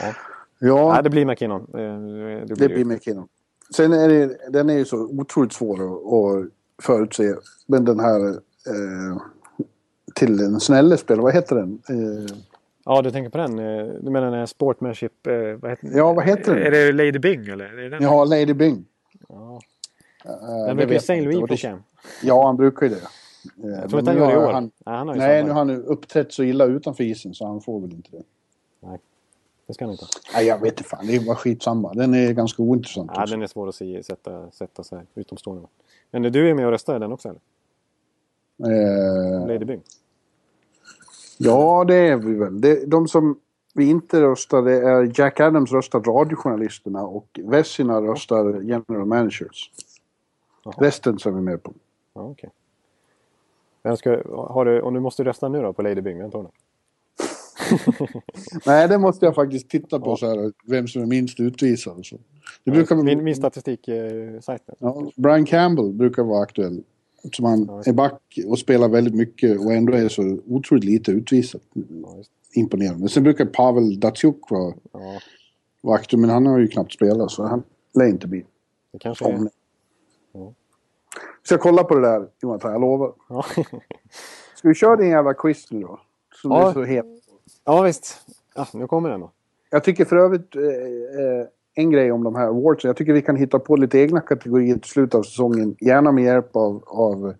Ja. 0.00 0.14
Ja. 0.60 0.92
Nej, 0.92 1.02
det 1.02 1.10
blir 1.10 1.24
McKinnon. 1.24 1.66
Det 1.72 2.54
blir, 2.54 2.56
det 2.56 2.68
blir 2.68 2.84
McKinnon. 2.84 3.28
Sen 3.76 3.92
är 3.92 4.08
det, 4.08 4.38
den 4.50 4.70
är 4.70 4.74
ju 4.74 4.84
så 4.84 4.96
otroligt 4.96 5.52
svår 5.52 5.74
att, 5.74 6.12
att 6.12 6.50
förutse. 6.82 7.34
Men 7.66 7.84
den 7.84 8.00
här 8.00 8.28
eh, 8.30 9.22
till 10.14 10.40
en 10.40 10.60
snällespel, 10.60 11.20
vad 11.20 11.34
heter 11.34 11.56
den? 11.56 11.82
Eh, 11.88 12.36
Ja, 12.84 13.02
du 13.02 13.10
tänker 13.10 13.30
på 13.30 13.38
den? 13.38 13.58
Eh, 13.58 13.94
du 14.00 14.10
menar 14.10 14.30
den 14.30 14.46
Sportmanship... 14.46 15.26
Eh, 15.26 15.34
vad 15.34 15.70
heter, 15.70 15.96
ja, 15.96 16.12
vad 16.12 16.24
heter 16.24 16.54
den? 16.54 16.66
Är 16.66 16.70
det 16.70 16.92
Lady 16.92 17.18
Bing 17.18 17.48
eller? 17.48 17.64
Är 17.64 17.76
det 17.76 17.88
den? 17.88 18.02
Ja, 18.02 18.24
Lady 18.24 18.54
Bing. 18.54 18.84
Ja. 19.28 19.60
Uh, 20.26 20.66
den 20.66 20.76
brukar 20.76 20.94
ju 20.94 21.00
Saint 21.00 21.34
Louis 21.34 21.60
känn. 21.60 21.82
Ja, 22.22 22.46
han 22.46 22.56
brukar 22.56 22.86
ju 22.86 22.94
det. 22.94 23.00
Jag 23.68 23.88
tror 23.88 23.98
inte 24.00 24.10
han 24.10 24.20
gör 24.20 24.26
det 24.26 24.32
i 24.32 24.36
år. 24.36 24.52
Han, 24.52 24.70
nej, 24.86 24.96
han 24.96 25.08
har 25.08 25.14
nej 25.14 25.44
nu 25.44 25.50
har 25.50 25.58
han 25.58 25.84
uppträtt 25.84 26.32
så 26.32 26.42
illa 26.42 26.64
utanför 26.64 27.04
isen 27.04 27.34
så 27.34 27.46
han 27.46 27.60
får 27.60 27.80
väl 27.80 27.92
inte 27.92 28.10
det. 28.10 28.22
Nej, 28.80 28.98
det 29.70 29.74
ska 29.74 29.84
han 29.84 29.92
inte. 29.92 30.06
Nej, 30.34 30.46
jag 30.46 30.58
vet 30.58 30.72
inte 30.72 30.84
fan. 30.84 31.06
Det 31.06 31.16
är 31.16 31.26
bara 31.26 31.36
skitsamma. 31.36 31.92
Den 31.94 32.14
är 32.14 32.32
ganska 32.32 32.62
ointressant. 32.62 33.10
Ja, 33.14 33.22
också. 33.22 33.34
den 33.34 33.42
är 33.42 33.46
svår 33.46 33.68
att 33.68 33.74
se, 33.74 34.02
sätta, 34.02 34.50
sätta 34.50 34.84
sig 34.84 35.06
utomstående. 35.14 35.68
Men 36.10 36.22
du 36.22 36.50
är 36.50 36.54
med 36.54 36.66
och 36.66 36.72
röstar 36.72 36.96
i 36.96 36.98
den 36.98 37.12
också 37.12 37.28
eller? 37.28 37.40
Eh... 38.72 39.46
Lady 39.46 39.64
Bing? 39.64 39.82
Ja, 41.38 41.84
det 41.84 41.94
är 41.94 42.16
vi 42.16 42.34
väl. 42.34 42.60
Det, 42.60 42.86
de 42.86 43.08
som 43.08 43.40
vi 43.74 43.90
inte 43.90 44.20
röstar 44.20 44.62
det 44.62 44.76
är 44.76 45.20
Jack 45.20 45.40
Adams 45.40 45.72
röstar 45.72 46.00
radiojournalisterna 46.00 47.02
och 47.02 47.40
Vessina 47.44 48.02
röstar 48.02 48.60
general 48.62 49.06
managers. 49.06 49.70
Aha. 50.64 50.74
Resten 50.78 51.18
så 51.18 51.28
är 51.28 51.32
vi 51.32 51.40
med 51.40 51.62
på. 51.62 51.72
Ja, 52.14 52.22
okay. 52.22 52.50
Vem 53.82 53.96
ska, 53.96 54.10
har 54.48 54.64
du, 54.64 54.80
om 54.80 54.94
du 54.94 55.00
måste 55.00 55.24
rösta 55.24 55.48
nu 55.48 55.62
då 55.62 55.72
på 55.72 55.82
Lady 55.82 56.00
Bing, 56.00 56.18
vem 56.18 56.30
tar 56.30 56.42
du? 56.42 56.48
Nej, 58.66 58.88
det 58.88 58.98
måste 58.98 59.26
jag 59.26 59.34
faktiskt 59.34 59.70
titta 59.70 60.00
på 60.00 60.10
ja. 60.10 60.16
så 60.16 60.26
här, 60.26 60.52
vem 60.66 60.88
som 60.88 61.02
är 61.02 61.06
minst 61.06 61.40
utvisad 61.40 62.06
så. 62.06 62.16
Det 62.64 62.70
brukar 62.70 62.96
min, 62.96 63.24
min 63.24 63.36
statistiksajt. 63.36 64.68
Eh, 64.68 64.74
ja, 64.78 65.10
Brian 65.16 65.44
Campbell 65.44 65.92
brukar 65.92 66.22
vara 66.22 66.42
aktuell. 66.42 66.82
Som 67.32 67.44
han 67.44 67.82
är 67.86 67.92
back 67.92 68.38
och 68.46 68.58
spelar 68.58 68.88
väldigt 68.88 69.14
mycket 69.14 69.60
och 69.60 69.72
ändå 69.72 69.92
är 69.92 70.08
så 70.08 70.38
otroligt 70.46 70.84
lite 70.84 71.12
utvisad. 71.12 71.60
Imponerande. 72.54 73.08
Sen 73.08 73.22
brukar 73.22 73.44
Pavel 73.44 74.00
Datsjuk 74.00 74.50
vara, 74.50 74.74
ja. 74.92 75.20
vara 75.80 75.96
aktuell, 75.96 76.20
men 76.20 76.30
han 76.30 76.46
har 76.46 76.58
ju 76.58 76.68
knappt 76.68 76.92
spelat 76.92 77.30
så 77.30 77.42
han 77.42 77.62
lär 77.94 78.06
inte 78.06 78.26
bli. 78.26 78.44
Det 78.92 78.98
kanske 78.98 79.24
är. 79.24 79.48
Ja. 80.32 80.52
Ska 81.42 81.54
jag 81.54 81.60
kolla 81.60 81.84
på 81.84 81.94
det 81.94 82.00
där 82.00 82.28
Jonathan, 82.42 82.72
jag 82.72 82.80
lovar. 82.80 83.12
Ja. 83.28 83.44
Ska 84.54 84.68
vi 84.68 84.74
köra 84.74 84.96
din 84.96 85.08
jävla 85.08 85.34
quiz 85.34 85.70
nu 85.70 85.80
då? 85.80 86.00
Som 86.34 86.50
ja. 86.50 86.68
är 86.68 86.72
så 86.72 86.84
het. 86.84 87.06
Ja 87.64 87.82
visst. 87.82 88.16
Ja, 88.54 88.66
nu 88.74 88.86
kommer 88.86 89.10
den 89.10 89.20
då. 89.20 89.30
Jag 89.70 89.84
tycker 89.84 90.04
för 90.04 90.16
övrigt 90.16 90.56
eh, 90.56 90.62
eh, 90.62 91.46
en 91.74 91.90
grej 91.90 92.12
om 92.12 92.24
de 92.24 92.34
här 92.34 92.46
awardsen. 92.46 92.88
Jag 92.88 92.96
tycker 92.96 93.12
vi 93.12 93.22
kan 93.22 93.36
hitta 93.36 93.58
på 93.58 93.76
lite 93.76 93.98
egna 93.98 94.20
kategorier 94.20 94.76
till 94.76 94.90
slutet 94.90 95.14
av 95.14 95.22
säsongen. 95.22 95.76
Gärna 95.80 96.12
med 96.12 96.24
hjälp 96.24 96.56
av, 96.56 96.84
av 96.86 97.34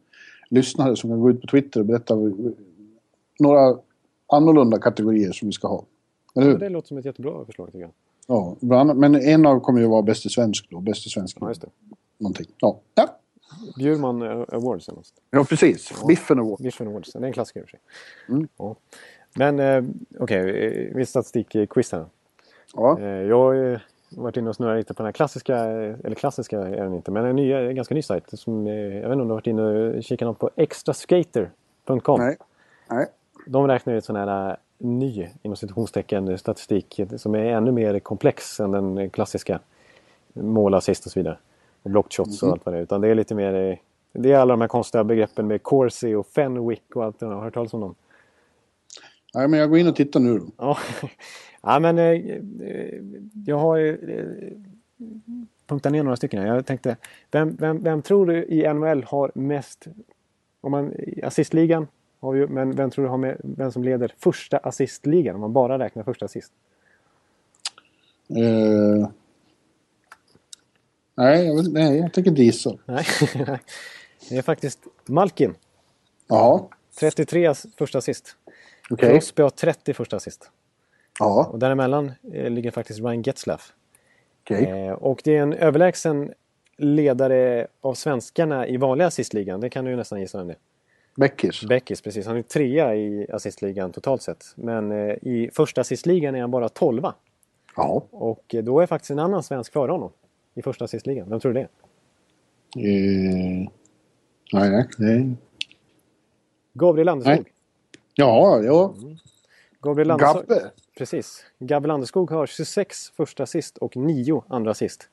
lyssnare 0.49 0.97
som 0.97 1.11
kan 1.11 1.21
gå 1.21 1.31
ut 1.31 1.41
på 1.41 1.47
Twitter 1.47 1.81
och 1.81 1.87
berätta 1.87 2.15
några 3.39 3.79
annorlunda 4.33 4.79
kategorier 4.79 5.33
som 5.33 5.49
vi 5.49 5.53
ska 5.53 5.69
ha. 5.69 5.85
Eller 6.35 6.47
hur? 6.47 6.53
Ja, 6.53 6.59
det 6.59 6.69
låter 6.69 6.89
som 6.89 6.99
ett 6.99 7.05
jättebra 7.05 7.45
förslag 7.45 7.67
tycker 7.67 7.81
jag. 7.81 7.91
Ja, 8.27 8.57
men 8.95 9.15
en 9.15 9.47
av 9.47 9.61
kommer 9.61 9.81
ju 9.81 9.87
vara 9.87 10.03
Bäste 10.03 10.29
svensk 10.29 10.71
då. 10.71 10.81
Bäste 10.81 11.09
svensk. 11.09 11.37
Ja, 11.41 11.49
just 11.49 11.61
det. 11.61 11.69
Någonting. 12.19 12.47
Ja. 12.59 12.81
ja. 12.95 13.09
Bjurman 13.79 14.23
Awards 14.23 14.89
eller 14.89 14.97
något. 14.97 15.13
Ja, 15.31 15.45
precis. 15.45 15.93
Ja. 16.01 16.07
Biffen 16.07 16.39
Awards. 16.39 16.63
Biffen 16.63 16.89
Awards. 16.89 17.13
Det 17.13 17.19
är 17.19 17.23
en 17.23 17.33
klassiker 17.33 17.61
i 17.61 17.65
och 17.65 17.69
för 17.69 17.71
sig. 17.71 17.81
Mm. 18.29 18.49
Ja. 18.57 18.77
Men 19.35 19.59
eh, 19.59 19.85
okej, 20.19 20.41
okay, 20.41 20.87
eh, 20.87 20.95
viss 20.95 21.09
statistikquiz 21.09 21.93
här. 21.93 22.05
Ja. 22.75 22.99
Eh, 23.01 23.07
jag 23.07 23.39
har 23.39 23.81
varit 24.09 24.37
inne 24.37 24.49
och 24.49 24.57
snurrat 24.57 24.77
lite 24.77 24.95
på 24.95 25.03
den 25.03 25.07
här 25.07 25.13
klassiska, 25.13 25.57
eller 25.57 26.15
klassiska 26.15 26.59
är 26.59 26.85
den 26.85 26.95
inte, 26.95 27.11
men 27.11 27.25
en, 27.25 27.37
ny, 27.37 27.53
en 27.53 27.75
ganska 27.75 27.95
ny 27.95 28.03
sajt. 28.03 28.25
Som, 28.33 28.67
jag 28.67 28.93
vet 28.93 29.13
inte 29.13 29.13
om 29.13 29.19
du 29.19 29.25
har 29.25 29.35
varit 29.35 29.47
inne 29.47 29.63
och 29.63 30.05
kikat 30.05 30.27
något 30.27 30.39
på 30.39 30.51
extraskater.com? 30.57 32.21
Nej. 32.21 32.37
Nej. 32.91 33.07
De 33.47 33.69
räknar 33.69 33.95
ut 33.95 34.05
sån 34.05 34.17
här 34.17 34.57
ny, 34.79 35.29
inom 35.43 35.57
citationstecken, 35.57 36.39
statistik 36.39 37.01
som 37.17 37.35
är 37.35 37.45
ännu 37.45 37.73
mer 37.73 37.99
komplex 37.99 38.61
än 38.61 38.71
den 38.71 39.11
klassiska 39.11 39.61
mål, 40.33 40.75
assist 40.75 41.07
och 41.07 41.13
så 41.13 41.21
vidare. 41.21 41.39
Och 41.83 41.91
blockshots 41.91 42.43
mm. 42.43 42.51
och 42.51 42.57
allt 42.57 42.67
vad 42.67 42.75
det 42.75 42.79
är. 42.79 42.83
Utan 42.83 43.01
det 43.01 43.09
är 43.09 43.15
lite 43.15 43.35
mer... 43.35 43.79
Det 44.13 44.33
är 44.33 44.39
alla 44.39 44.53
de 44.53 44.61
här 44.61 44.69
konstiga 44.69 45.05
begreppen 45.05 45.47
med 45.47 45.63
Corsi 45.63 46.15
och 46.15 46.27
Fenwick 46.27 46.97
och 46.97 47.05
allt 47.05 47.21
det 47.21 47.27
där. 47.27 47.33
Har 47.33 47.41
du 47.41 47.45
hört 47.45 47.55
talas 47.55 47.75
om 47.75 47.81
dem? 47.81 47.95
Nej, 49.35 49.49
men 49.49 49.61
jag 49.61 49.71
går 49.71 49.79
in 49.79 49.89
och 49.89 49.97
tittar 49.97 50.21
nu 50.21 50.39
då. 50.39 50.47
Ja, 50.57 50.79
ja 51.63 51.79
men 51.79 51.99
eh, 51.99 52.21
jag 53.47 53.59
har... 53.59 53.79
Eh, 53.79 54.27
punkta 55.67 55.91
ner 55.91 56.03
några 56.03 56.17
stycken. 56.17 56.43
Jag 56.43 56.67
tänkte, 56.67 56.97
vem, 57.31 57.57
vem, 57.57 57.83
vem 57.83 58.03
tror 58.03 58.27
du 58.27 58.45
i 58.45 58.75
NHL 58.75 59.05
har 59.05 59.33
mest... 59.35 59.87
Om 60.61 60.71
man, 60.71 60.95
assistligan 61.23 61.87
har 62.21 62.33
vi, 62.33 62.47
men 62.47 62.77
vem 62.77 62.91
tror 62.91 63.05
du 63.05 63.11
har 63.11 63.19
med, 63.19 63.37
vem 63.43 63.73
som 63.73 63.85
leder 63.85 64.15
första 64.19 64.59
assistligan 64.59 65.35
om 65.35 65.41
man 65.41 65.53
bara 65.53 65.79
räknar 65.79 66.03
första 66.03 66.25
assist? 66.25 66.53
Uh, 68.31 69.09
nej, 71.15 71.47
jag, 71.47 71.73
nej, 71.73 71.99
jag 71.99 72.13
tänker 72.13 72.31
gissa. 72.31 72.79
Nej, 72.85 73.05
det 74.29 74.37
är 74.37 74.43
faktiskt 74.43 74.81
Malkin. 75.07 75.55
Ja. 76.27 76.69
33 77.01 77.55
första 77.77 77.99
assist. 77.99 78.37
Okay. 78.91 79.11
Crosby 79.11 79.43
har 79.43 79.51
30 79.51 79.95
första 79.95 80.17
assist. 80.17 80.51
Ja. 81.19 81.49
Och 81.53 81.59
däremellan 81.59 82.13
eh, 82.33 82.51
ligger 82.51 82.71
faktiskt 82.71 83.01
Ryan 83.01 83.23
Getzlaff. 83.23 83.73
Okay. 84.43 84.65
Eh, 84.65 84.93
och 84.93 85.21
det 85.25 85.37
är 85.37 85.43
en 85.43 85.53
överlägsen 85.53 86.33
ledare 86.77 87.67
av 87.81 87.95
svenskarna 87.95 88.67
i 88.67 88.77
vanliga 88.77 89.07
assistligan. 89.07 89.61
Det 89.61 89.71
kan 89.71 89.85
du 89.85 89.91
ju 89.91 89.97
nästan 89.97 90.21
gissa 90.21 90.39
vem 90.39 90.47
det 90.47 90.53
är. 90.53 90.59
Beckis. 91.17 91.65
Beckis, 91.65 92.03
precis. 92.03 92.27
Han 92.27 92.37
är 92.37 92.43
trea 92.43 92.95
i 92.95 93.27
assistligan 93.33 93.93
totalt 93.93 94.23
sett. 94.23 94.45
Men 94.55 94.93
eh, 94.93 95.15
i 95.23 95.51
första 95.53 95.81
assistligan 95.81 96.35
är 96.35 96.41
han 96.41 96.51
bara 96.51 96.69
tolva. 96.69 97.15
Ja. 97.77 98.05
Och 98.11 98.55
eh, 98.55 98.65
då 98.65 98.81
är 98.81 98.87
faktiskt 98.87 99.11
en 99.11 99.19
annan 99.19 99.43
svensk 99.43 99.73
före 99.73 99.93
honom. 99.93 100.11
I 100.55 100.63
första 100.63 100.85
assistligan. 100.85 101.31
Vem 101.31 101.41
tror 101.41 101.53
du 101.53 101.61
det 101.61 101.67
är? 101.67 101.69
Eh, 102.87 103.69
nej, 104.53 104.89
nej. 104.99 105.37
Gabriel 106.73 107.07
Landeskog. 107.07 107.37
Nej. 107.37 107.53
Ja, 108.21 108.63
ja. 108.63 108.95
Mm. 109.03 109.17
Gabriel 109.81 110.09
Landeskog. 110.09 110.49
Gabbe. 110.49 110.71
Precis. 110.99 111.45
Gabriel 111.59 111.89
Landeskog 111.89 112.31
har 112.31 112.47
26 112.47 113.11
första 113.11 113.43
assist 113.43 113.79
och 113.79 113.97
9 113.97 114.43
andra 114.49 114.71
assist. 114.71 115.09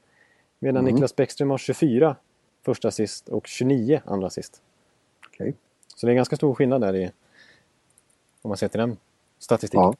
Medan 0.59 0.83
mm. 0.83 0.93
Niklas 0.93 1.15
Bäckström 1.15 1.49
har 1.49 1.57
24 1.57 2.15
första 2.65 2.87
assist 2.87 3.29
och 3.29 3.47
29 3.47 4.01
andra 4.05 4.27
assist. 4.27 4.61
Okay. 5.33 5.53
Så 5.95 6.05
det 6.05 6.11
är 6.11 6.15
ganska 6.15 6.35
stor 6.35 6.55
skillnad 6.55 6.81
där 6.81 6.95
i, 6.95 7.11
om 8.41 8.49
man 8.49 8.57
ser 8.57 8.67
till 8.67 8.79
den 8.79 8.97
statistiken. 9.39 9.81
Ja. 9.81 9.95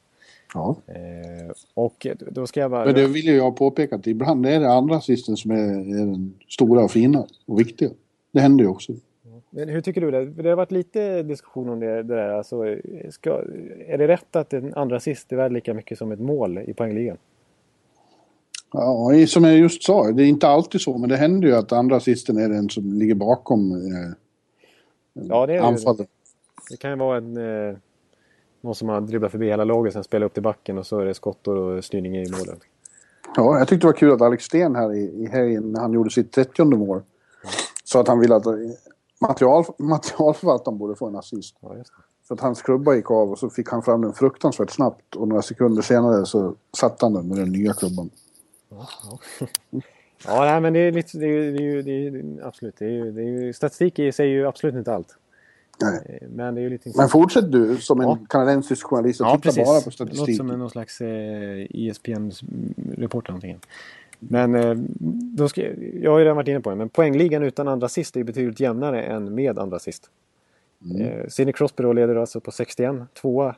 Ja. 0.54 0.76
Eh, 0.86 1.52
och 1.74 2.06
då 2.18 2.46
ska 2.46 2.60
jag 2.60 2.70
bara... 2.70 2.84
Men 2.84 2.94
det 2.94 3.06
vill 3.06 3.24
ju 3.24 3.36
jag 3.36 3.56
påpeka 3.56 3.96
att 3.96 4.06
ibland 4.06 4.46
är 4.46 4.60
det 4.60 4.72
andra 4.72 4.96
assisten 4.96 5.36
som 5.36 5.50
är, 5.50 6.00
är 6.00 6.06
den 6.06 6.34
stora 6.48 6.84
och 6.84 6.90
fina 6.90 7.26
och 7.46 7.60
viktiga. 7.60 7.90
Det 8.30 8.40
händer 8.40 8.64
ju 8.64 8.70
också. 8.70 8.92
Men 9.50 9.68
hur 9.68 9.80
tycker 9.80 10.00
du 10.00 10.10
det? 10.10 10.24
Det 10.24 10.48
har 10.48 10.56
varit 10.56 10.70
lite 10.70 11.22
diskussion 11.22 11.68
om 11.68 11.80
det, 11.80 12.02
det 12.02 12.14
där. 12.14 12.28
Alltså, 12.28 12.76
ska, 13.10 13.42
är 13.86 13.98
det 13.98 14.08
rätt 14.08 14.36
att 14.36 14.52
en 14.52 14.74
andra 14.74 14.96
assist 14.96 15.32
är 15.32 15.36
värd 15.36 15.52
lika 15.52 15.74
mycket 15.74 15.98
som 15.98 16.12
ett 16.12 16.20
mål 16.20 16.58
i 16.58 16.74
poängligan? 16.74 17.16
Ja, 18.72 19.26
som 19.26 19.44
jag 19.44 19.56
just 19.56 19.82
sa, 19.82 20.12
det 20.12 20.22
är 20.22 20.26
inte 20.26 20.48
alltid 20.48 20.80
så, 20.80 20.98
men 20.98 21.08
det 21.08 21.16
händer 21.16 21.48
ju 21.48 21.54
att 21.54 21.72
andra 21.72 21.96
assisten 21.96 22.38
är 22.38 22.48
den 22.48 22.68
som 22.68 22.92
ligger 22.92 23.14
bakom 23.14 23.72
eh, 23.72 24.12
ja, 25.12 25.46
det 25.46 25.54
är 25.54 25.60
anfallet. 25.60 25.98
Det. 25.98 26.06
det 26.70 26.76
kan 26.76 26.90
ju 26.90 26.96
vara 26.96 27.16
en, 27.16 27.36
eh, 27.36 27.76
någon 28.60 28.74
som 28.74 28.88
har 28.88 29.00
dribblat 29.00 29.30
förbi 29.30 29.46
hela 29.46 29.64
laget, 29.64 29.92
sen 29.92 30.04
spelar 30.04 30.26
upp 30.26 30.34
till 30.34 30.42
backen 30.42 30.78
och 30.78 30.86
så 30.86 30.98
är 30.98 31.04
det 31.04 31.14
skott 31.14 31.48
och 31.48 31.84
styrning 31.84 32.16
i 32.16 32.30
målet. 32.30 32.60
Ja, 33.36 33.58
jag 33.58 33.68
tyckte 33.68 33.86
det 33.86 33.92
var 33.92 33.98
kul 33.98 34.12
att 34.12 34.22
Alex 34.22 34.44
Sten 34.44 34.76
här 34.76 34.94
i, 34.94 35.22
i 35.22 35.26
helgen, 35.26 35.72
när 35.72 35.80
han 35.80 35.92
gjorde 35.92 36.10
sitt 36.10 36.32
30 36.32 36.64
mål, 36.64 37.02
sa 37.84 38.00
att 38.00 38.08
han 38.08 38.20
ville 38.20 38.36
att 38.36 38.46
material, 39.20 39.64
materialförvaltaren 39.78 40.78
borde 40.78 40.96
få 40.96 41.06
en 41.06 41.16
assist. 41.16 41.56
Ja, 41.60 41.76
För 42.28 42.34
att 42.34 42.40
hans 42.40 42.62
klubba 42.62 42.94
gick 42.94 43.10
av 43.10 43.30
och 43.30 43.38
så 43.38 43.50
fick 43.50 43.68
han 43.68 43.82
fram 43.82 44.00
den 44.00 44.12
fruktansvärt 44.12 44.70
snabbt 44.70 45.16
och 45.16 45.28
några 45.28 45.42
sekunder 45.42 45.82
senare 45.82 46.26
så 46.26 46.54
satte 46.76 47.04
han 47.04 47.14
den 47.14 47.28
med 47.28 47.38
den 47.38 47.52
nya 47.52 47.72
klubban. 47.72 48.10
Ja, 48.68 48.88
ja. 49.02 49.46
ja 50.26 50.44
nej, 50.44 50.60
men 50.60 50.72
det 50.72 50.78
är, 50.78 50.92
lite, 50.92 51.18
det 51.18 51.26
är, 51.26 51.52
det 51.52 51.62
är, 51.62 51.82
det 51.82 51.92
är 51.92 52.46
absolut. 52.46 52.74
Det 52.78 52.84
är, 52.84 53.04
det 53.04 53.22
är, 53.22 53.52
statistik 53.52 53.94
säger 53.94 54.24
ju 54.24 54.46
absolut 54.46 54.74
inte 54.74 54.94
allt. 54.94 55.16
Nej. 55.82 56.20
Eh, 56.22 56.28
men, 56.28 56.54
det 56.54 56.60
är 56.60 56.62
ju 56.62 56.70
lite 56.70 56.92
Men 56.96 57.08
fortsätt 57.08 57.52
du 57.52 57.76
som 57.76 58.00
en 58.00 58.08
ja. 58.08 58.18
kanadensisk 58.28 58.86
journalist 58.86 59.20
och 59.20 59.26
ja, 59.26 59.36
titta 59.36 59.42
precis. 59.42 59.64
bara 59.64 59.80
på 59.80 59.90
statistik. 59.90 60.18
Låter 60.18 60.32
som 60.32 60.46
någon 60.46 60.70
slags 60.70 61.00
eh, 61.00 61.66
ESPN-reporter 61.70 63.30
någonting. 63.30 63.60
Men 64.18 64.54
eh, 64.54 64.74
då 65.36 65.48
ska, 65.48 65.62
jag 65.94 66.10
har 66.10 66.18
ju 66.18 66.24
redan 66.24 66.36
varit 66.36 66.48
inne 66.48 66.60
på 66.60 66.70
det, 66.70 66.76
men 66.76 66.88
poängligan 66.88 67.42
utan 67.42 67.68
andra 67.68 67.88
sist 67.88 68.16
är 68.16 68.24
betydligt 68.24 68.60
jämnare 68.60 69.02
än 69.02 69.34
med 69.34 69.58
andra 69.58 69.78
sist. 69.78 70.10
Mm. 70.84 71.02
Eh, 71.02 71.26
Sidney 71.28 71.52
Crosby 71.52 71.82
då 71.82 71.92
leder 71.92 72.16
alltså 72.16 72.40
på 72.40 72.50
61, 72.50 72.96
tvåa 73.14 73.54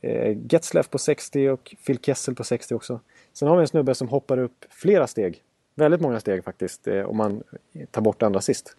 eh, 0.00 0.36
Getzlaff 0.50 0.90
på 0.90 0.98
60 0.98 1.48
och 1.48 1.74
Phil 1.86 1.98
Kessel 1.98 2.34
på 2.34 2.44
60 2.44 2.74
också. 2.74 3.00
Sen 3.32 3.48
har 3.48 3.56
vi 3.56 3.60
en 3.60 3.68
snubbe 3.68 3.94
som 3.94 4.08
hoppar 4.08 4.38
upp 4.38 4.64
flera 4.70 5.06
steg, 5.06 5.42
väldigt 5.74 6.00
många 6.00 6.20
steg 6.20 6.44
faktiskt, 6.44 6.88
om 7.06 7.16
man 7.16 7.42
tar 7.90 8.02
bort 8.02 8.22
andra 8.22 8.40
sist. 8.40 8.76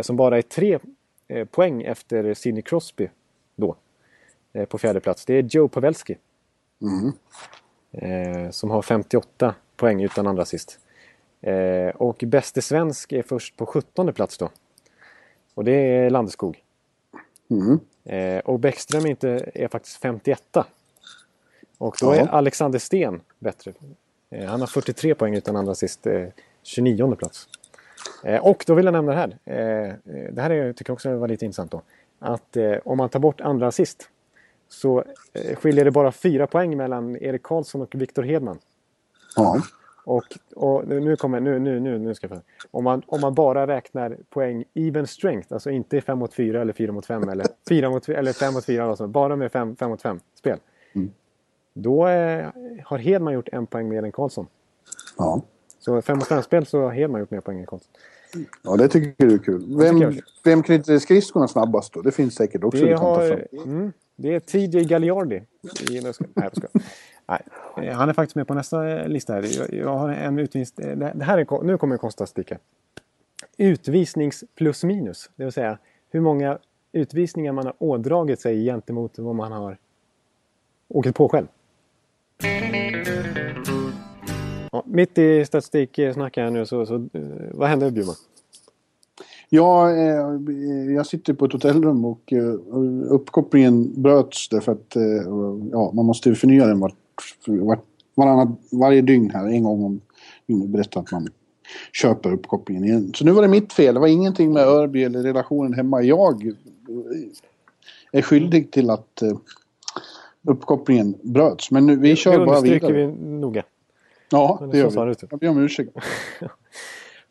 Som 0.00 0.16
bara 0.16 0.38
är 0.38 0.42
tre 0.42 0.78
poäng 1.50 1.82
efter 1.82 2.34
Sidney 2.34 2.62
Crosby 2.62 3.08
då, 3.56 3.76
på 4.68 4.78
fjärde 4.78 5.00
plats. 5.00 5.26
Det 5.26 5.34
är 5.34 5.42
Joe 5.42 5.68
Pavelski. 5.68 6.16
Mm. 6.82 8.52
som 8.52 8.70
har 8.70 8.82
58 8.82 9.54
poäng 9.80 10.02
utan 10.02 10.26
andra 10.26 10.42
assist. 10.42 10.78
Eh, 11.40 11.88
och 11.88 12.24
bäste 12.26 12.62
svensk 12.62 13.12
är 13.12 13.22
först 13.22 13.56
på 13.56 13.66
17 13.66 14.12
plats 14.12 14.38
då. 14.38 14.50
Och 15.54 15.64
det 15.64 15.72
är 15.72 16.10
Landeskog. 16.10 16.62
Mm. 17.50 17.80
Eh, 18.04 18.38
och 18.38 18.60
Bäckström 18.60 19.06
inte, 19.06 19.50
är 19.54 19.68
faktiskt 19.68 19.96
51 19.96 20.56
Och 21.78 21.96
då 22.00 22.10
är 22.12 22.26
Alexander 22.26 22.78
Sten 22.78 23.20
bättre. 23.38 23.72
Eh, 24.30 24.48
han 24.48 24.60
har 24.60 24.66
43 24.66 25.14
poäng 25.14 25.34
utan 25.34 25.56
andra 25.56 25.72
assist, 25.72 26.06
29 26.62 27.04
eh, 27.04 27.14
plats. 27.14 27.48
Eh, 28.24 28.46
och 28.46 28.64
då 28.66 28.74
vill 28.74 28.84
jag 28.84 28.92
nämna 28.92 29.12
det 29.12 29.18
här. 29.18 29.38
Eh, 29.44 29.94
det 30.32 30.42
här 30.42 30.50
är, 30.50 30.72
tycker 30.72 30.90
jag 30.90 30.94
också 30.94 31.16
var 31.16 31.28
lite 31.28 31.44
intressant 31.44 31.70
då. 31.70 31.82
Att 32.18 32.56
om 32.84 32.98
man 32.98 33.08
tar 33.08 33.20
bort 33.20 33.40
andra 33.40 33.66
assist 33.66 34.08
så 34.68 35.04
skiljer 35.54 35.84
det 35.84 35.90
bara 35.90 36.12
fyra 36.12 36.46
poäng 36.46 36.76
mellan 36.76 37.16
Erik 37.16 37.42
Karlsson 37.42 37.82
och 37.82 37.94
Viktor 37.94 38.22
Hedman. 38.22 38.58
Ja. 39.36 39.62
Och, 40.04 40.24
och 40.56 40.88
nu 40.88 41.16
kommer, 41.16 41.40
nu, 41.40 41.58
nu, 41.58 41.80
nu, 41.80 41.98
nu 41.98 42.14
ska 42.14 42.28
jag 42.28 42.40
om 42.70 42.84
man, 42.84 43.02
om 43.06 43.20
man 43.20 43.34
bara 43.34 43.66
räknar 43.66 44.16
poäng 44.30 44.64
even 44.74 45.06
strength, 45.06 45.52
alltså 45.52 45.70
inte 45.70 46.00
5 46.00 46.18
mot 46.18 46.34
4 46.34 46.60
eller 46.60 46.72
4 46.72 46.92
mot 46.92 47.06
5 47.06 47.28
eller 47.28 47.46
4 47.68 47.90
mot, 47.90 48.08
eller 48.08 48.32
5 48.32 48.54
mot 48.54 48.64
4, 48.64 48.84
alltså, 48.84 49.06
bara 49.06 49.36
med 49.36 49.52
5, 49.52 49.76
5 49.76 49.90
mot 49.90 50.02
5 50.02 50.20
spel. 50.34 50.58
Mm. 50.92 51.10
Då 51.74 52.08
eh, 52.08 52.46
har 52.84 52.98
Hedman 52.98 53.34
gjort 53.34 53.48
en 53.52 53.66
poäng 53.66 53.88
mer 53.88 54.02
än 54.02 54.12
Karlsson. 54.12 54.46
Ja. 55.18 55.42
Så 55.78 56.02
5 56.02 56.18
mot 56.18 56.28
5 56.28 56.42
spel 56.42 56.66
så 56.66 56.80
har 56.80 56.90
Hedman 56.90 57.20
gjort 57.20 57.30
mer 57.30 57.40
poäng 57.40 57.60
än 57.60 57.66
Karlsson. 57.66 57.90
Ja, 58.62 58.76
det 58.76 58.88
tycker 58.88 59.26
du 59.26 59.34
är 59.34 59.38
kul. 59.38 59.76
Vem, 59.78 60.12
vem 60.44 60.62
knyter 60.62 60.98
skridskorna 60.98 61.48
snabbast 61.48 61.92
då? 61.92 62.02
Det 62.02 62.12
finns 62.12 62.34
säkert 62.34 62.64
också. 62.64 62.84
Det, 62.84 62.94
har, 62.94 63.46
mm, 63.64 63.92
det 64.16 64.34
är 64.34 64.40
TJ 64.40 64.84
Gagliardi. 64.84 65.36
I, 65.36 66.00
nej, 66.00 66.12
jag 66.34 66.56
ska. 66.56 66.66
Nej, 67.30 67.42
eh, 67.76 67.96
han 67.96 68.08
är 68.08 68.12
faktiskt 68.12 68.36
med 68.36 68.46
på 68.46 68.54
nästa 68.54 68.88
eh, 68.88 69.08
lista. 69.08 69.32
Här. 69.32 69.46
Jag, 69.58 69.74
jag 69.74 69.96
har 69.96 70.08
en 70.08 70.38
utvisning. 70.38 70.88
Eh, 70.88 70.96
det 71.14 71.24
här 71.24 71.38
är, 71.38 71.62
nu 71.62 71.78
kommer 71.78 71.94
en 71.94 71.98
kostnadsstycke. 71.98 72.58
Utvisnings 73.56 74.44
plus 74.54 74.84
minus. 74.84 75.30
Det 75.36 75.44
vill 75.44 75.52
säga 75.52 75.78
hur 76.10 76.20
många 76.20 76.58
utvisningar 76.92 77.52
man 77.52 77.66
har 77.66 77.74
ådragit 77.78 78.40
sig 78.40 78.64
gentemot 78.64 79.18
vad 79.18 79.34
man 79.34 79.52
har 79.52 79.76
åkt 80.88 81.14
på 81.14 81.28
själv. 81.28 81.46
Ja, 84.72 84.82
mitt 84.86 85.18
i 85.18 85.44
statistiksnacket 85.44 86.44
här 86.44 86.50
nu 86.50 86.66
så, 86.66 86.86
så 86.86 87.08
vad 87.50 87.68
hände 87.68 87.90
Bjurman? 87.90 88.14
Ja, 89.52 89.90
eh, 89.90 90.94
jag 90.94 91.06
sitter 91.06 91.34
på 91.34 91.44
ett 91.44 91.52
hotellrum 91.52 92.04
och 92.04 92.32
eh, 92.32 92.54
uppkopplingen 93.08 94.02
bröts 94.02 94.48
därför 94.48 94.72
att 94.72 94.96
eh, 94.96 95.02
ja, 95.72 95.92
man 95.94 96.06
måste 96.06 96.34
förnya 96.34 96.66
den 96.66 96.80
vart 96.80 96.94
var, 97.46 97.78
varannat, 98.14 98.48
varje 98.72 99.02
dygn 99.02 99.30
här, 99.30 99.46
en 99.46 99.64
gång 99.64 99.84
om 99.84 100.00
dygnet, 100.46 100.68
berättar 100.68 101.00
att 101.00 101.12
man 101.12 101.28
köper 101.92 102.32
uppkopplingen 102.32 102.84
igen. 102.84 103.12
Så 103.14 103.24
nu 103.24 103.30
var 103.30 103.42
det 103.42 103.48
mitt 103.48 103.72
fel. 103.72 103.94
Det 103.94 104.00
var 104.00 104.08
ingenting 104.08 104.52
med 104.52 104.62
Örby 104.62 105.04
eller 105.04 105.22
relationen 105.22 105.74
hemma. 105.74 106.02
Jag 106.02 106.54
är 108.12 108.22
skyldig 108.22 108.70
till 108.70 108.90
att 108.90 109.22
uh, 109.22 109.38
uppkopplingen 110.42 111.14
bröts. 111.22 111.70
Men 111.70 111.86
nu, 111.86 111.96
vi 111.96 112.16
kör 112.16 112.38
det 112.38 112.46
bara 112.46 112.60
vidare. 112.60 112.92
vi 112.92 113.06
noga. 113.06 113.62
Ja, 114.30 114.68
det 114.72 114.78
gör 114.78 115.06
vi. 115.06 115.14
Jag 115.30 115.38
ber 115.38 115.48
om 115.48 115.58
ursäkt. 115.58 115.96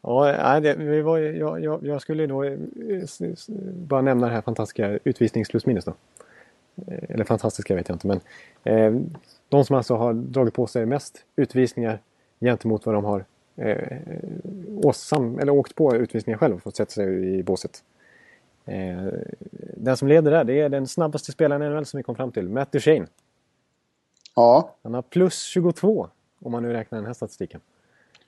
Ja, 0.02 0.60
det, 0.60 0.76
vi 0.76 1.02
var, 1.02 1.18
jag, 1.18 1.64
jag, 1.64 1.86
jag 1.86 2.02
skulle 2.02 2.28
då 2.28 2.44
eh, 2.44 2.54
bara 3.74 4.02
nämna 4.02 4.28
det 4.28 4.34
här 4.34 4.42
fantastiska 4.42 5.00
utvisnings 5.04 5.50
plus 5.50 5.66
minus 5.66 5.86
då. 5.86 5.94
Eh, 6.88 7.04
eller 7.10 7.24
fantastiska 7.24 7.76
vet 7.76 7.90
jag 7.90 7.96
inte 7.96 8.08
men 8.08 8.20
eh, 8.64 9.02
de 9.50 9.66
som 9.66 9.76
alltså 9.76 9.96
har 9.96 10.14
dragit 10.14 10.54
på 10.54 10.68
sig 10.68 10.86
mest 10.86 11.26
utvisningar 11.36 12.02
gentemot 12.40 12.86
vad 12.86 12.96
de 12.96 13.06
har 13.06 13.26
eh, 13.56 13.98
åsam, 14.84 15.40
eller 15.40 15.52
åkt 15.52 15.76
på 15.76 15.96
utvisningar 15.96 16.38
själv 16.38 16.56
och 16.56 16.62
fått 16.62 16.76
sätta 16.76 16.92
sig 16.92 17.38
i 17.40 17.44
båset. 17.44 17.84
Eh, 18.66 19.08
den 19.78 19.98
som 19.98 20.08
leder 20.08 20.32
där 20.32 20.44
det 20.44 20.60
är 20.62 20.70
den 20.70 20.88
snabbaste 20.88 21.32
spelaren 21.32 21.62
i 21.62 21.70
NHL 21.70 21.86
som 21.86 21.98
vi 21.98 22.04
kom 22.04 22.16
fram 22.16 22.32
till, 22.32 22.50
Matt 22.50 22.72
Duchene. 22.72 23.08
Ja. 24.36 24.76
Han 24.84 24.94
har 24.94 25.02
plus 25.02 25.44
22 25.44 26.08
om 26.40 26.52
man 26.52 26.64
nu 26.64 26.74
räknar 26.74 26.98
den 26.98 27.06
här 27.06 27.14
statistiken. 27.14 27.62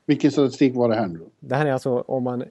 Vilken 0.06 0.32
statistik 0.32 0.76
var 0.76 0.90
det 0.90 0.96
här 0.96 1.08
nu? 1.08 1.20
Det 1.40 1.56
här 1.56 1.66
är 1.66 1.74
alltså 1.74 2.02
om 2.08 2.24
man 2.24 2.44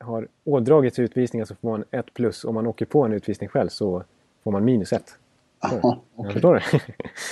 har 0.00 0.28
ådragits 0.44 0.98
utvisningar 0.98 1.44
så 1.44 1.54
får 1.54 1.68
man 1.68 1.84
ett 1.90 2.14
plus. 2.14 2.44
Om 2.44 2.54
man 2.54 2.66
åker 2.66 2.86
på 2.86 3.04
en 3.04 3.12
utvisning 3.12 3.48
själv 3.48 3.68
så 3.68 4.04
får 4.44 4.50
man 4.50 4.64
minus 4.64 4.92
ett. 4.92 5.18
Aha, 5.62 6.02
okay. 6.16 6.32
Förstår 6.32 6.54
du? 6.54 6.80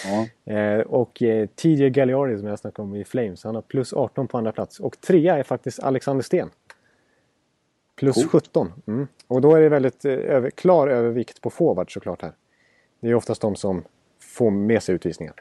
ja. 0.05 0.26
eh, 0.55 0.81
och 0.81 1.22
eh, 1.22 1.47
TJ 1.47 1.91
Gagliardi 1.91 2.39
som 2.39 2.47
jag 2.47 2.59
snackade 2.59 2.89
om 2.89 2.97
i 2.97 3.05
Flames, 3.05 3.45
han 3.45 3.55
har 3.55 3.62
plus 3.62 3.93
18 3.93 4.29
på 4.29 4.39
andra 4.39 4.53
plats. 4.53 4.81
Och 4.81 5.01
trea 5.01 5.39
är 5.39 5.43
faktiskt 5.43 5.81
Alexander 5.81 6.22
Sten. 6.22 6.51
Plus 7.97 8.16
cool. 8.16 8.29
17. 8.29 8.72
Mm. 8.87 9.07
Och 9.26 9.41
då 9.41 9.55
är 9.55 9.61
det 9.61 9.68
väldigt 9.68 10.05
eh, 10.05 10.12
över, 10.12 10.51
klar 10.51 10.89
övervikt 10.89 11.41
på 11.41 11.51
forward 11.51 11.93
såklart 11.93 12.22
här. 12.22 12.33
Det 13.01 13.09
är 13.09 13.14
oftast 13.14 13.41
de 13.41 13.57
som 13.57 13.85
får 14.20 14.51
med 14.51 14.83
sig 14.83 14.95
utvisningar. 14.95 15.35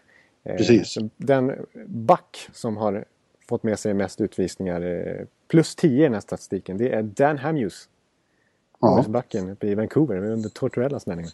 Eh, 0.44 0.56
Precis. 0.56 0.98
Den 1.18 1.66
back 1.86 2.50
som 2.54 2.78
har 2.78 3.06
fått 3.50 3.64
med 3.64 3.80
sig 3.80 3.94
mest 3.94 4.22
utvisningar, 4.22 4.82
eh, 4.82 5.26
plus 5.48 5.76
10 5.76 6.00
i 6.00 6.04
den 6.04 6.14
här 6.14 6.22
statistiken, 6.22 6.78
det 6.78 6.94
är 6.94 7.04
Dan 7.04 7.38
Hamuse. 7.38 7.88
Ja. 8.80 9.06
Backen 9.08 9.50
uppe 9.50 9.68
i 9.68 9.76
Vancouver 9.76 10.18
under 10.18 10.50
Tortorellas 10.50 11.06
meningar. 11.06 11.32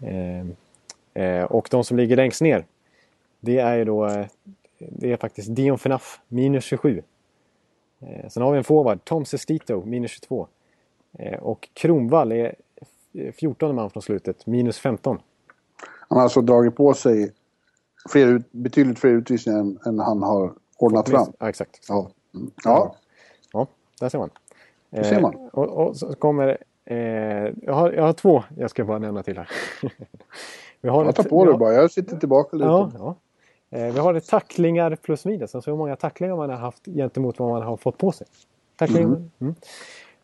Eh, 0.00 0.46
eh, 1.24 1.44
och 1.44 1.68
de 1.70 1.84
som 1.84 1.96
ligger 1.96 2.16
längst 2.16 2.40
ner, 2.40 2.64
det 3.40 3.58
är 3.58 3.76
ju 3.76 3.84
då 3.84 4.06
eh, 4.06 4.26
det 4.78 5.12
är 5.12 5.16
faktiskt 5.16 5.54
Dion 5.54 5.78
Phaneuf, 5.78 6.20
minus 6.28 6.64
27. 6.64 7.02
Eh, 8.00 8.28
sen 8.28 8.42
har 8.42 8.52
vi 8.52 8.58
en 8.58 8.64
forward, 8.64 9.04
Tom 9.04 9.24
Sestito, 9.24 9.84
minus 9.84 10.10
22. 10.10 10.48
Eh, 11.12 11.38
och 11.38 11.68
Kronvall 11.74 12.32
är 12.32 12.54
14 13.32 13.74
man 13.74 13.90
från 13.90 14.02
slutet, 14.02 14.46
minus 14.46 14.78
15. 14.78 15.18
Han 16.08 16.16
har 16.18 16.22
alltså 16.22 16.40
dragit 16.40 16.76
på 16.76 16.94
sig 16.94 17.32
fler, 18.10 18.42
betydligt 18.50 18.98
fler 18.98 19.10
utvisningar 19.10 19.58
än, 19.58 19.78
än 19.86 19.98
han 19.98 20.22
har 20.22 20.52
ordnat 20.76 21.08
fram. 21.08 21.32
Ja, 21.38 21.48
exakt. 21.48 21.86
Ja. 21.88 22.10
Mm. 22.34 22.50
ja. 22.64 22.96
ja, 23.52 23.66
där 24.00 24.08
ser 24.08 24.18
man. 24.18 24.30
Det 24.90 25.04
ser 25.04 25.20
man. 25.20 25.34
Eh, 25.34 25.40
och, 25.40 25.68
och, 25.68 25.96
så 25.96 26.14
kommer... 26.14 26.58
Eh, 26.90 27.52
jag, 27.62 27.72
har, 27.72 27.92
jag 27.92 28.02
har 28.02 28.12
två 28.12 28.44
jag 28.56 28.70
ska 28.70 28.84
bara 28.84 28.98
nämna 28.98 29.22
till 29.22 29.38
här. 29.38 29.48
vi 30.80 30.88
har 30.88 31.04
jag 31.04 31.14
tar 31.14 31.22
på 31.22 31.44
dig 31.44 31.58
bara, 31.58 31.72
jag 31.72 31.90
sitter 31.90 32.16
tillbaka 32.16 32.56
lite. 32.56 32.66
Ja, 32.66 32.90
ja. 32.94 33.16
Eh, 33.70 33.92
vi 33.92 33.98
har 33.98 34.14
det 34.14 34.20
tacklingar 34.20 34.96
plus 34.96 35.24
minus, 35.24 35.54
alltså 35.54 35.70
hur 35.70 35.78
många 35.78 35.96
tacklingar 35.96 36.36
man 36.36 36.50
har 36.50 36.56
haft 36.56 36.84
gentemot 36.84 37.38
vad 37.38 37.50
man 37.50 37.62
har 37.62 37.76
fått 37.76 37.98
på 37.98 38.12
sig. 38.12 38.26
Tacklingar. 38.76 39.06
Mm. 39.06 39.30
Mm. 39.40 39.54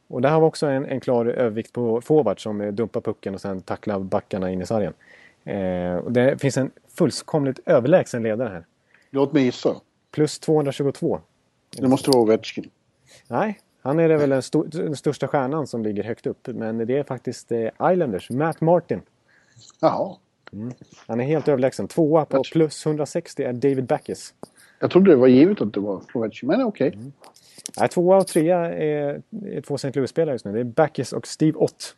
Och 0.09 0.23
där 0.23 0.31
har 0.31 0.41
vi 0.41 0.47
också 0.47 0.67
en, 0.67 0.87
en 0.87 1.01
klar 1.01 1.27
övervikt 1.27 1.73
på 1.73 2.01
forward 2.01 2.43
som 2.43 2.75
dumpar 2.77 3.01
pucken 3.01 3.35
och 3.35 3.41
sen 3.41 3.61
tacklar 3.61 3.99
backarna 3.99 4.51
in 4.51 4.63
i 4.63 4.67
sargen. 4.67 4.93
Eh, 5.45 5.97
och 5.97 6.13
det 6.13 6.41
finns 6.41 6.57
en 6.57 6.71
fullkomligt 6.89 7.61
överlägsen 7.67 8.23
ledare 8.23 8.49
här. 8.49 8.65
Låt 9.11 9.33
mig 9.33 9.43
gissa. 9.43 9.77
Plus 10.11 10.39
222. 10.39 11.21
Det 11.77 11.89
måste 11.89 12.11
vara 12.11 12.23
Ovechkin. 12.23 12.71
Nej, 13.29 13.59
han 13.85 13.99
är 13.99 14.09
väl 14.09 14.31
den, 14.31 14.39
st 14.39 14.59
den, 14.67 14.97
största 14.97 15.29
stjärnan 15.29 15.67
som 15.67 15.83
ligger 15.83 16.03
högt 16.03 16.27
upp. 16.27 16.47
Men 16.47 16.87
det 16.87 16.99
är 16.99 17.05
faktiskt 17.05 17.53
eh, 17.53 17.93
Islanders, 17.93 18.31
Matt 18.31 18.61
Martin. 18.61 19.01
Jaha. 19.81 20.17
Mm. 20.53 20.73
Han 21.07 21.21
är 21.21 21.25
helt 21.25 21.49
överlägsen. 21.49 21.89
Tvåa 21.89 22.25
på 22.25 22.43
plus 22.53 22.87
160 22.87 23.43
är 23.43 23.53
David 23.53 23.87
Backes. 23.87 24.35
Jag 24.79 24.91
trodde 24.91 25.11
det 25.11 25.17
var 25.17 25.27
givet 25.27 25.61
att 25.61 25.73
det 25.73 25.81
var 25.81 26.03
Ovechkin, 26.15 26.47
men 26.47 26.63
okej. 26.63 26.89
Okay. 26.89 27.01
Mm. 27.01 27.13
Nej, 27.79 27.89
tvåa 27.89 28.17
och 28.17 28.27
trea 28.27 28.59
är, 28.75 29.23
är 29.47 29.61
två 29.61 29.75
St. 29.75 29.93
Louis-spelare 29.95 30.35
just 30.35 30.45
nu. 30.45 30.53
Det 30.53 30.61
är 30.61 30.65
Backes 30.65 31.13
och 31.13 31.27
Steve 31.27 31.59
Ott. 31.59 31.97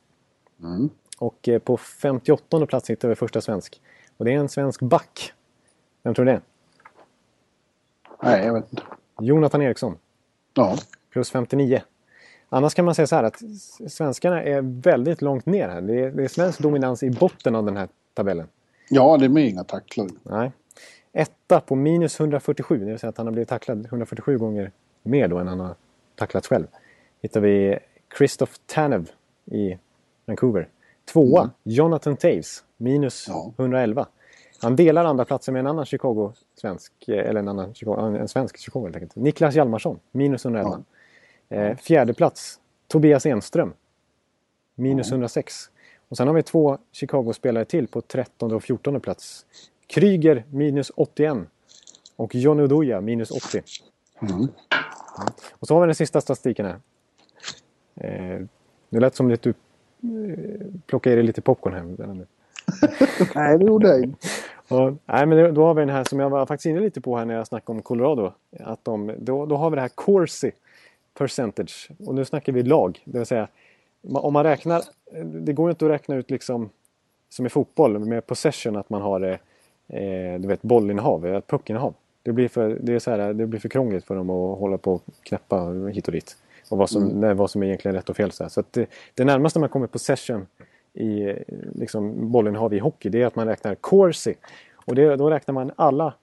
Mm. 0.63 0.91
Och 1.19 1.49
eh, 1.49 1.59
på 1.59 1.77
58 1.77 2.67
plats 2.67 2.91
hittar 2.91 3.09
vi 3.09 3.15
första 3.15 3.41
svensk. 3.41 3.81
Och 4.17 4.25
det 4.25 4.33
är 4.33 4.37
en 4.37 4.49
svensk 4.49 4.81
back. 4.81 5.33
Vem 6.03 6.15
tror 6.15 6.25
du 6.25 6.33
det 6.33 6.37
är? 6.37 6.43
Nej, 8.23 8.47
jag 8.47 8.55
vet 8.55 8.73
inte. 8.73 8.83
Jonathan 9.21 9.63
Eriksson. 9.63 9.97
Ja. 10.55 10.77
Plus 11.17 11.31
59. 11.31 11.81
Annars 12.49 12.75
kan 12.75 12.85
man 12.85 12.95
säga 12.95 13.07
så 13.07 13.17
här 13.17 13.23
att 13.23 13.43
svenskarna 13.89 14.43
är 14.43 14.81
väldigt 14.83 15.23
långt 15.23 15.47
ner 15.47 15.69
här. 15.69 15.81
Det 15.81 16.01
är, 16.01 16.11
det 16.11 16.25
är 16.25 16.29
svensk 16.29 16.61
dominans 16.61 17.03
i 17.03 17.11
botten 17.11 17.55
av 17.55 17.65
den 17.65 17.77
här 17.77 17.89
tabellen. 18.15 18.49
Ja, 18.91 19.17
det 19.17 19.25
är 19.25 19.29
med 19.29 19.49
inga 19.49 19.65
tacklar. 19.65 20.09
Nej. 20.23 20.53
Etta 21.13 21.61
på 21.61 21.75
minus 21.75 22.21
147, 22.21 22.79
det 22.79 22.85
vill 22.85 22.99
säga 22.99 23.09
att 23.09 23.17
han 23.17 23.27
har 23.27 23.33
blivit 23.33 23.49
tacklad 23.49 23.87
147 23.87 24.39
gånger 24.39 24.73
mer 25.03 25.29
då 25.29 25.39
än 25.39 25.47
han 25.47 25.61
har 25.61 25.75
tacklat 26.15 26.47
själv. 26.47 26.67
Hittar 27.21 27.41
vi 27.41 27.79
Christoph 28.19 28.53
Tanev 28.67 29.11
i 29.45 29.79
Vancouver. 30.27 30.69
Tvåa, 31.13 31.43
mm. 31.43 31.53
Jonathan 31.63 32.17
Taves, 32.17 32.65
minus 32.77 33.29
ja. 33.29 33.53
111. 33.57 34.07
Han 34.63 34.77
delar 34.77 35.05
andra 35.05 35.25
platsen 35.25 35.53
med 35.53 35.61
en 35.61 35.67
annan 35.67 35.87
Chicago-svensk, 35.87 36.93
eh, 37.09 37.29
eller 37.29 37.41
en 37.41 37.49
annan 37.49 37.75
Chicago, 37.75 38.01
en 38.01 38.29
svensk 38.29 38.59
Chicago 38.59 38.85
helt 38.85 38.97
enkelt. 38.97 39.17
Niklas 39.17 39.55
Hjalmarsson, 39.55 39.99
minus 40.13 40.45
111. 40.45 40.71
Ja. 40.71 40.96
Eh, 41.49 41.77
fjärde 41.77 42.15
plats, 42.15 42.61
Tobias 42.89 43.27
Enström, 43.27 43.73
minus 44.75 45.07
ja. 45.07 45.15
106. 45.15 45.71
Och 46.09 46.17
sen 46.17 46.27
har 46.27 46.35
vi 46.35 46.43
två 46.43 46.79
Chicago-spelare 46.93 47.65
till 47.65 47.89
på 47.89 48.01
13 48.01 48.53
och 48.53 48.63
14 48.63 49.01
plats. 49.01 49.47
Kryger, 49.87 50.45
minus 50.51 50.93
81. 50.97 51.39
Och 52.17 52.35
John 52.35 52.61
Oduya, 52.61 53.01
minus 53.01 53.31
80. 53.31 53.63
Mm. 54.23 54.49
Och 55.51 55.67
så 55.67 55.75
har 55.75 55.81
vi 55.81 55.87
den 55.87 55.95
sista 55.95 56.21
statistiken 56.21 56.67
här. 56.67 56.81
Eh, 57.95 58.41
det 58.89 59.01
lät 59.01 59.15
som 59.15 59.33
att 59.33 59.43
du 59.43 59.51
eh, 59.51 60.67
plockade 60.87 61.13
i 61.13 61.17
dig 61.17 61.27
lite 61.27 61.41
popcorn 61.41 61.75
här. 61.75 62.27
nej, 63.35 63.59
det 63.59 63.65
gjorde 63.65 63.89
jag 63.89 64.05
inte. 64.05 64.29
Ja, 64.69 64.97
nej, 65.07 65.27
men 65.27 65.55
då 65.55 65.65
har 65.65 65.75
vi 65.75 65.81
den 65.81 65.89
här 65.89 66.05
som 66.05 66.21
jag 66.21 66.31
var 66.31 66.47
faktiskt 66.47 66.67
inne 66.67 66.81
lite 66.81 67.01
på 67.01 67.19
här 67.19 67.25
när 67.25 67.35
jag 67.35 67.47
snackade 67.47 67.77
om 67.77 67.83
Colorado. 67.83 68.33
Att 68.61 68.85
de, 68.85 69.15
då, 69.19 69.47
då 69.47 69.57
har 69.57 69.71
vi 69.71 69.75
det 69.75 69.81
här 69.81 69.89
Corsi 69.89 70.53
percentage. 71.19 71.91
Och 72.07 72.15
nu 72.15 72.25
snackar 72.25 72.53
vi 72.53 72.63
lag. 72.63 73.03
Det 73.05 73.19
vill 73.19 73.27
säga 73.27 73.49
om 74.03 74.33
man 74.33 74.45
räknar. 74.45 74.83
Det 75.25 75.53
går 75.53 75.71
inte 75.71 75.85
att 75.85 75.91
räkna 75.91 76.15
ut 76.15 76.31
liksom 76.31 76.71
som 77.29 77.47
i 77.47 77.49
fotboll 77.49 77.99
med 77.99 78.27
possession 78.27 78.77
att 78.77 78.91
man 78.91 79.03
har 79.03 79.21
eh, 79.89 80.41
du 80.41 80.49
vet 80.49 80.63
bollinnehav, 80.63 81.27
ett 81.27 81.47
puckinnehav. 81.47 81.95
Det 82.23 82.33
blir, 82.33 82.49
för, 82.49 82.79
det, 82.81 82.93
är 82.93 82.99
så 82.99 83.11
här, 83.11 83.33
det 83.33 83.47
blir 83.47 83.61
för 83.61 83.69
krångligt 83.69 84.05
för 84.05 84.15
dem 84.15 84.31
att 84.31 84.59
hålla 84.59 84.79
på 84.79 84.93
och 84.93 85.03
knäppa 85.23 85.65
hit 85.93 86.07
och 86.07 86.13
dit. 86.13 86.37
Och 86.71 86.79
vad 86.79 86.91
som, 86.91 87.11
mm. 87.11 87.37
vad 87.37 87.51
som 87.51 87.63
är 87.63 87.67
egentligen 87.67 87.95
rätt 87.95 88.11
och 88.11 88.17
fel. 88.17 88.33
Så, 88.33 88.45
här. 88.45 88.49
så 88.49 88.63
det, 88.71 88.91
det 89.15 89.25
närmaste 89.25 89.59
man 89.59 89.69
kommer 89.69 89.87
possession 89.87 90.47
i 90.95 91.35
liksom, 91.75 92.33
bollinnehav 92.33 92.75
i 92.75 92.79
hockey, 92.79 93.09
det 93.09 93.23
är 93.23 93.27
att 93.27 93.37
man 93.37 93.47
räknar 93.47 93.75
corsi. 93.75 94.35
Och 94.75 94.95
det, 94.95 95.17
då 95.17 95.31
räknar 95.31 95.55
man 95.55 95.73
alla, 95.77 96.15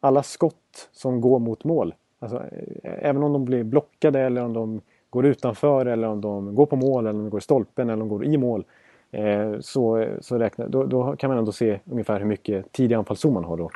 alla 0.00 0.22
skott 0.22 0.88
som 0.92 1.20
går 1.20 1.38
mot 1.38 1.64
mål. 1.64 1.94
Alltså, 2.18 2.42
även 2.82 3.22
om 3.22 3.32
de 3.32 3.44
blir 3.44 3.64
blockade 3.64 4.20
eller 4.20 4.44
om 4.44 4.52
de 4.52 4.80
går 5.10 5.26
utanför 5.26 5.86
eller 5.86 6.08
om 6.08 6.20
de 6.20 6.54
går 6.54 6.66
på 6.66 6.76
mål 6.76 7.06
eller 7.06 7.18
om 7.18 7.24
de 7.24 7.30
går 7.30 7.38
i 7.38 7.42
stolpen 7.42 7.90
eller 7.90 8.02
om 8.02 8.08
de 8.08 8.08
går 8.08 8.24
i 8.24 8.36
mål. 8.36 8.64
Eh, 9.10 9.58
så, 9.60 10.08
så 10.20 10.38
räknar, 10.38 10.68
då, 10.68 10.84
då, 10.84 11.16
kan 11.16 11.30
man 11.30 11.38
ändå 11.38 11.52
se 11.52 11.80
ungefär 11.84 12.18
hur 12.18 12.26
mycket 12.26 12.72
tid 12.72 12.92
i 12.92 12.94
anfallszon 12.94 13.34
man 13.34 13.44
har 13.44 13.56
då. 13.56 13.70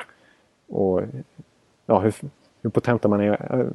Och 0.67 1.01
ja, 1.85 1.99
hur, 1.99 2.15
hur 2.61 2.69
potenta 2.69 3.07
man 3.07 3.21
är 3.21 3.59
eh, 3.59 3.67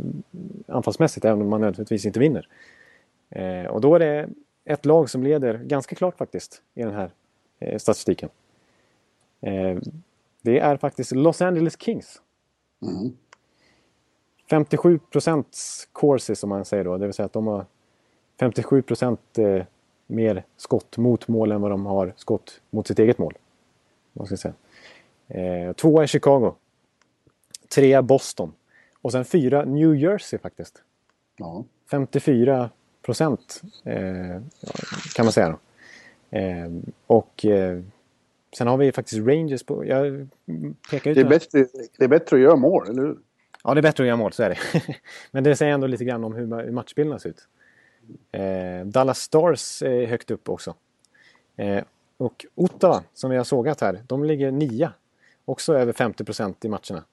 anfallsmässigt 0.77 1.25
även 1.25 1.43
om 1.43 1.49
man 1.49 1.61
nödvändigtvis 1.61 2.07
inte 2.07 2.21
vinner. 2.21 2.49
Eh, 3.31 3.67
och 3.67 3.81
då 3.81 3.95
är 3.95 3.99
det 3.99 4.29
ett 4.65 4.87
lag 4.87 5.11
som 5.11 5.23
leder 5.23 5.59
ganska 5.59 5.97
klart 5.97 6.19
faktiskt 6.19 6.63
i 6.75 6.83
den 6.83 6.95
här 6.95 7.11
eh, 7.59 7.79
statistiken. 7.79 8.29
Eh, 9.41 9.79
det 10.43 10.59
är 10.59 10.77
faktiskt 10.77 11.13
Los 11.13 11.43
Angeles 11.43 11.81
Kings. 11.81 12.23
Mm. 12.83 13.17
57 14.51 14.99
procents 14.99 15.89
courses 15.93 16.39
som 16.39 16.49
man 16.49 16.65
säger 16.65 16.85
då, 16.85 16.97
det 16.97 17.07
vill 17.07 17.15
säga 17.15 17.27
att 17.27 17.33
de 17.33 17.47
har 17.47 17.67
57 18.41 18.83
procent 18.83 19.39
eh, 19.39 19.63
mer 20.07 20.45
skott 20.57 20.97
mot 20.97 21.29
mål 21.29 21.53
än 21.53 21.61
vad 21.61 21.71
de 21.71 21.87
har 21.87 22.13
skott 22.17 22.61
mot 22.71 22.87
sitt 22.87 22.99
eget 22.99 23.19
mål. 23.19 23.35
Man 24.13 24.27
ska 24.27 24.37
säga. 24.37 24.55
Eh, 25.29 25.73
tvåa 25.73 26.03
är 26.03 26.07
Chicago. 26.07 26.55
Trea 27.75 28.03
Boston. 28.03 28.53
Och 29.03 29.13
sen 29.13 29.25
fyra 29.25 29.65
New 29.65 29.97
Jersey 29.97 30.39
faktiskt. 30.39 30.83
Ja. 31.37 31.65
54 31.91 32.71
procent 33.03 33.63
eh, 33.85 34.43
kan 35.15 35.25
man 35.25 35.33
säga. 35.33 35.59
Eh, 36.31 36.71
och 37.07 37.45
eh, 37.45 37.81
sen 38.59 38.67
har 38.67 38.77
vi 38.77 38.93
faktiskt 38.93 39.27
Rangers 39.27 39.63
på... 39.63 39.85
Jag 39.87 40.29
pekar 40.91 41.11
ut 41.11 41.15
det, 41.15 41.21
är 41.21 41.29
bättre, 41.29 41.67
det 41.99 42.05
är 42.05 42.09
bättre 42.09 42.37
att 42.37 42.43
göra 42.43 42.57
mål, 42.57 42.89
eller 42.89 43.03
hur? 43.03 43.19
Ja, 43.69 43.75
det 43.75 43.81
är 43.81 43.83
bättre 43.83 44.05
att 44.05 44.07
göra 44.07 44.17
mål, 44.17 44.33
så 44.33 44.43
är 44.43 44.49
det. 44.51 44.83
Men 45.31 45.45
det 45.45 45.57
säger 45.57 45.73
ändå 45.73 45.87
lite 45.87 46.05
grann 46.05 46.25
om 46.25 46.35
hur 46.35 46.71
matchbilderna 46.71 47.19
ser 47.19 47.29
ut. 47.29 47.49
Eh, 48.33 48.87
Dallas 48.87 49.21
Stars 49.21 49.83
är 49.83 50.07
högt 50.07 50.31
upp 50.31 50.49
också. 50.49 50.75
Eh, 51.57 51.85
och 52.17 52.47
Ottawa, 52.55 53.03
som 53.15 53.31
vi 53.31 53.37
har 53.37 53.45
sågat 53.45 53.81
här, 53.81 54.03
de 54.07 54.25
ligger 54.25 54.51
nia. 54.51 54.93
Också 55.45 55.75
över 55.75 55.93
50 55.93 56.25
procent 56.25 56.65
i 56.65 56.69
matcherna. 56.69 57.05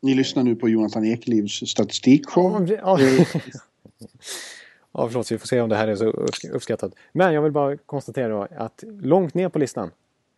Ni 0.00 0.14
lyssnar 0.14 0.42
nu 0.42 0.56
på 0.56 0.68
Jonathan 0.68 1.04
Ekelivs 1.04 1.70
statistikshow. 1.70 2.70
Ja, 2.70 2.98
Ja, 4.92 5.08
förlåt, 5.08 5.32
vi 5.32 5.38
får 5.38 5.46
se 5.46 5.60
om 5.60 5.68
det 5.68 5.76
här 5.76 5.88
är 5.88 5.96
så 5.96 6.06
uppskattat. 6.52 6.92
Men 7.12 7.34
jag 7.34 7.42
vill 7.42 7.52
bara 7.52 7.76
konstatera 7.76 8.28
då 8.28 8.46
att 8.56 8.84
långt 9.00 9.34
ner 9.34 9.48
på 9.48 9.58
listan 9.58 9.90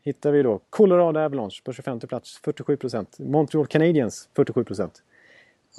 hittar 0.02 0.32
vi 0.32 0.42
då 0.42 0.60
Colorado 0.70 1.20
Avalanche 1.20 1.62
på 1.64 1.72
25 1.72 2.00
plats, 2.00 2.40
47 2.44 2.76
procent. 2.76 3.18
Montreal 3.18 3.66
Canadiens, 3.66 4.28
47 4.34 4.64
procent. 4.64 5.02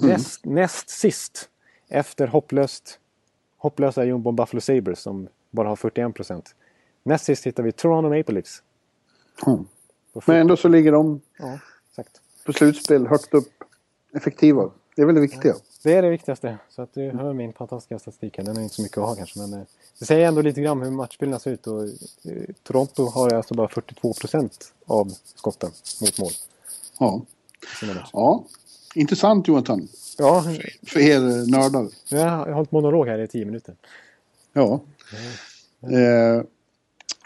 Mm. 0.00 0.12
Näst, 0.12 0.44
näst 0.44 0.88
sist 0.88 1.48
efter 1.88 2.26
hopplöst, 2.26 2.98
hopplösa 3.56 4.04
jumbon 4.04 4.36
Buffalo 4.36 4.60
Sabres 4.60 5.00
som 5.00 5.28
bara 5.50 5.68
har 5.68 5.76
41 5.76 6.14
procent. 6.14 6.54
Näst 7.02 7.24
sist 7.24 7.46
hittar 7.46 7.62
vi 7.62 7.72
Toronto 7.72 8.16
Maple 8.16 8.34
Leafs. 8.34 8.62
Mm. 9.46 9.66
Men 10.26 10.36
ändå 10.36 10.56
så 10.56 10.68
ligger 10.68 10.92
de 10.92 11.20
ja, 11.38 11.58
exakt. 11.90 12.20
på 12.46 12.52
slutspel 12.52 13.06
högt 13.06 13.34
upp. 13.34 13.48
Effektiva. 14.12 14.70
Det 14.96 15.02
är 15.02 15.06
väl 15.06 15.14
det 15.14 15.20
viktiga. 15.20 15.52
Ja, 15.52 15.60
det 15.82 15.92
är 15.94 16.02
det 16.02 16.10
viktigaste. 16.10 16.58
Så 16.68 16.82
att 16.82 16.94
du 16.94 17.10
hör 17.10 17.32
min 17.32 17.52
fantastiska 17.52 17.98
statistik 17.98 18.38
här. 18.38 18.44
Den 18.44 18.56
är 18.56 18.62
inte 18.62 18.74
så 18.74 18.82
mycket 18.82 18.98
att 18.98 19.04
ha 19.04 19.14
kanske. 19.14 19.38
Men 19.40 19.52
eh, 19.52 19.66
det 19.98 20.06
säger 20.06 20.28
ändå 20.28 20.42
lite 20.42 20.60
grann 20.60 20.82
hur 20.82 20.90
matchbilderna 20.90 21.38
ser 21.38 21.50
ut. 21.50 21.66
Och, 21.66 21.82
eh, 21.82 21.90
Toronto 22.62 23.06
har 23.06 23.34
alltså 23.34 23.54
bara 23.54 23.68
42 23.68 24.14
procent 24.14 24.72
av 24.86 25.14
skotten 25.34 25.70
mot 26.00 26.18
mål. 26.18 26.30
Ja. 26.98 27.22
ja. 28.12 28.44
Intressant 28.94 29.48
Jonathan. 29.48 29.88
Ja. 30.18 30.44
För 30.86 31.00
er 31.00 31.50
nördar. 31.50 31.88
Jag 32.08 32.28
har 32.28 32.52
hållit 32.52 32.72
monolog 32.72 33.06
här 33.06 33.18
i 33.18 33.28
tio 33.28 33.44
minuter. 33.44 33.74
Ja. 34.52 34.80
Eh, 35.82 36.42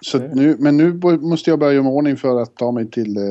så 0.00 0.18
nu, 0.18 0.56
men 0.58 0.76
nu 0.76 0.92
måste 1.20 1.50
jag 1.50 1.58
börja 1.58 1.72
göra 1.72 1.88
ordning 1.88 2.16
för 2.16 2.42
att 2.42 2.54
ta 2.54 2.72
mig 2.72 2.90
till... 2.90 3.16
Eh, 3.16 3.24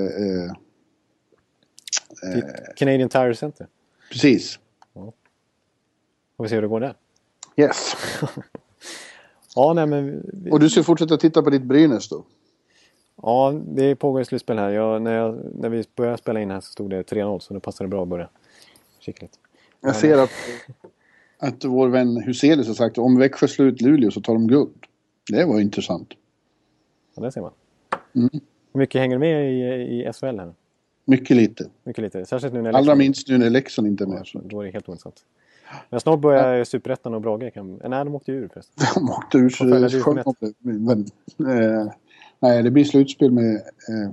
eh, 2.23 2.43
Canadian 2.75 3.09
Tire 3.09 3.35
Center? 3.35 3.67
Precis. 4.11 4.59
Ja. 4.93 5.13
Får 6.37 6.43
vi 6.43 6.49
se 6.49 6.55
hur 6.55 6.61
det 6.61 6.67
går 6.67 6.79
där. 6.79 6.95
Yes. 7.55 7.95
ja, 9.55 9.73
nej 9.73 9.87
men... 9.87 10.23
Och 10.51 10.59
du 10.59 10.69
ska 10.69 10.83
fortsätta 10.83 11.17
titta 11.17 11.41
på 11.41 11.49
ditt 11.49 11.63
Brynäs 11.63 12.09
då? 12.09 12.23
Ja, 13.21 13.61
det 13.65 13.95
pågår 13.95 14.21
ett 14.21 14.27
slutspel 14.27 14.59
här. 14.59 14.69
Jag, 14.69 15.01
när, 15.01 15.13
jag, 15.13 15.39
när 15.55 15.69
vi 15.69 15.83
började 15.95 16.17
spela 16.17 16.41
in 16.41 16.51
här 16.51 16.59
så 16.59 16.71
stod 16.71 16.89
det 16.89 17.11
3-0 17.11 17.39
så 17.39 17.53
det 17.53 17.59
passade 17.59 17.87
bra 17.87 18.03
att 18.03 18.07
börja 18.07 18.29
lite. 19.07 19.37
Jag 19.81 19.95
ser 19.95 20.17
att, 20.17 20.29
att 21.37 21.65
vår 21.65 21.87
vän 21.87 22.17
Huselius 22.17 22.67
har 22.67 22.73
sagt 22.73 22.97
att 22.97 23.03
om 23.03 23.17
Växjö 23.17 23.47
slår 23.47 23.67
ut 23.67 23.81
Luleå 23.81 24.11
så 24.11 24.21
tar 24.21 24.33
de 24.33 24.47
guld. 24.47 24.85
Det 25.31 25.45
var 25.45 25.59
intressant. 25.59 26.13
Ja, 27.15 27.23
det 27.23 27.31
ser 27.31 27.41
man. 27.41 27.51
Mm. 28.15 28.29
Hur 28.73 28.79
mycket 28.79 29.01
hänger 29.01 29.17
med 29.17 29.53
i, 29.53 30.07
i 30.07 30.13
SHL 30.13 30.39
här? 30.39 30.53
Mycket 31.05 31.37
lite. 31.37 31.69
Mycket 31.83 32.03
lite. 32.03 32.25
Särskilt 32.25 32.53
nu 32.53 32.61
när 32.61 32.73
Allra 32.73 32.95
minst 32.95 33.27
nu 33.27 33.37
när 33.37 33.49
Leksand 33.49 33.87
inte 33.87 34.03
är 34.03 34.07
med. 34.07 34.27
Ja, 34.33 34.41
då 34.43 34.61
är 34.61 34.65
det 34.65 34.71
helt 34.71 34.89
ointressant. 34.89 35.25
Men 35.89 35.99
snart 35.99 36.19
börjar 36.19 36.53
ja. 36.53 36.65
Superettan 36.65 37.13
och 37.13 37.21
Brage. 37.21 37.53
Kan... 37.53 37.81
Nej, 37.85 38.05
de 38.05 38.15
åkte 38.15 38.31
ju 38.31 38.37
ur 38.37 38.47
förresten. 38.47 38.85
De 38.95 39.09
åkte 39.09 39.37
ur 39.37 39.49
så 39.49 39.63
det 39.63 39.77
är 39.77 40.01
skönt. 40.01 40.55
Men, 40.59 40.99
eh, 41.39 41.91
nej, 42.39 42.63
det 42.63 42.71
blir 42.71 42.83
slutspel 42.83 43.31
med 43.31 43.55
eh, 43.55 44.11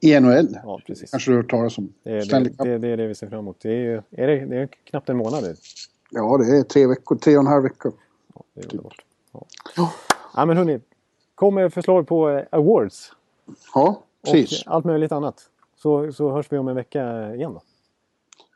i 0.00 0.20
NHL. 0.20 0.58
Ja, 0.64 0.80
precis. 0.86 1.10
Kanske 1.10 1.30
du 1.30 1.34
har 1.34 1.42
hört 1.42 1.50
talas 1.50 1.78
om. 1.78 1.92
Det 2.02 2.10
är 2.10 2.40
det, 2.40 2.64
det, 2.64 2.78
det, 2.78 2.88
är 2.88 2.96
det 2.96 3.06
vi 3.06 3.14
ser 3.14 3.26
fram 3.26 3.38
emot. 3.38 3.56
Det 3.60 3.86
är, 3.86 4.02
är 4.10 4.26
det, 4.26 4.46
det 4.46 4.56
är 4.56 4.66
knappt 4.84 5.08
en 5.08 5.16
månad. 5.16 5.56
Ja, 6.10 6.38
det 6.38 6.58
är 6.58 6.62
tre 6.62 6.86
veckor. 6.86 7.16
Tre 7.16 7.36
och 7.36 7.40
en 7.40 7.46
halv 7.46 7.62
vecka. 7.62 7.92
Ja, 8.34 8.42
det 8.54 8.60
är 8.60 8.72
underbart. 8.72 9.04
Ja. 9.32 9.46
Oh. 9.78 9.90
ja, 10.36 10.46
men 10.46 10.56
hörni. 10.56 10.80
Kom 11.34 11.54
med 11.54 11.72
förslag 11.72 12.06
på 12.06 12.30
eh, 12.30 12.44
awards. 12.50 13.12
Ja, 13.74 14.02
precis. 14.24 14.66
Och 14.66 14.74
allt 14.74 14.84
möjligt 14.84 15.12
annat. 15.12 15.50
Så, 15.76 16.12
så 16.12 16.30
hörs 16.30 16.52
vi 16.52 16.58
om 16.58 16.68
en 16.68 16.76
vecka 16.76 17.34
igen 17.34 17.52
då. 17.54 17.62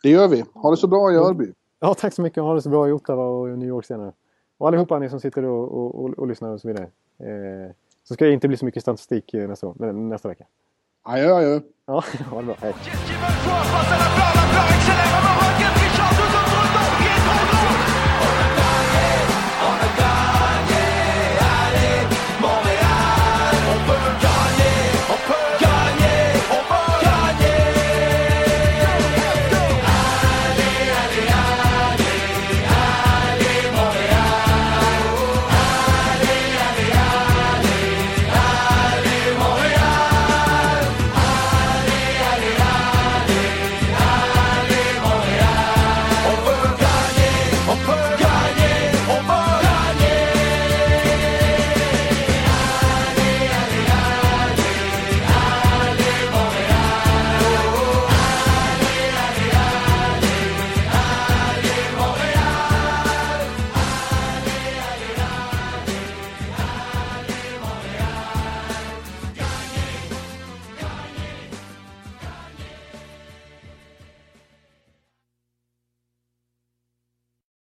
Det 0.02 0.10
gör 0.10 0.28
vi. 0.28 0.44
Ha 0.54 0.70
det 0.70 0.76
så 0.76 0.86
bra 0.86 1.12
i 1.12 1.16
Örby. 1.16 1.52
Ja, 1.80 1.94
tack 1.94 2.14
så 2.14 2.22
mycket. 2.22 2.42
Ha 2.42 2.54
det 2.54 2.62
så 2.62 2.68
bra 2.68 2.88
i 2.88 2.92
Ottawa 2.92 3.24
och 3.24 3.58
New 3.58 3.68
York 3.68 3.84
senare. 3.84 4.12
Och 4.58 4.68
allihopa 4.68 4.98
ni 4.98 5.10
som 5.10 5.20
sitter 5.20 5.44
och, 5.44 5.72
och, 5.72 6.04
och, 6.04 6.18
och 6.18 6.26
lyssnar 6.26 6.50
och 6.50 6.60
så 6.60 6.68
vidare. 6.68 6.86
Eh, 7.18 7.70
så 8.12 8.14
ska 8.14 8.24
det 8.24 8.32
inte 8.32 8.48
bli 8.48 8.56
så 8.56 8.64
mycket 8.64 8.82
statistik 8.82 9.34
eh, 9.34 9.48
nästa, 9.48 9.66
år, 9.66 9.92
nästa 9.92 10.28
vecka. 10.28 10.44
Adjö, 11.02 11.34
adjö. 11.34 11.60
Ja, 11.86 12.04
ha 12.30 12.40
det 12.40 12.46
bra. 12.46 12.56
Hej. 12.60 12.74